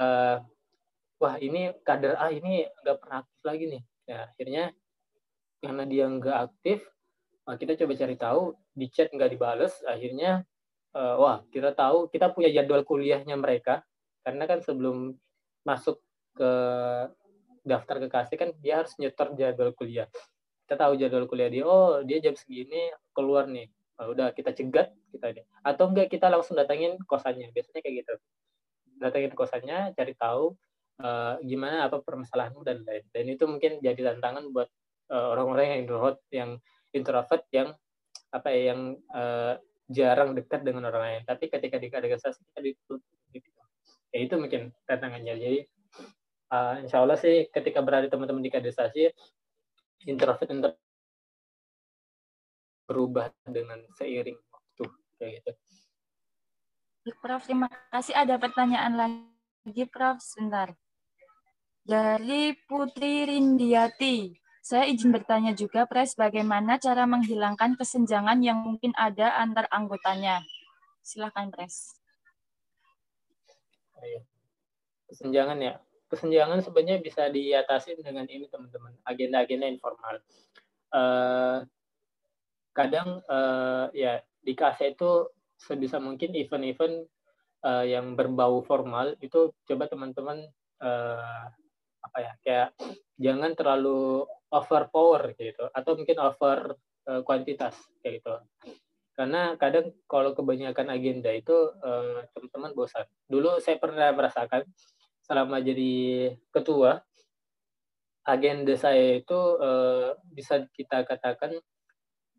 uh, 0.00 0.40
wah 1.24 1.40
ini 1.40 1.72
kader 1.80 2.20
A 2.20 2.28
ini 2.28 2.68
nggak 2.84 2.96
pernah 3.00 3.24
aktif 3.24 3.40
lagi 3.48 3.64
nih. 3.72 3.82
Ya 4.04 4.18
akhirnya 4.28 4.64
karena 5.64 5.84
dia 5.88 6.04
nggak 6.04 6.38
aktif 6.52 6.84
kita 7.56 7.72
coba 7.80 7.92
cari 7.96 8.16
tahu 8.20 8.42
di 8.76 8.86
chat 8.92 9.08
nggak 9.08 9.32
dibales 9.32 9.80
akhirnya 9.88 10.44
uh, 10.92 11.16
wah 11.16 11.40
kita 11.48 11.72
tahu 11.72 12.12
kita 12.12 12.28
punya 12.36 12.52
jadwal 12.52 12.84
kuliahnya 12.84 13.40
mereka. 13.40 13.80
Karena 14.20 14.44
kan 14.44 14.60
sebelum 14.60 15.16
masuk 15.64 16.00
ke 16.36 16.52
daftar 17.64 17.96
ke 18.04 18.08
kasih 18.12 18.36
kan 18.36 18.50
dia 18.60 18.84
harus 18.84 18.92
nyetor 19.00 19.32
jadwal 19.32 19.72
kuliah. 19.72 20.08
Kita 20.68 20.76
tahu 20.76 21.00
jadwal 21.00 21.24
kuliah 21.24 21.48
dia 21.48 21.64
oh 21.64 22.04
dia 22.04 22.20
jam 22.20 22.36
segini 22.36 22.92
keluar 23.16 23.48
nih. 23.48 23.72
Oh, 23.94 24.10
udah 24.10 24.34
kita 24.34 24.50
cegat 24.50 24.90
kita 25.14 25.30
deh 25.30 25.46
atau 25.62 25.86
enggak 25.86 26.10
kita 26.12 26.28
langsung 26.28 26.60
datangin 26.60 27.00
kosannya. 27.08 27.48
Biasanya 27.56 27.80
kayak 27.80 27.96
gitu. 28.04 28.14
Datangin 29.00 29.32
kosannya 29.32 29.96
cari 29.96 30.12
tahu 30.16 30.52
uh, 31.00 31.40
gimana 31.42 31.88
apa 31.88 32.02
permasalahanmu 32.02 32.62
dan 32.62 32.82
lain 32.84 33.04
dan 33.10 33.24
itu 33.26 33.44
mungkin 33.48 33.80
jadi 33.80 34.14
tantangan 34.14 34.50
buat 34.52 34.68
uh, 35.10 35.34
orang-orang 35.34 35.64
yang 35.66 35.80
introvert 35.86 36.18
yang 36.30 36.50
introvert 36.94 37.44
yang 37.50 37.68
apa 38.34 38.48
ya 38.50 38.60
yang 38.74 38.80
uh, 39.14 39.54
jarang 39.90 40.34
dekat 40.34 40.62
dengan 40.66 40.90
orang 40.90 41.02
lain 41.02 41.22
tapi 41.26 41.50
ketika 41.50 41.76
di 41.78 41.88
kaderisasi 41.90 42.40
kita 42.52 42.60
gitu 43.34 43.50
ya 44.14 44.18
itu 44.22 44.34
mungkin 44.38 44.70
tantangannya 44.86 45.34
jadi 45.38 45.60
uh, 46.54 46.74
insya 46.82 47.02
Allah 47.02 47.18
sih 47.18 47.50
ketika 47.50 47.82
berada 47.82 48.06
teman-teman 48.06 48.42
di 48.42 48.50
kaderisasi 48.50 49.10
introvert 50.06 50.50
introvert 50.50 50.78
berubah 52.84 53.32
dengan 53.48 53.80
seiring 53.96 54.36
waktu 54.52 54.84
kayak 55.16 55.32
gitu. 55.40 55.52
Prof, 57.20 57.44
terima 57.44 57.68
kasih. 57.92 58.16
Ada 58.16 58.40
pertanyaan 58.40 58.96
lagi, 58.96 59.84
Prof. 59.88 60.20
Sebentar. 60.20 60.72
Dari 61.84 62.56
Putri 62.64 63.28
Rindiati, 63.28 64.32
saya 64.64 64.88
izin 64.88 65.12
bertanya 65.12 65.52
juga, 65.52 65.84
Pres, 65.84 66.16
bagaimana 66.16 66.80
cara 66.80 67.04
menghilangkan 67.04 67.76
kesenjangan 67.76 68.40
yang 68.40 68.56
mungkin 68.64 68.96
ada 68.96 69.36
antar 69.36 69.68
anggotanya? 69.68 70.40
Silakan, 71.04 71.52
Pres. 71.52 72.00
Kesenjangan 75.12 75.60
ya. 75.60 75.76
Kesenjangan 76.08 76.64
sebenarnya 76.64 77.04
bisa 77.04 77.28
diatasi 77.28 78.00
dengan 78.00 78.24
ini, 78.32 78.48
teman-teman. 78.48 78.96
Agenda-agenda 79.04 79.68
informal. 79.68 80.24
Uh, 80.88 81.68
kadang 82.72 83.20
uh, 83.28 83.92
ya 83.92 84.24
di 84.40 84.56
KC 84.56 84.96
itu 84.96 85.28
sebisa 85.60 86.00
mungkin 86.00 86.32
event-event 86.32 87.04
uh, 87.60 87.84
yang 87.84 88.16
berbau 88.16 88.64
formal 88.64 89.12
itu 89.20 89.52
coba 89.68 89.84
teman-teman 89.84 90.48
uh, 90.80 91.44
apa 92.04 92.18
ya 92.20 92.32
kayak 92.44 92.68
jangan 93.16 93.56
terlalu 93.56 94.28
over 94.52 94.82
power 94.92 95.32
gitu 95.34 95.64
atau 95.72 95.96
mungkin 95.96 96.18
over 96.20 96.76
uh, 97.08 97.20
kuantitas 97.24 97.74
kayak 98.04 98.20
gitu. 98.20 98.34
Karena 99.14 99.54
kadang 99.54 99.94
kalau 100.10 100.34
kebanyakan 100.34 100.90
agenda 100.90 101.30
itu 101.30 101.54
uh, 101.82 102.26
teman-teman 102.34 102.74
bosan. 102.74 103.06
Dulu 103.30 103.62
saya 103.62 103.78
pernah 103.78 104.10
merasakan 104.10 104.66
selama 105.24 105.62
jadi 105.62 106.34
ketua 106.50 107.00
agenda 108.26 108.74
saya 108.74 109.22
itu 109.22 109.38
uh, 109.60 110.18
bisa 110.34 110.66
kita 110.74 111.06
katakan 111.06 111.54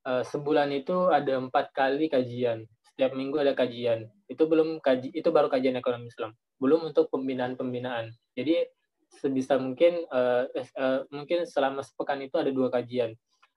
uh, 0.04 0.24
sebulan 0.28 0.70
itu 0.76 1.10
ada 1.10 1.40
empat 1.40 1.72
kali 1.72 2.12
kajian. 2.12 2.68
Setiap 2.84 3.16
minggu 3.16 3.40
ada 3.40 3.56
kajian. 3.56 4.12
Itu 4.28 4.46
belum 4.52 4.84
kaji 4.84 5.16
itu 5.16 5.30
baru 5.32 5.48
kajian 5.48 5.80
ekonomi 5.80 6.12
Islam. 6.12 6.36
Belum 6.60 6.84
untuk 6.92 7.08
pembinaan 7.08 7.56
pembinaan 7.56 8.12
jadi 8.36 8.68
sebisa 9.10 9.58
mungkin 9.58 10.06
uh, 10.10 10.50
uh, 10.54 11.00
mungkin 11.14 11.46
selama 11.48 11.82
sepekan 11.82 12.22
itu 12.22 12.36
ada 12.38 12.50
dua 12.50 12.70
kajian. 12.74 13.14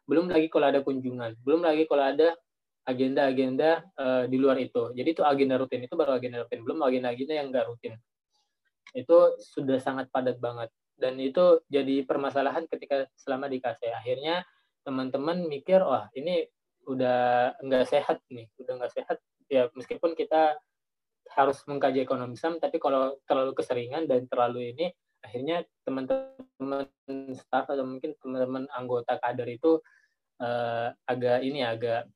Belum 0.09 0.29
lagi 0.29 0.49
kalau 0.49 0.67
ada 0.73 0.81
kunjungan, 0.81 1.37
belum 1.45 1.65
lagi 1.65 1.85
kalau 1.85 2.05
ada 2.05 2.33
agenda-agenda 2.89 3.85
uh, 4.01 4.25
di 4.25 4.37
luar 4.41 4.57
itu. 4.57 4.97
Jadi 4.97 5.09
itu 5.13 5.21
agenda 5.21 5.61
rutin 5.61 5.85
itu 5.85 5.93
baru 5.93 6.17
agenda 6.17 6.41
rutin, 6.41 6.65
belum 6.65 6.81
agenda-agenda 6.81 7.35
yang 7.37 7.47
enggak 7.53 7.69
rutin. 7.69 8.01
Itu 8.97 9.37
sudah 9.37 9.77
sangat 9.77 10.09
padat 10.09 10.41
banget 10.41 10.73
dan 10.99 11.15
itu 11.23 11.63
jadi 11.71 12.03
permasalahan 12.03 12.67
ketika 12.67 13.07
selama 13.15 13.47
di 13.47 13.63
KC. 13.63 13.95
Akhirnya 13.95 14.43
teman-teman 14.83 15.47
mikir, 15.47 15.79
wah 15.79 16.11
ini 16.13 16.43
udah 16.91 17.55
enggak 17.63 17.87
sehat 17.87 18.19
nih, 18.29 18.51
udah 18.59 18.83
enggak 18.83 18.93
sehat. 18.99 19.19
Ya 19.47 19.71
meskipun 19.73 20.19
kita 20.19 20.59
harus 21.39 21.63
mengkaji 21.71 22.03
ekonomi 22.03 22.35
Islam, 22.35 22.59
tapi 22.59 22.83
kalau 22.83 23.15
terlalu 23.25 23.55
keseringan 23.55 24.11
dan 24.11 24.27
terlalu 24.27 24.75
ini 24.75 24.91
akhirnya 25.23 25.67
teman-teman 25.83 26.87
staff 27.35 27.67
atau 27.69 27.85
mungkin 27.85 28.15
teman-teman 28.23 28.65
anggota 28.71 29.19
kader 29.19 29.49
itu 29.51 29.83
uh, 30.43 30.95
agak 31.05 31.43
ini 31.43 31.67
agak 31.67 32.07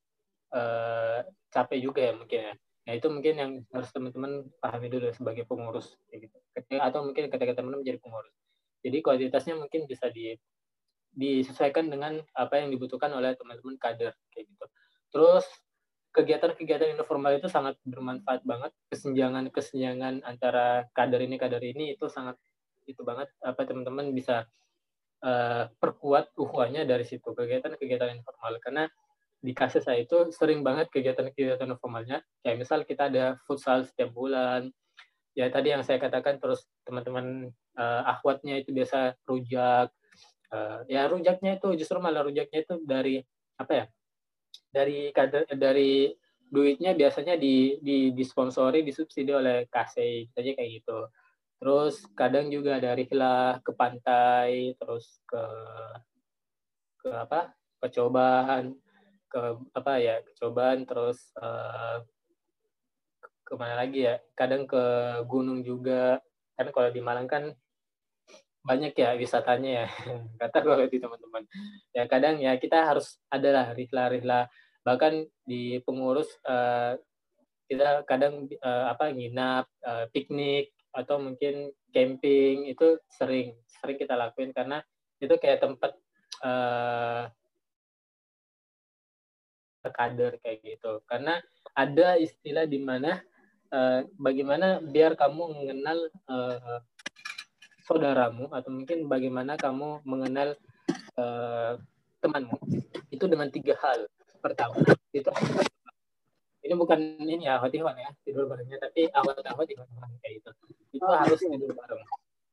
uh, 0.55 1.27
capek 1.51 1.79
juga 1.83 2.01
ya 2.11 2.13
mungkin 2.15 2.41
ya. 2.51 2.55
Nah 2.83 2.93
itu 2.99 3.07
mungkin 3.11 3.35
yang 3.39 3.53
harus 3.71 3.91
teman-teman 3.95 4.51
pahami 4.59 4.91
dulu 4.91 5.11
sebagai 5.15 5.47
pengurus 5.47 5.95
gitu. 6.11 6.35
Atau 6.79 7.07
mungkin 7.07 7.31
ketika 7.31 7.59
teman-teman 7.59 7.87
menjadi 7.87 7.99
pengurus. 8.03 8.35
Jadi 8.83 8.99
kualitasnya 8.99 9.55
mungkin 9.55 9.87
bisa 9.87 10.11
di 10.11 10.35
disesuaikan 11.13 11.93
dengan 11.93 12.19
apa 12.33 12.57
yang 12.57 12.73
dibutuhkan 12.73 13.13
oleh 13.13 13.37
teman-teman 13.37 13.77
kader 13.77 14.17
kayak 14.33 14.49
gitu. 14.49 14.67
Terus 15.13 15.45
kegiatan-kegiatan 16.13 16.97
informal 16.97 17.37
itu 17.37 17.49
sangat 17.53 17.77
bermanfaat 17.85 18.43
banget. 18.45 18.73
Kesenjangan-kesenjangan 18.89 20.25
antara 20.25 20.89
kader 20.97 21.21
ini 21.25 21.37
kader 21.37 21.63
ini 21.63 21.95
itu 21.95 22.09
sangat 22.09 22.41
itu 22.87 23.03
banget 23.07 23.31
apa 23.43 23.63
teman-teman 23.65 24.11
bisa 24.11 24.47
uh, 25.23 25.65
perkuat 25.79 26.35
uhuannya 26.37 26.85
dari 26.85 27.07
situ 27.07 27.33
kegiatan-kegiatan 27.33 28.19
informal. 28.19 28.59
Karena 28.59 28.85
di 29.43 29.51
kasus 29.51 29.83
saya 29.83 30.07
itu 30.07 30.31
sering 30.31 30.63
banget 30.63 30.87
kegiatan-kegiatan 30.95 31.67
formalnya 31.83 32.23
kayak 32.47 32.63
misal 32.63 32.87
kita 32.87 33.11
ada 33.11 33.39
futsal 33.47 33.83
setiap 33.83 34.15
bulan. 34.15 34.71
Ya 35.33 35.49
tadi 35.49 35.73
yang 35.73 35.83
saya 35.83 35.97
katakan 35.99 36.39
terus 36.39 36.69
teman-teman 36.85 37.51
uh, 37.75 38.03
akhwatnya 38.07 38.63
itu 38.63 38.71
biasa 38.71 39.17
rujak. 39.25 39.91
Uh, 40.53 40.85
ya 40.85 41.09
rujaknya 41.09 41.57
itu 41.57 41.73
justru 41.81 41.97
malah 41.97 42.29
rujaknya 42.29 42.61
itu 42.61 42.77
dari 42.85 43.25
apa 43.57 43.73
ya 43.73 43.85
dari 44.69 45.09
dari 45.57 46.13
duitnya 46.53 46.93
biasanya 46.93 47.41
di, 47.41 47.81
di 47.81 48.13
disponsori 48.13 48.85
disubsidi 48.85 49.33
oleh 49.33 49.65
KC 49.73 50.29
aja 50.37 50.51
kayak 50.53 50.71
gitu 50.85 51.09
terus 51.63 52.03
kadang 52.19 52.51
juga 52.51 52.83
dari 52.83 53.07
rihlah 53.07 53.63
ke 53.63 53.71
pantai 53.71 54.75
terus 54.75 55.23
ke 55.31 55.43
ke 57.07 57.09
apa? 57.15 57.55
Percobaan 57.79 58.75
ke 59.31 59.41
apa 59.79 59.93
ya 60.03 60.19
kecobaan 60.27 60.83
terus 60.83 61.31
uh, 61.39 62.03
ke 63.47 63.55
mana 63.55 63.79
lagi 63.79 64.11
ya? 64.11 64.19
Kadang 64.35 64.67
ke 64.67 64.83
gunung 65.31 65.63
juga. 65.63 66.19
Kan 66.59 66.75
kalau 66.75 66.91
di 66.91 66.99
Malang 66.99 67.31
kan 67.31 67.55
banyak 68.67 68.99
ya 68.99 69.15
wisatanya 69.15 69.87
ya. 69.87 69.89
Kata 70.43 70.59
kalau 70.67 70.83
di 70.91 70.99
teman-teman. 70.99 71.47
Ya 71.95 72.11
kadang 72.11 72.43
ya 72.43 72.59
kita 72.59 72.91
harus 72.91 73.23
adalah 73.31 73.71
rihla-rihla 73.71 74.51
bahkan 74.83 75.31
di 75.47 75.79
pengurus 75.87 76.27
uh, 76.43 76.99
kita 77.71 78.03
kadang 78.05 78.51
uh, 78.61 78.91
apa 78.91 79.15
nginap 79.15 79.71
uh, 79.87 80.11
piknik 80.11 80.75
atau 80.93 81.17
mungkin 81.19 81.73
camping 81.91 82.69
itu 82.69 83.01
sering 83.09 83.57
sering 83.81 83.97
kita 83.97 84.15
lakuin 84.15 84.53
karena 84.53 84.85
itu 85.19 85.35
kayak 85.41 85.65
tempat 85.65 85.93
uh, 86.45 87.27
kader 89.83 90.39
kayak 90.39 90.63
gitu. 90.63 91.03
Karena 91.11 91.43
ada 91.75 92.15
istilah 92.21 92.69
di 92.69 92.79
mana 92.79 93.19
uh, 93.75 94.07
bagaimana 94.21 94.79
biar 94.79 95.19
kamu 95.19 95.43
mengenal 95.59 95.99
uh, 96.31 96.79
saudaramu 97.83 98.47
atau 98.55 98.71
mungkin 98.71 99.11
bagaimana 99.11 99.59
kamu 99.59 100.05
mengenal 100.07 100.55
uh, 101.19 101.75
temanmu. 102.23 102.59
Itu 103.11 103.27
dengan 103.27 103.51
tiga 103.51 103.75
hal. 103.83 104.07
Pertama 104.39 104.79
itu 105.15 105.31
ini 106.63 106.75
bukan 106.79 106.99
ini 107.19 107.45
ya 107.47 107.59
hati 107.59 107.83
ya 107.83 108.11
tidur 108.23 108.47
barengnya 108.47 108.79
tapi 108.79 109.11
awal 109.11 109.35
awal 109.35 109.65
tidur 109.67 109.87
bareng 109.91 110.13
kayak 110.23 110.43
gitu. 110.43 110.51
Itu 110.95 111.07
harus 111.07 111.39
tidur 111.43 111.75
bareng. 111.75 112.01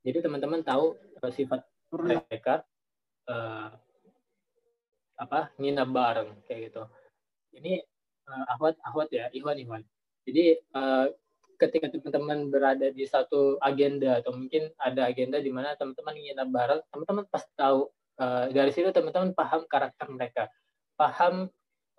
Jadi 0.02 0.18
teman-teman 0.24 0.60
tahu 0.66 0.98
uh, 1.22 1.30
sifat 1.30 1.62
mereka 1.94 2.66
uh, 3.30 3.70
apa 5.20 5.54
nginap 5.60 5.88
bareng 5.90 6.30
kayak 6.44 6.72
gitu. 6.72 6.82
Ini 7.54 7.82
uh, 8.26 8.44
ahwat 8.58 8.78
ahwat 8.82 9.08
ya 9.14 9.30
Iwan 9.30 9.58
Iwan 9.58 9.82
jadi 10.24 10.60
uh, 10.76 11.06
ketika 11.58 11.92
teman-teman 11.92 12.48
berada 12.48 12.88
di 12.88 13.04
satu 13.04 13.60
agenda 13.60 14.22
atau 14.22 14.32
mungkin 14.32 14.72
ada 14.80 15.08
agenda 15.08 15.42
di 15.42 15.52
mana 15.52 15.76
teman-teman 15.76 16.16
ingin 16.16 16.40
bareng 16.48 16.80
teman-teman 16.88 17.24
pasti 17.28 17.52
tahu 17.56 17.88
uh, 18.20 18.48
dari 18.48 18.70
situ 18.72 18.88
teman-teman 18.94 19.34
paham 19.36 19.64
karakter 19.68 20.06
mereka. 20.08 20.44
Paham 20.96 21.50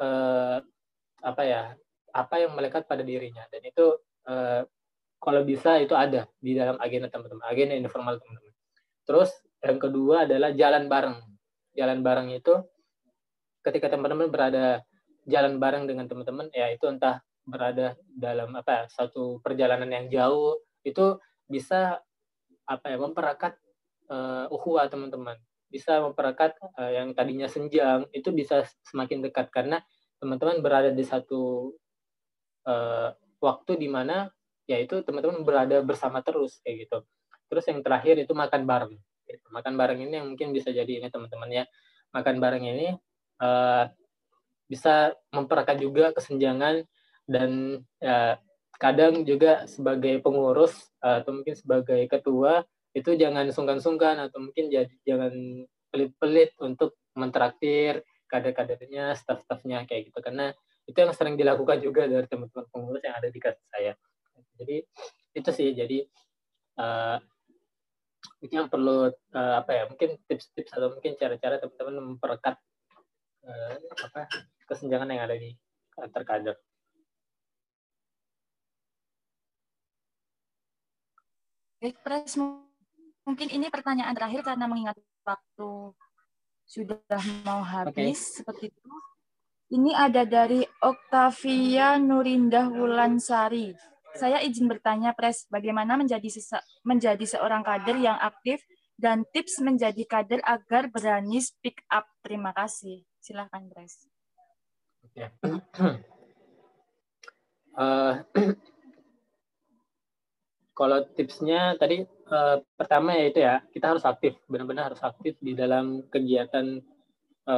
uh, 0.02 0.58
apa 1.22 1.44
ya 1.46 1.64
apa 2.12 2.36
yang 2.40 2.54
melekat 2.54 2.86
pada 2.86 3.02
dirinya. 3.02 3.44
Dan 3.50 3.66
itu 3.66 3.98
uh, 4.28 4.62
kalau 5.22 5.42
bisa 5.46 5.78
itu 5.78 5.94
ada 5.94 6.26
di 6.42 6.58
dalam 6.58 6.82
agenda 6.82 7.08
teman-teman 7.08 7.46
agenda 7.46 7.74
informal 7.78 8.18
teman-teman. 8.18 8.54
Terus 9.06 9.30
yang 9.62 9.78
kedua 9.78 10.26
adalah 10.26 10.50
jalan 10.54 10.90
bareng. 10.90 11.18
Jalan 11.78 12.00
bareng 12.02 12.30
itu 12.34 12.54
ketika 13.62 13.94
teman-teman 13.94 14.34
berada 14.34 14.82
jalan 15.30 15.62
bareng 15.62 15.86
dengan 15.86 16.10
teman-teman 16.10 16.50
ya 16.50 16.74
itu 16.74 16.90
entah 16.90 17.22
berada 17.46 17.94
dalam 18.10 18.54
apa 18.58 18.90
satu 18.90 19.38
perjalanan 19.42 19.90
yang 19.90 20.06
jauh 20.10 20.58
itu 20.82 21.22
bisa 21.46 22.02
apa 22.66 22.86
ya 22.90 22.98
memperekat 22.98 23.54
uh, 24.10 24.50
uhuah 24.50 24.90
teman-teman. 24.90 25.38
Bisa 25.72 26.04
memperekat 26.04 26.58
uh, 26.76 26.92
yang 26.92 27.14
tadinya 27.16 27.48
senjang 27.48 28.10
itu 28.12 28.34
bisa 28.34 28.66
semakin 28.90 29.24
dekat. 29.24 29.54
Karena 29.54 29.80
teman-teman 30.18 30.60
berada 30.60 30.90
di 30.92 31.04
satu 31.06 31.74
uh, 32.68 33.14
waktu 33.42 33.78
di 33.80 33.88
mana 33.90 34.30
yaitu 34.70 35.02
teman-teman 35.04 35.44
berada 35.44 35.82
bersama 35.84 36.22
terus 36.24 36.62
kayak 36.64 36.88
gitu. 36.88 36.98
Terus 37.52 37.66
yang 37.68 37.80
terakhir 37.84 38.16
itu 38.22 38.32
makan 38.32 38.64
bareng. 38.64 38.96
Gitu. 39.32 39.48
makan 39.48 39.80
bareng 39.80 40.00
ini 40.04 40.20
yang 40.20 40.28
mungkin 40.28 40.52
bisa 40.52 40.76
jadi 40.76 41.00
ini 41.00 41.08
teman-teman 41.08 41.50
ya. 41.52 41.64
Makan 42.12 42.36
bareng 42.44 42.66
ini 42.68 42.88
uh, 43.40 43.88
bisa 44.68 45.16
memperekat 45.32 45.80
juga 45.80 46.12
kesenjangan 46.16 46.84
dan 47.28 47.80
ya, 48.04 48.40
kadang 48.76 49.24
juga 49.24 49.68
sebagai 49.68 50.20
pengurus 50.20 50.74
atau 51.00 51.32
mungkin 51.32 51.56
sebagai 51.56 52.08
ketua 52.10 52.64
itu 52.92 53.16
jangan 53.16 53.48
sungkan-sungkan 53.52 54.20
atau 54.28 54.44
mungkin 54.44 54.68
jadi 54.68 54.92
jangan 55.08 55.32
pelit-pelit 55.92 56.56
untuk 56.60 57.00
mentraktir 57.16 58.04
kader-kadernya, 58.32 59.16
staff-staffnya 59.16 59.84
kayak 59.88 60.12
gitu. 60.12 60.20
Karena 60.24 60.56
itu 60.90 60.98
yang 60.98 61.14
sering 61.14 61.36
dilakukan 61.38 61.78
juga 61.80 62.10
dari 62.10 62.26
teman-teman 62.26 62.66
pengurus 62.74 63.04
yang 63.06 63.16
ada 63.18 63.30
di 63.30 63.40
kasus 63.40 63.66
saya. 63.70 63.94
Jadi 64.58 64.86
itu 65.32 65.50
sih 65.54 65.74
jadi 65.74 65.98
uh, 66.78 67.18
itu 68.42 68.54
yang 68.54 68.70
perlu 68.70 69.10
uh, 69.10 69.56
apa 69.62 69.72
ya 69.74 69.84
mungkin 69.90 70.18
tips-tips 70.26 70.74
atau 70.74 70.94
mungkin 70.94 71.18
cara-cara 71.18 71.62
teman-teman 71.62 72.14
memperekat 72.14 72.56
uh, 73.46 73.74
apa 74.06 74.30
kesenjangan 74.70 75.10
yang 75.10 75.24
ada 75.26 75.36
di 75.38 75.54
antar 75.98 76.24
kader. 76.26 76.58
Baik, 81.82 81.98
Pres, 82.06 82.38
mungkin 83.26 83.48
ini 83.50 83.66
pertanyaan 83.74 84.14
terakhir 84.14 84.46
karena 84.46 84.70
mengingat 84.70 85.02
waktu 85.26 85.98
sudah 86.70 87.02
mau 87.42 87.66
habis 87.66 88.22
okay. 88.22 88.38
seperti 88.38 88.64
itu. 88.70 88.90
Ini 89.72 89.92
ada 89.96 90.28
dari 90.28 90.68
Octavia 90.84 91.96
Nurindah 91.96 92.68
Wulansari. 92.68 93.72
Saya 94.12 94.44
izin 94.44 94.68
bertanya, 94.68 95.16
Pres, 95.16 95.48
bagaimana 95.48 95.96
menjadi 95.96 96.28
menjadi 96.84 97.24
seorang 97.24 97.64
kader 97.64 97.96
yang 97.96 98.20
aktif 98.20 98.60
dan 99.00 99.24
tips 99.32 99.64
menjadi 99.64 100.04
kader 100.04 100.44
agar 100.44 100.92
berani 100.92 101.40
speak 101.40 101.80
up. 101.88 102.04
Terima 102.20 102.52
kasih. 102.52 103.08
Silahkan, 103.24 103.64
Pres 103.72 104.12
ya. 105.16 105.30
uh, 107.78 108.14
kalau 110.78 111.04
tipsnya 111.14 111.76
tadi 111.78 112.06
uh, 112.32 112.58
pertama 112.80 113.14
ya 113.14 113.26
itu 113.28 113.40
ya 113.44 113.56
kita 113.70 113.86
harus 113.96 114.04
aktif 114.08 114.34
benar-benar 114.48 114.94
harus 114.94 115.04
aktif 115.04 115.36
di 115.44 115.54
dalam 115.54 116.08
kegiatan 116.10 116.82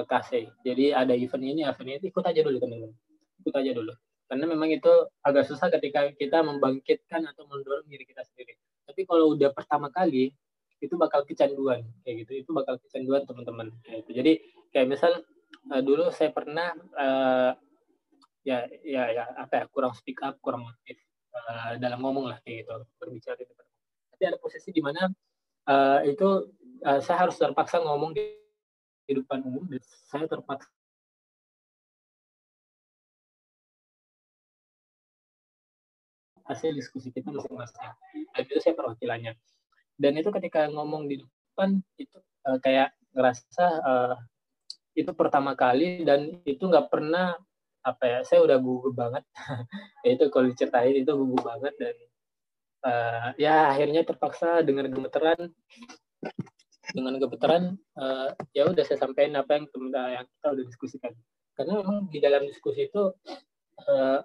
uh, 0.01 0.03
eh. 0.33 0.49
Jadi 0.65 0.85
ada 0.89 1.13
event 1.13 1.43
ini, 1.45 1.61
event 1.61 1.89
ini 1.93 2.09
ikut 2.09 2.23
aja 2.25 2.41
dulu 2.41 2.57
teman-teman, 2.57 2.97
ikut 3.45 3.53
aja 3.53 3.71
dulu. 3.77 3.93
Karena 4.25 4.45
memang 4.49 4.69
itu 4.73 4.93
agak 5.21 5.45
susah 5.45 5.69
ketika 5.69 6.09
kita 6.17 6.41
membangkitkan 6.41 7.21
atau 7.29 7.45
mendorong 7.45 7.85
diri 7.85 8.01
kita 8.07 8.25
sendiri. 8.25 8.57
Tapi 8.89 9.05
kalau 9.05 9.37
udah 9.37 9.53
pertama 9.53 9.93
kali 9.93 10.33
itu 10.81 10.95
bakal 10.97 11.23
kecanduan 11.23 11.85
kayak 12.01 12.25
gitu, 12.25 12.31
itu 12.41 12.49
bakal 12.49 12.81
kecanduan 12.81 13.23
teman-teman. 13.29 13.69
Gitu. 13.85 14.11
Jadi 14.11 14.33
kayak 14.73 14.87
misal 14.89 15.21
uh, 15.69 15.81
dulu 15.85 16.09
saya 16.09 16.33
pernah 16.33 16.73
uh, 16.97 17.53
ya 18.43 18.67
ya 18.83 19.07
ya 19.13 19.23
apa 19.39 19.63
ya 19.63 19.65
kurang 19.71 19.95
speak 19.95 20.19
up 20.19 20.35
kurang 20.43 20.67
aktif 20.67 20.99
uh, 21.31 21.79
dalam 21.79 22.03
ngomong 22.03 22.27
lah 22.27 22.37
kayak 22.43 22.67
gitu 22.67 22.75
berbicara 22.99 23.39
di 23.39 23.47
tapi 24.13 24.23
ada 24.27 24.37
posisi 24.37 24.69
di 24.75 24.83
mana 24.83 25.07
uh, 25.71 25.99
itu 26.03 26.51
uh, 26.83 26.99
saya 26.99 27.27
harus 27.27 27.39
terpaksa 27.39 27.79
ngomong 27.79 28.11
di, 28.11 28.42
di 29.03 29.13
depan 29.19 29.43
umum 29.43 29.67
dan 29.67 29.81
saya 29.83 30.25
terpaksa 30.27 30.69
hasil 36.43 36.75
diskusi 36.75 37.09
kita 37.09 37.31
masing-masing. 37.31 37.79
Dan 38.35 38.43
itu 38.43 38.59
saya 38.59 38.75
perwakilannya. 38.75 39.33
Dan 39.95 40.19
itu 40.19 40.29
ketika 40.35 40.67
ngomong 40.67 41.07
di 41.07 41.23
depan 41.23 41.79
itu 41.95 42.19
uh, 42.47 42.59
kayak 42.59 42.91
ngerasa 43.15 43.65
uh, 43.79 44.15
itu 44.93 45.09
pertama 45.13 45.57
kali 45.57 46.05
dan 46.05 46.41
itu 46.45 46.65
nggak 46.65 46.89
pernah 46.89 47.37
apa 47.83 48.03
ya 48.07 48.19
saya 48.23 48.39
udah 48.45 48.57
gugup 48.61 48.95
banget 48.95 49.23
itu 50.07 50.23
kalau 50.31 50.47
diceritain 50.49 50.95
itu 50.95 51.11
gugup 51.13 51.43
banget 51.43 51.73
dan 51.77 51.95
uh, 52.87 53.27
ya 53.35 53.73
akhirnya 53.73 54.05
terpaksa 54.07 54.63
dengan 54.63 54.87
gemeteran 54.87 55.51
dengan 56.93 57.17
gemeteran 57.17 57.75
uh, 57.97 58.29
ya 58.53 58.69
udah 58.69 58.85
saya 58.85 59.01
sampaikan 59.01 59.41
apa 59.41 59.57
yang 59.57 59.65
teman 59.73 59.89
yang 59.91 60.25
kita 60.29 60.47
udah 60.53 60.63
diskusikan 60.69 61.13
karena 61.57 61.81
memang 61.81 61.97
di 62.09 62.19
dalam 62.21 62.45
diskusi 62.45 62.89
itu 62.89 63.13
uh, 63.89 64.19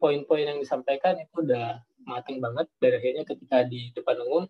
poin-poin 0.00 0.44
yang 0.44 0.58
disampaikan 0.60 1.20
itu 1.20 1.44
udah 1.44 1.80
matang 2.04 2.40
banget 2.40 2.68
dan 2.80 2.92
akhirnya 3.00 3.24
ketika 3.24 3.64
di 3.64 3.92
depan 3.96 4.20
umum 4.24 4.44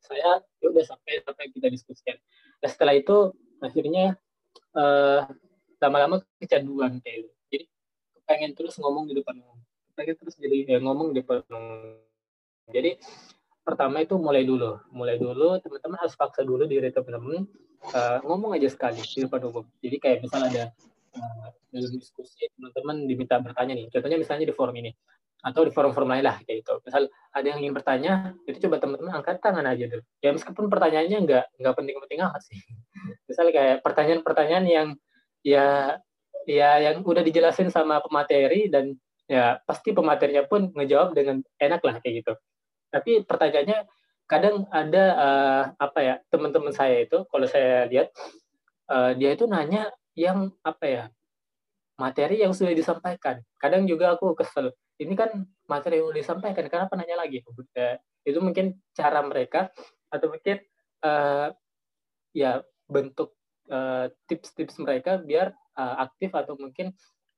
saya 0.00 0.40
ya 0.60 0.66
udah 0.68 0.84
sampai 0.84 1.24
apa 1.26 1.38
yang 1.42 1.52
kita 1.58 1.68
diskusikan. 1.74 2.16
Nah 2.62 2.68
setelah 2.70 2.94
itu 2.94 3.34
akhirnya 3.58 4.14
uh, 4.78 5.26
lama-lama 5.82 6.22
kecanduan 6.38 7.02
kayak 7.02 7.26
gitu. 7.26 7.32
Jadi 7.50 7.64
pengen 8.28 8.52
terus 8.54 8.78
ngomong 8.78 9.10
di 9.10 9.18
depan 9.18 9.40
umum 9.42 9.58
pengen 9.98 10.14
terus 10.14 10.38
jadi 10.38 10.56
ya, 10.62 10.78
ngomong 10.78 11.10
di 11.10 11.26
depan 11.26 11.42
umum 11.50 11.98
jadi 12.70 12.94
pertama 13.68 14.00
itu 14.00 14.16
mulai 14.16 14.48
dulu 14.48 14.80
mulai 14.88 15.20
dulu 15.20 15.60
teman-teman 15.60 16.00
harus 16.00 16.16
paksa 16.16 16.40
dulu 16.40 16.64
diri 16.64 16.88
teman-teman 16.88 17.44
uh, 17.92 18.18
ngomong 18.24 18.56
aja 18.56 18.72
sekali 18.72 19.04
di 19.04 19.28
depan 19.28 19.44
umum 19.44 19.68
jadi 19.84 19.96
kayak 20.00 20.18
misal 20.24 20.40
ada 20.48 20.72
uh, 21.12 21.48
diskusi 21.76 22.48
teman-teman 22.56 23.04
diminta 23.04 23.36
bertanya 23.36 23.76
nih 23.76 23.92
contohnya 23.92 24.16
misalnya 24.16 24.48
di 24.48 24.56
forum 24.56 24.72
ini 24.80 24.96
atau 25.38 25.62
di 25.62 25.70
forum-forum 25.70 26.10
lain 26.10 26.24
lah 26.26 26.36
kayak 26.42 26.66
gitu. 26.66 26.82
Misal 26.82 27.06
ada 27.30 27.46
yang 27.46 27.62
ingin 27.62 27.74
bertanya, 27.74 28.34
itu 28.50 28.58
coba 28.66 28.82
teman-teman 28.82 29.22
angkat 29.22 29.38
tangan 29.38 29.66
aja 29.70 29.86
dulu. 29.86 30.02
Ya 30.18 30.30
meskipun 30.34 30.66
pertanyaannya 30.66 31.18
nggak 31.22 31.44
nggak 31.62 31.74
penting-penting 31.78 32.18
amat 32.26 32.42
sih. 32.42 32.58
Misal 33.30 33.54
kayak 33.54 33.86
pertanyaan-pertanyaan 33.86 34.66
yang 34.66 34.88
ya 35.46 35.98
ya 36.48 36.70
yang 36.82 37.06
udah 37.06 37.22
dijelasin 37.22 37.70
sama 37.70 38.02
pemateri 38.02 38.66
dan 38.66 38.98
ya 39.30 39.60
pasti 39.62 39.94
pematerinya 39.94 40.48
pun 40.48 40.74
ngejawab 40.74 41.14
dengan 41.14 41.44
enak 41.60 41.80
lah 41.86 42.02
kayak 42.02 42.26
gitu. 42.26 42.34
Tapi 42.88 43.24
pertanyaannya 43.24 43.84
kadang 44.28 44.68
ada 44.68 45.04
uh, 45.16 45.64
apa 45.80 45.98
ya 46.04 46.14
teman-teman 46.28 46.72
saya 46.72 47.04
itu 47.04 47.24
kalau 47.32 47.48
saya 47.48 47.88
lihat 47.88 48.12
uh, 48.92 49.16
dia 49.16 49.32
itu 49.32 49.48
nanya 49.48 49.88
yang 50.12 50.52
apa 50.60 50.84
ya 50.84 51.04
materi 51.96 52.44
yang 52.44 52.52
sudah 52.52 52.76
disampaikan. 52.76 53.40
Kadang 53.56 53.88
juga 53.88 54.14
aku 54.14 54.36
kesel 54.36 54.72
ini 54.98 55.14
kan 55.14 55.46
materi 55.70 56.02
yang 56.02 56.10
disampaikan 56.10 56.66
kenapa 56.66 56.98
nanya 56.98 57.18
lagi? 57.22 57.40
Itu 58.26 58.38
mungkin 58.42 58.78
cara 58.92 59.22
mereka 59.22 59.70
atau 60.10 60.28
mungkin 60.32 60.60
uh, 61.04 61.54
ya 62.36 62.60
bentuk 62.88 63.36
tips 63.68 63.76
eh, 63.76 64.06
tips-tips 64.28 64.74
mereka 64.80 65.20
biar 65.20 65.52
uh, 65.76 66.00
aktif 66.00 66.32
atau 66.32 66.56
mungkin 66.56 66.88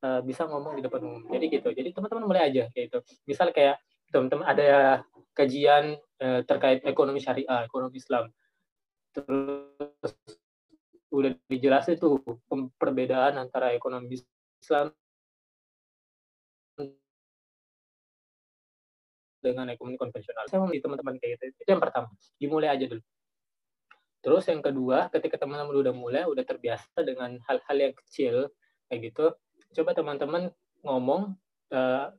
uh, 0.06 0.22
bisa 0.22 0.46
ngomong 0.46 0.78
di 0.78 0.82
depan 0.86 1.02
umum. 1.02 1.26
Jadi 1.26 1.44
gitu. 1.50 1.68
Jadi 1.74 1.90
teman-teman 1.90 2.24
mulai 2.30 2.54
aja 2.54 2.70
kayak 2.70 2.86
gitu. 2.86 2.98
Misal 3.26 3.50
kayak 3.50 3.82
teman-teman 4.10 4.46
ada 4.46 5.02
kajian 5.32 5.96
uh, 6.20 6.40
terkait 6.44 6.82
ekonomi 6.84 7.22
syariah 7.22 7.66
ekonomi 7.66 7.96
Islam 7.98 8.28
terus 9.10 10.14
udah 11.10 11.34
dijelasin 11.50 11.98
tuh 11.98 12.22
perbedaan 12.78 13.34
antara 13.38 13.74
ekonomi 13.74 14.18
Islam 14.62 14.94
dengan 19.40 19.72
ekonomi 19.72 19.96
konvensional. 19.96 20.46
Saya 20.46 20.60
mau 20.60 20.70
teman-teman 20.70 21.16
kayak 21.16 21.40
gitu. 21.40 21.64
Itu 21.64 21.70
yang 21.72 21.82
pertama. 21.82 22.12
Dimulai 22.36 22.68
aja 22.70 22.84
dulu. 22.86 23.02
Terus 24.20 24.44
yang 24.52 24.60
kedua, 24.60 25.08
ketika 25.08 25.40
teman-teman 25.40 25.72
udah 25.80 25.94
mulai, 25.96 26.28
udah 26.28 26.44
terbiasa 26.44 27.00
dengan 27.00 27.40
hal-hal 27.48 27.76
yang 27.80 27.94
kecil 28.04 28.52
kayak 28.92 29.00
gitu, 29.10 29.32
coba 29.80 29.96
teman-teman 29.96 30.52
ngomong 30.84 31.40
uh, 31.72 32.12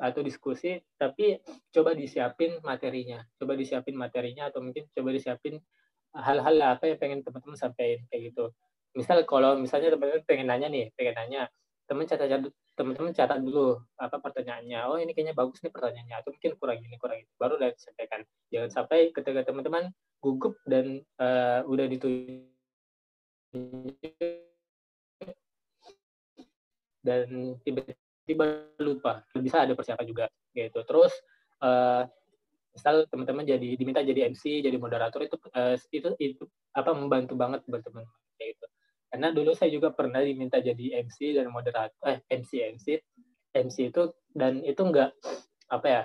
atau 0.00 0.20
diskusi, 0.20 0.76
tapi 1.00 1.40
coba 1.72 1.96
disiapin 1.96 2.60
materinya, 2.62 3.24
coba 3.40 3.56
disiapin 3.56 3.96
materinya 3.96 4.48
atau 4.52 4.60
mungkin 4.60 4.86
coba 4.92 5.08
disiapin 5.12 5.60
hal-hal 6.16 6.56
apa 6.62 6.88
yang 6.88 6.98
pengen 7.00 7.20
teman-teman 7.20 7.56
sampaikan 7.56 8.04
kayak 8.08 8.32
gitu. 8.32 8.52
Misal 8.96 9.24
kalau 9.28 9.60
misalnya 9.60 9.92
teman-teman 9.92 10.24
pengen 10.24 10.46
nanya 10.48 10.68
nih, 10.72 10.88
pengen 10.96 11.14
nanya, 11.16 11.42
teman 11.84 12.08
catat 12.08 12.48
teman-teman 12.76 13.12
catat 13.16 13.40
dulu 13.40 13.80
apa 13.96 14.20
pertanyaannya? 14.20 14.78
Oh 14.88 15.00
ini 15.00 15.16
kayaknya 15.16 15.32
bagus 15.32 15.60
nih 15.64 15.72
pertanyaannya 15.72 16.16
atau 16.20 16.30
mungkin 16.32 16.52
kurang 16.60 16.78
ini 16.84 16.96
kurang 17.00 17.18
itu 17.24 17.32
baru 17.40 17.56
udah 17.56 17.72
disampaikan. 17.72 18.20
Jangan 18.52 18.70
sampai 18.72 19.12
ketika 19.16 19.48
teman-teman 19.48 19.92
gugup 20.20 20.56
dan 20.68 21.00
uh, 21.20 21.64
udah 21.64 21.86
ditulis 21.88 22.52
dan 27.06 27.54
tiba-tiba 27.62 28.05
lupa. 28.82 29.22
Bisa 29.38 29.62
ada 29.62 29.76
persiapan 29.78 30.06
juga 30.06 30.24
gitu. 30.56 30.82
Terus 30.82 31.12
uh, 31.62 32.02
misal 32.74 33.08
teman-teman 33.08 33.46
jadi 33.46 33.78
diminta 33.78 34.04
jadi 34.04 34.28
MC 34.32 34.60
jadi 34.60 34.76
moderator 34.76 35.24
itu 35.24 35.36
uh, 35.56 35.78
itu 35.94 36.08
itu 36.20 36.44
apa 36.76 36.92
membantu 36.92 37.38
banget 37.38 37.62
buat 37.70 37.84
kayak 38.36 38.58
gitu. 38.58 38.66
Karena 39.06 39.28
dulu 39.32 39.54
saya 39.54 39.70
juga 39.70 39.94
pernah 39.94 40.20
diminta 40.20 40.58
jadi 40.58 41.00
MC 41.06 41.38
dan 41.38 41.48
moderator 41.48 41.94
eh 42.04 42.20
MC 42.28 42.74
MC 42.76 42.86
MC 43.56 43.76
itu 43.94 44.02
dan 44.36 44.60
itu 44.66 44.82
enggak 44.82 45.16
apa 45.72 45.86
ya 45.86 46.02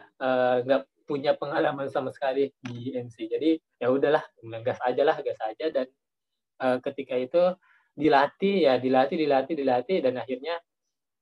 enggak 0.63 0.81
uh, 0.85 0.89
punya 1.03 1.35
pengalaman 1.35 1.91
sama 1.91 2.07
sekali 2.15 2.55
di 2.63 2.95
MC 2.95 3.27
jadi 3.27 3.59
ya 3.83 3.91
udahlah 3.91 4.23
gas 4.63 4.79
aja 4.79 5.03
lah 5.03 5.19
gas 5.19 5.35
aja 5.43 5.67
dan 5.67 5.87
uh, 6.63 6.79
ketika 6.79 7.19
itu 7.19 7.43
dilatih 7.91 8.63
ya 8.63 8.79
dilatih 8.79 9.19
dilatih 9.19 9.55
dilatih 9.59 9.97
dan 9.99 10.15
akhirnya 10.15 10.55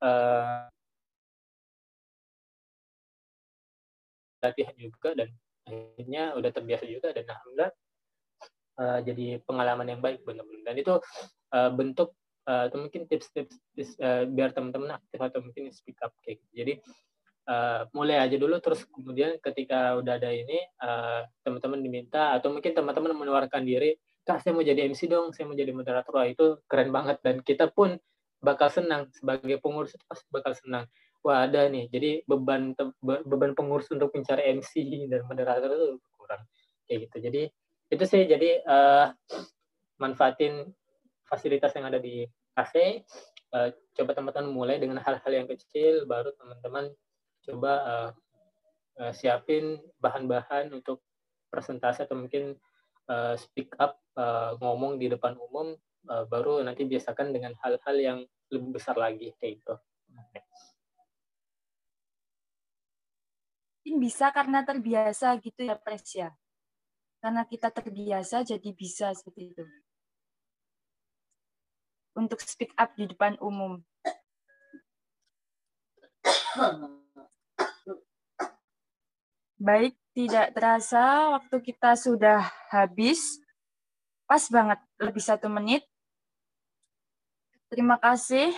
uh, 0.06 0.70
latihan 4.40 4.76
juga 4.80 5.16
dan 5.16 5.30
akhirnya 5.68 6.34
udah 6.34 6.52
terbiasa 6.52 6.86
juga 6.90 7.14
dan 7.14 7.28
alhamdulillah 7.30 7.72
uh, 8.80 9.00
jadi 9.06 9.26
pengalaman 9.46 9.88
yang 9.92 10.02
baik 10.02 10.24
benar-benar 10.26 10.64
dan 10.66 10.76
itu 10.80 10.94
uh, 11.54 11.70
bentuk 11.76 12.16
uh, 12.50 12.72
atau 12.72 12.78
mungkin 12.82 13.06
tips-tips 13.06 13.60
uh, 14.02 14.26
biar 14.26 14.56
teman-teman 14.56 14.98
aktif 14.98 15.20
atau 15.22 15.40
mungkin 15.46 15.70
speak 15.70 16.02
up 16.02 16.16
kayak 16.26 16.42
gitu. 16.42 16.54
Jadi 16.66 16.74
uh, 17.50 17.86
mulai 17.94 18.18
aja 18.18 18.36
dulu 18.42 18.58
terus 18.58 18.86
kemudian 18.90 19.38
ketika 19.38 19.98
udah 20.02 20.18
ada 20.18 20.34
ini 20.34 20.58
uh, 20.82 21.30
teman-teman 21.46 21.80
diminta 21.86 22.34
atau 22.34 22.50
mungkin 22.50 22.74
teman-teman 22.74 23.14
menawarkan 23.14 23.62
diri, 23.62 23.98
"Kak, 24.26 24.42
saya 24.42 24.58
mau 24.58 24.66
jadi 24.66 24.90
MC 24.90 25.06
dong, 25.06 25.36
saya 25.36 25.46
mau 25.46 25.58
jadi 25.58 25.70
moderator." 25.70 26.10
Wah, 26.16 26.26
itu 26.26 26.58
keren 26.66 26.90
banget 26.90 27.22
dan 27.22 27.46
kita 27.46 27.70
pun 27.70 27.98
bakal 28.40 28.72
senang 28.72 29.12
sebagai 29.12 29.60
pengurus 29.60 29.94
pasti 30.08 30.26
bakal 30.32 30.56
senang. 30.56 30.88
Wah, 31.20 31.44
ada 31.46 31.68
nih. 31.68 31.92
Jadi 31.92 32.10
beban 32.24 32.72
beban 33.04 33.52
pengurus 33.52 33.92
untuk 33.92 34.16
mencari 34.16 34.56
MC 34.56 35.06
dan 35.12 35.28
moderator 35.28 35.68
itu 35.68 35.88
kurang 36.16 36.48
kayak 36.88 37.00
gitu. 37.08 37.18
Jadi 37.28 37.42
itu 37.90 38.04
sih 38.06 38.24
jadi 38.24 38.64
uh, 38.64 39.12
manfaatin 40.00 40.72
fasilitas 41.28 41.76
yang 41.76 41.92
ada 41.92 42.00
di 42.00 42.24
kafe. 42.56 43.04
Uh, 43.50 43.74
coba 43.98 44.14
teman-teman 44.14 44.50
mulai 44.54 44.78
dengan 44.78 45.02
hal-hal 45.02 45.32
yang 45.34 45.48
kecil, 45.50 46.06
baru 46.06 46.32
teman-teman 46.38 46.94
coba 47.44 47.74
uh, 47.82 48.10
uh, 49.02 49.12
siapin 49.12 49.82
bahan-bahan 50.00 50.70
untuk 50.72 51.02
presentasi 51.50 52.06
atau 52.06 52.16
mungkin 52.16 52.56
uh, 53.10 53.34
speak 53.36 53.74
up, 53.82 53.98
uh, 54.16 54.54
ngomong 54.62 55.02
di 55.02 55.10
depan 55.10 55.34
umum, 55.36 55.74
uh, 56.08 56.24
baru 56.30 56.62
nanti 56.62 56.86
biasakan 56.86 57.34
dengan 57.34 57.58
hal-hal 57.66 57.96
yang 57.98 58.20
lebih 58.54 58.78
besar 58.78 58.96
lagi 58.96 59.34
kayak 59.42 59.66
itu. 59.66 59.76
Mungkin 63.90 64.06
bisa 64.06 64.30
karena 64.30 64.62
terbiasa 64.62 65.34
gitu 65.42 65.66
ya, 65.66 65.74
Pres 65.74 66.14
ya. 66.14 66.30
Karena 67.18 67.42
kita 67.42 67.74
terbiasa 67.74 68.46
jadi 68.46 68.70
bisa 68.70 69.10
seperti 69.18 69.50
itu 69.50 69.66
untuk 72.14 72.38
speak 72.38 72.70
up 72.78 72.94
di 72.94 73.10
depan 73.10 73.34
umum. 73.42 73.82
Baik, 79.58 79.98
tidak 80.14 80.54
terasa 80.54 81.34
waktu 81.34 81.58
kita 81.58 81.98
sudah 81.98 82.46
habis. 82.70 83.42
Pas 84.30 84.46
banget, 84.54 84.78
lebih 85.02 85.24
satu 85.26 85.50
menit. 85.50 85.82
Terima 87.74 87.98
kasih 87.98 88.54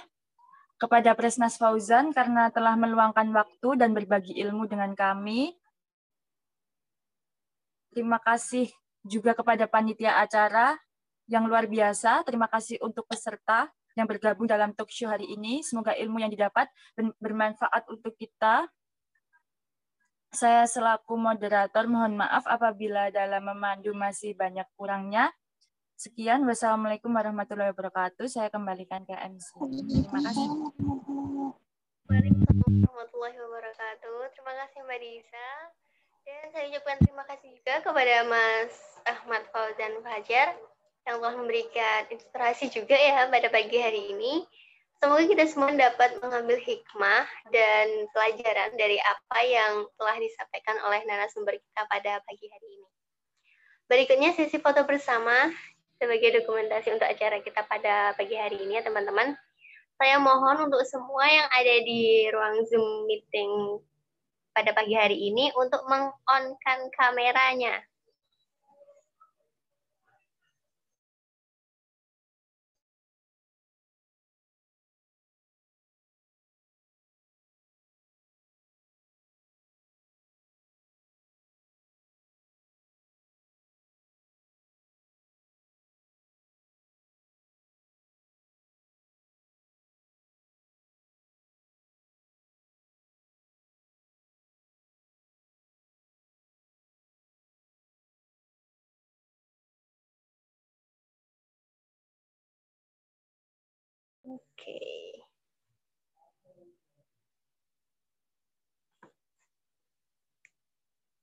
kepada 0.82 1.14
Presnas 1.14 1.62
Fauzan 1.62 2.10
karena 2.10 2.50
telah 2.50 2.74
meluangkan 2.74 3.30
waktu 3.30 3.78
dan 3.78 3.94
berbagi 3.94 4.34
ilmu 4.42 4.66
dengan 4.66 4.98
kami. 4.98 5.54
Terima 7.94 8.18
kasih 8.18 8.66
juga 9.06 9.38
kepada 9.38 9.70
panitia 9.70 10.18
acara 10.18 10.74
yang 11.30 11.46
luar 11.46 11.70
biasa. 11.70 12.26
Terima 12.26 12.50
kasih 12.50 12.82
untuk 12.82 13.06
peserta 13.06 13.70
yang 13.94 14.10
bergabung 14.10 14.50
dalam 14.50 14.74
talk 14.74 14.90
show 14.90 15.06
hari 15.06 15.30
ini. 15.30 15.62
Semoga 15.62 15.94
ilmu 15.94 16.18
yang 16.18 16.34
didapat 16.34 16.66
bermanfaat 17.22 17.86
untuk 17.86 18.18
kita. 18.18 18.66
Saya 20.34 20.66
selaku 20.66 21.14
moderator 21.14 21.86
mohon 21.86 22.16
maaf 22.16 22.48
apabila 22.48 23.14
dalam 23.14 23.44
memandu 23.46 23.94
masih 23.94 24.34
banyak 24.34 24.66
kurangnya. 24.74 25.30
Sekian, 26.02 26.42
wassalamualaikum 26.50 27.14
warahmatullahi 27.14 27.78
wabarakatuh. 27.78 28.26
Saya 28.26 28.50
kembalikan 28.50 29.06
ke 29.06 29.14
MC. 29.14 29.54
Terima 29.54 30.18
kasih. 30.26 30.50
Waalaikumsalam 32.10 32.74
warahmatullahi 32.90 33.38
wabarakatuh. 33.38 34.18
Terima 34.34 34.54
kasih 34.66 34.82
Mbak 34.82 34.98
Disa. 34.98 35.50
Dan 36.26 36.46
saya 36.50 36.64
ucapkan 36.74 36.98
terima 37.06 37.24
kasih 37.30 37.54
juga 37.54 37.74
kepada 37.86 38.16
Mas 38.26 38.74
Ahmad 39.06 39.46
Fauzan 39.54 39.94
Fajar 40.02 40.58
yang 41.06 41.22
telah 41.22 41.38
memberikan 41.38 42.10
inspirasi 42.10 42.74
juga 42.74 42.98
ya 42.98 43.30
pada 43.30 43.54
pagi 43.54 43.78
hari 43.78 44.18
ini. 44.18 44.42
Semoga 44.98 45.30
kita 45.30 45.46
semua 45.54 45.70
dapat 45.70 46.18
mengambil 46.18 46.58
hikmah 46.66 47.30
dan 47.54 48.10
pelajaran 48.10 48.74
dari 48.74 48.98
apa 49.06 49.40
yang 49.46 49.86
telah 50.02 50.18
disampaikan 50.18 50.82
oleh 50.82 51.06
narasumber 51.06 51.62
kita 51.62 51.86
pada 51.86 52.26
pagi 52.26 52.50
hari 52.50 52.70
ini. 52.74 52.90
Berikutnya 53.92 54.32
sesi 54.32 54.56
foto 54.56 54.88
bersama 54.88 55.52
sebagai 56.02 56.42
dokumentasi 56.42 56.98
untuk 56.98 57.06
acara 57.06 57.38
kita 57.46 57.62
pada 57.70 58.18
pagi 58.18 58.34
hari 58.34 58.58
ini 58.58 58.82
ya 58.82 58.84
teman-teman. 58.84 59.38
saya 60.02 60.18
mohon 60.18 60.66
untuk 60.66 60.82
semua 60.90 61.30
yang 61.30 61.46
ada 61.54 61.76
di 61.86 62.26
ruang 62.34 62.66
Zoom 62.66 63.06
meeting 63.06 63.78
pada 64.50 64.74
pagi 64.74 64.98
hari 64.98 65.14
ini 65.14 65.54
untuk 65.54 65.86
meng-on-kan 65.86 66.90
kameranya. 66.98 67.86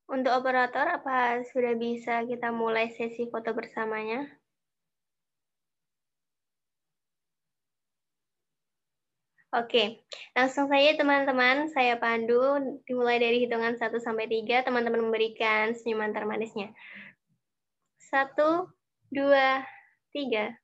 Untuk 0.08 0.32
operator, 0.32 0.88
apa 0.88 1.44
sudah 1.52 1.76
bisa 1.76 2.24
kita 2.24 2.48
mulai 2.48 2.88
sesi 2.96 3.28
foto 3.28 3.52
bersamanya? 3.52 4.24
Oke, 9.52 10.04
langsung 10.36 10.68
saja 10.68 10.96
teman-teman, 10.96 11.68
saya 11.72 11.96
pandu 12.00 12.40
dimulai 12.88 13.16
dari 13.20 13.44
hitungan 13.44 13.76
1 13.76 13.96
sampai 14.00 14.28
3, 14.28 14.64
teman-teman 14.64 15.08
memberikan 15.08 15.72
senyuman 15.76 16.12
termanisnya. 16.16 16.72
1 18.00 18.68
2 19.12 19.64
3 20.12 20.56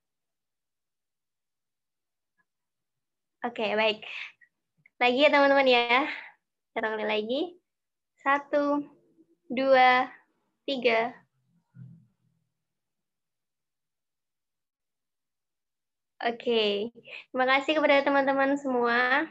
Oke, 3.45 3.77
baik. 3.77 4.01
Lagi 4.97 5.19
ya 5.21 5.29
teman-teman 5.29 5.69
ya. 5.69 6.09
Kita 6.73 6.89
lagi. 7.05 7.61
Satu, 8.21 8.81
dua, 9.49 10.09
tiga. 10.65 11.13
Oke, 16.25 16.89
terima 17.29 17.45
kasih 17.45 17.77
kepada 17.77 18.01
teman-teman 18.01 18.57
semua. 18.57 19.29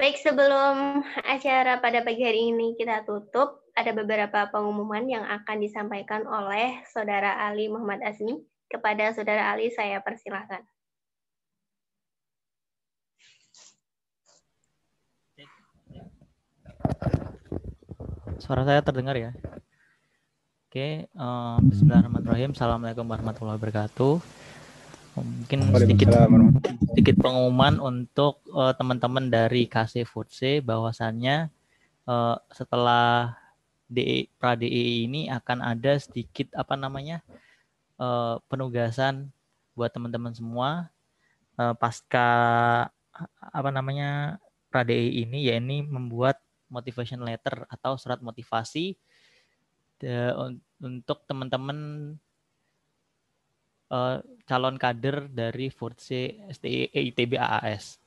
Baik, 0.00 0.16
sebelum 0.16 1.04
acara 1.22 1.78
pada 1.78 2.00
pagi 2.00 2.24
hari 2.24 2.50
ini 2.50 2.72
kita 2.74 3.04
tutup, 3.04 3.68
ada 3.76 3.92
beberapa 3.92 4.48
pengumuman 4.48 5.04
yang 5.06 5.22
akan 5.28 5.60
disampaikan 5.60 6.24
oleh 6.24 6.80
Saudara 6.88 7.36
Ali 7.46 7.68
Muhammad 7.68 8.00
Azmi. 8.00 8.42
Kepada 8.70 9.12
Saudara 9.12 9.52
Ali, 9.52 9.70
saya 9.70 10.00
persilahkan. 10.00 10.64
Suara 18.42 18.66
saya 18.66 18.82
terdengar 18.82 19.14
ya? 19.14 19.30
Oke, 20.66 21.06
uh, 21.14 21.58
Bismillahirrahmanirrahim. 21.62 22.50
Assalamualaikum 22.50 23.06
warahmatullahi 23.06 23.58
wabarakatuh. 23.62 24.14
Mungkin 25.14 25.58
sedikit 25.78 26.10
sedikit 26.90 27.16
pengumuman 27.22 27.78
untuk 27.78 28.42
uh, 28.50 28.74
teman-teman 28.74 29.30
dari 29.30 29.70
KC 29.70 30.02
Foodse 30.02 30.58
bahwasannya 30.58 31.46
uh, 32.10 32.34
setelah 32.50 33.38
DE 33.86 34.26
pra 34.42 34.58
DE 34.58 35.06
ini 35.06 35.30
akan 35.30 35.62
ada 35.62 35.94
sedikit 36.02 36.50
apa 36.58 36.74
namanya 36.74 37.22
uh, 38.02 38.42
penugasan 38.50 39.30
buat 39.78 39.94
teman-teman 39.94 40.34
semua 40.34 40.90
uh, 41.54 41.74
pasca 41.78 42.26
apa 43.38 43.70
namanya 43.70 44.42
pra 44.74 44.82
DE 44.82 45.22
ini 45.22 45.46
ya 45.46 45.62
ini 45.62 45.86
membuat 45.86 46.42
motivation 46.68 47.22
letter 47.22 47.68
atau 47.68 47.96
surat 47.96 48.20
motivasi 48.20 48.96
de, 50.00 50.32
untuk 50.82 51.24
teman-teman 51.28 51.78
uh, 53.92 54.20
calon 54.44 54.76
kader 54.76 55.30
dari 55.30 55.70
Force 55.70 56.12
ITB 56.92 57.38
AAS. 57.38 58.00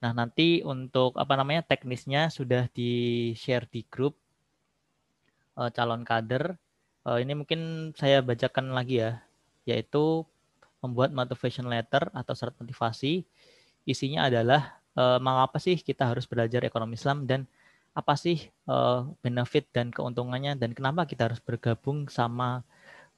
Nah, 0.00 0.16
nanti 0.16 0.64
untuk 0.64 1.16
apa 1.20 1.36
namanya 1.36 1.60
teknisnya 1.60 2.32
sudah 2.32 2.66
di-share 2.72 3.68
di 3.68 3.84
grup 3.84 4.16
uh, 5.60 5.68
calon 5.68 6.02
kader. 6.02 6.56
Uh, 7.04 7.20
ini 7.20 7.32
mungkin 7.36 7.92
saya 7.96 8.20
bacakan 8.20 8.72
lagi 8.76 9.00
ya, 9.04 9.20
yaitu 9.64 10.24
membuat 10.80 11.12
motivation 11.12 11.68
letter 11.68 12.08
atau 12.16 12.32
surat 12.32 12.56
motivasi. 12.56 13.24
Isinya 13.84 14.28
adalah 14.28 14.80
uh, 14.96 15.20
mengapa 15.20 15.60
sih 15.60 15.76
kita 15.80 16.08
harus 16.08 16.24
belajar 16.24 16.64
ekonomi 16.64 16.96
Islam 16.96 17.28
dan 17.28 17.44
apa 17.90 18.14
sih 18.14 18.46
uh, 18.70 19.10
benefit 19.20 19.66
dan 19.74 19.90
keuntungannya 19.90 20.54
dan 20.54 20.70
kenapa 20.72 21.04
kita 21.04 21.26
harus 21.26 21.42
bergabung 21.42 22.06
sama 22.06 22.62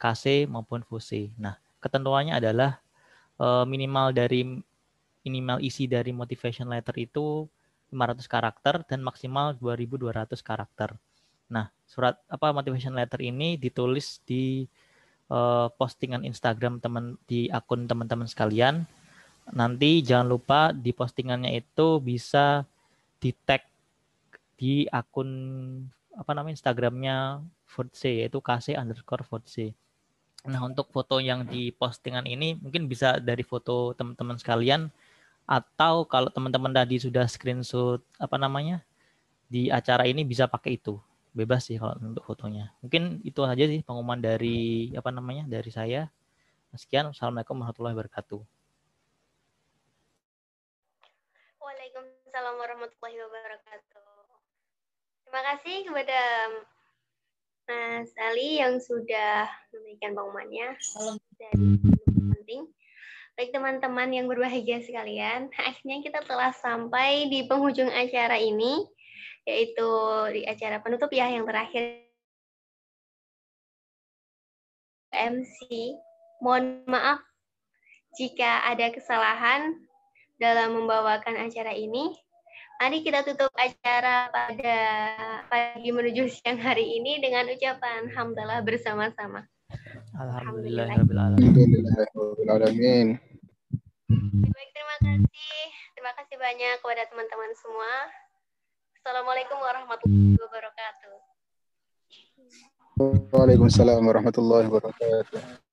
KC 0.01 0.49
maupun 0.49 0.83
FUSE. 0.83 1.31
Nah, 1.39 1.61
ketentuannya 1.79 2.35
adalah 2.35 2.81
uh, 3.39 3.63
minimal 3.69 4.11
dari 4.11 4.43
minimal 5.23 5.63
isi 5.63 5.87
dari 5.87 6.11
motivation 6.11 6.67
letter 6.67 6.97
itu 6.99 7.47
500 7.93 8.25
karakter 8.27 8.75
dan 8.89 9.05
maksimal 9.05 9.55
2200 9.55 10.35
karakter. 10.43 10.97
Nah, 11.53 11.69
surat 11.85 12.17
apa 12.27 12.51
motivation 12.51 12.97
letter 12.97 13.21
ini 13.21 13.61
ditulis 13.61 14.25
di 14.25 14.65
uh, 15.29 15.69
postingan 15.77 16.25
Instagram 16.25 16.81
teman 16.81 17.21
di 17.29 17.53
akun 17.53 17.85
teman-teman 17.85 18.27
sekalian. 18.27 18.89
Nanti 19.53 20.01
jangan 20.01 20.27
lupa 20.33 20.61
di 20.73 20.97
postingannya 20.97 21.53
itu 21.61 22.01
bisa 22.01 22.65
di 23.21 23.31
tag 23.45 23.72
di 24.63 24.87
akun 24.95 25.27
apa 26.15 26.31
namanya 26.39 26.55
Instagramnya 26.55 27.43
Foodse 27.67 28.23
yaitu 28.23 28.39
kc 28.39 28.79
underscore 28.79 29.27
Foodse. 29.27 29.75
Nah 30.47 30.63
untuk 30.63 30.87
foto 30.95 31.19
yang 31.19 31.43
di 31.43 31.75
postingan 31.75 32.31
ini 32.31 32.55
mungkin 32.63 32.87
bisa 32.87 33.19
dari 33.19 33.43
foto 33.43 33.91
teman-teman 33.99 34.39
sekalian 34.39 34.87
atau 35.51 36.07
kalau 36.07 36.31
teman-teman 36.31 36.71
tadi 36.71 37.03
sudah 37.03 37.27
screenshot 37.27 37.99
apa 38.23 38.39
namanya 38.39 38.87
di 39.51 39.67
acara 39.67 40.07
ini 40.07 40.23
bisa 40.23 40.47
pakai 40.47 40.79
itu 40.79 40.95
bebas 41.35 41.67
sih 41.67 41.81
kalau 41.81 41.99
untuk 41.99 42.23
fotonya. 42.23 42.71
Mungkin 42.85 43.25
itu 43.27 43.43
aja 43.43 43.65
sih 43.67 43.83
pengumuman 43.83 44.21
dari 44.23 44.93
apa 44.95 45.11
namanya 45.11 45.49
dari 45.49 45.75
saya. 45.75 46.07
Sekian, 46.73 47.13
assalamualaikum 47.13 47.61
warahmatullahi 47.61 47.97
wabarakatuh. 47.99 48.41
Waalaikumsalam 51.61 52.55
warahmatullahi 52.57 53.17
wabarakatuh. 53.29 53.92
Terima 55.33 55.49
kasih 55.57 55.89
kepada 55.89 56.21
Mas 57.65 58.13
Ali 58.21 58.61
yang 58.61 58.77
sudah 58.77 59.49
memberikan 59.73 60.13
pengumumannya 60.13 60.77
dari 61.41 61.81
penting. 62.37 62.69
Baik 63.33 63.57
teman-teman 63.57 64.13
yang 64.13 64.29
berbahagia 64.29 64.85
sekalian, 64.85 65.49
akhirnya 65.73 66.05
kita 66.05 66.21
telah 66.29 66.53
sampai 66.53 67.33
di 67.33 67.49
penghujung 67.49 67.89
acara 67.89 68.37
ini, 68.37 68.85
yaitu 69.49 69.89
di 70.37 70.45
acara 70.45 70.85
penutup 70.85 71.09
ya 71.09 71.33
yang 71.33 71.49
terakhir. 71.49 72.05
MC, 75.17 75.97
mohon 76.45 76.85
maaf 76.85 77.25
jika 78.21 78.69
ada 78.69 78.93
kesalahan 78.93 79.81
dalam 80.37 80.77
membawakan 80.77 81.41
acara 81.41 81.73
ini. 81.73 82.21
Mari 82.83 82.99
kita 83.07 83.23
tutup 83.23 83.55
acara 83.55 84.27
pada 84.35 84.79
pagi 85.47 85.95
menuju 85.95 86.27
siang 86.27 86.59
hari 86.59 86.99
ini 86.99 87.23
dengan 87.23 87.47
ucapan 87.47 88.11
hamdalah 88.11 88.59
bersama-sama. 88.67 89.47
Alhamdulillah. 90.19 90.91
Alhamdulillah. 90.91 91.39
Baik, 94.51 94.69
terima 94.75 94.97
kasih. 94.99 95.63
Terima 95.95 96.11
kasih 96.19 96.35
banyak 96.43 96.75
kepada 96.83 97.07
teman-teman 97.07 97.55
semua. 97.55 97.93
Assalamualaikum 98.99 99.63
warahmatullahi 99.63 100.43
wabarakatuh. 100.43 101.17
Waalaikumsalam 103.31 104.03
warahmatullahi 104.03 104.67
wabarakatuh. 104.67 105.71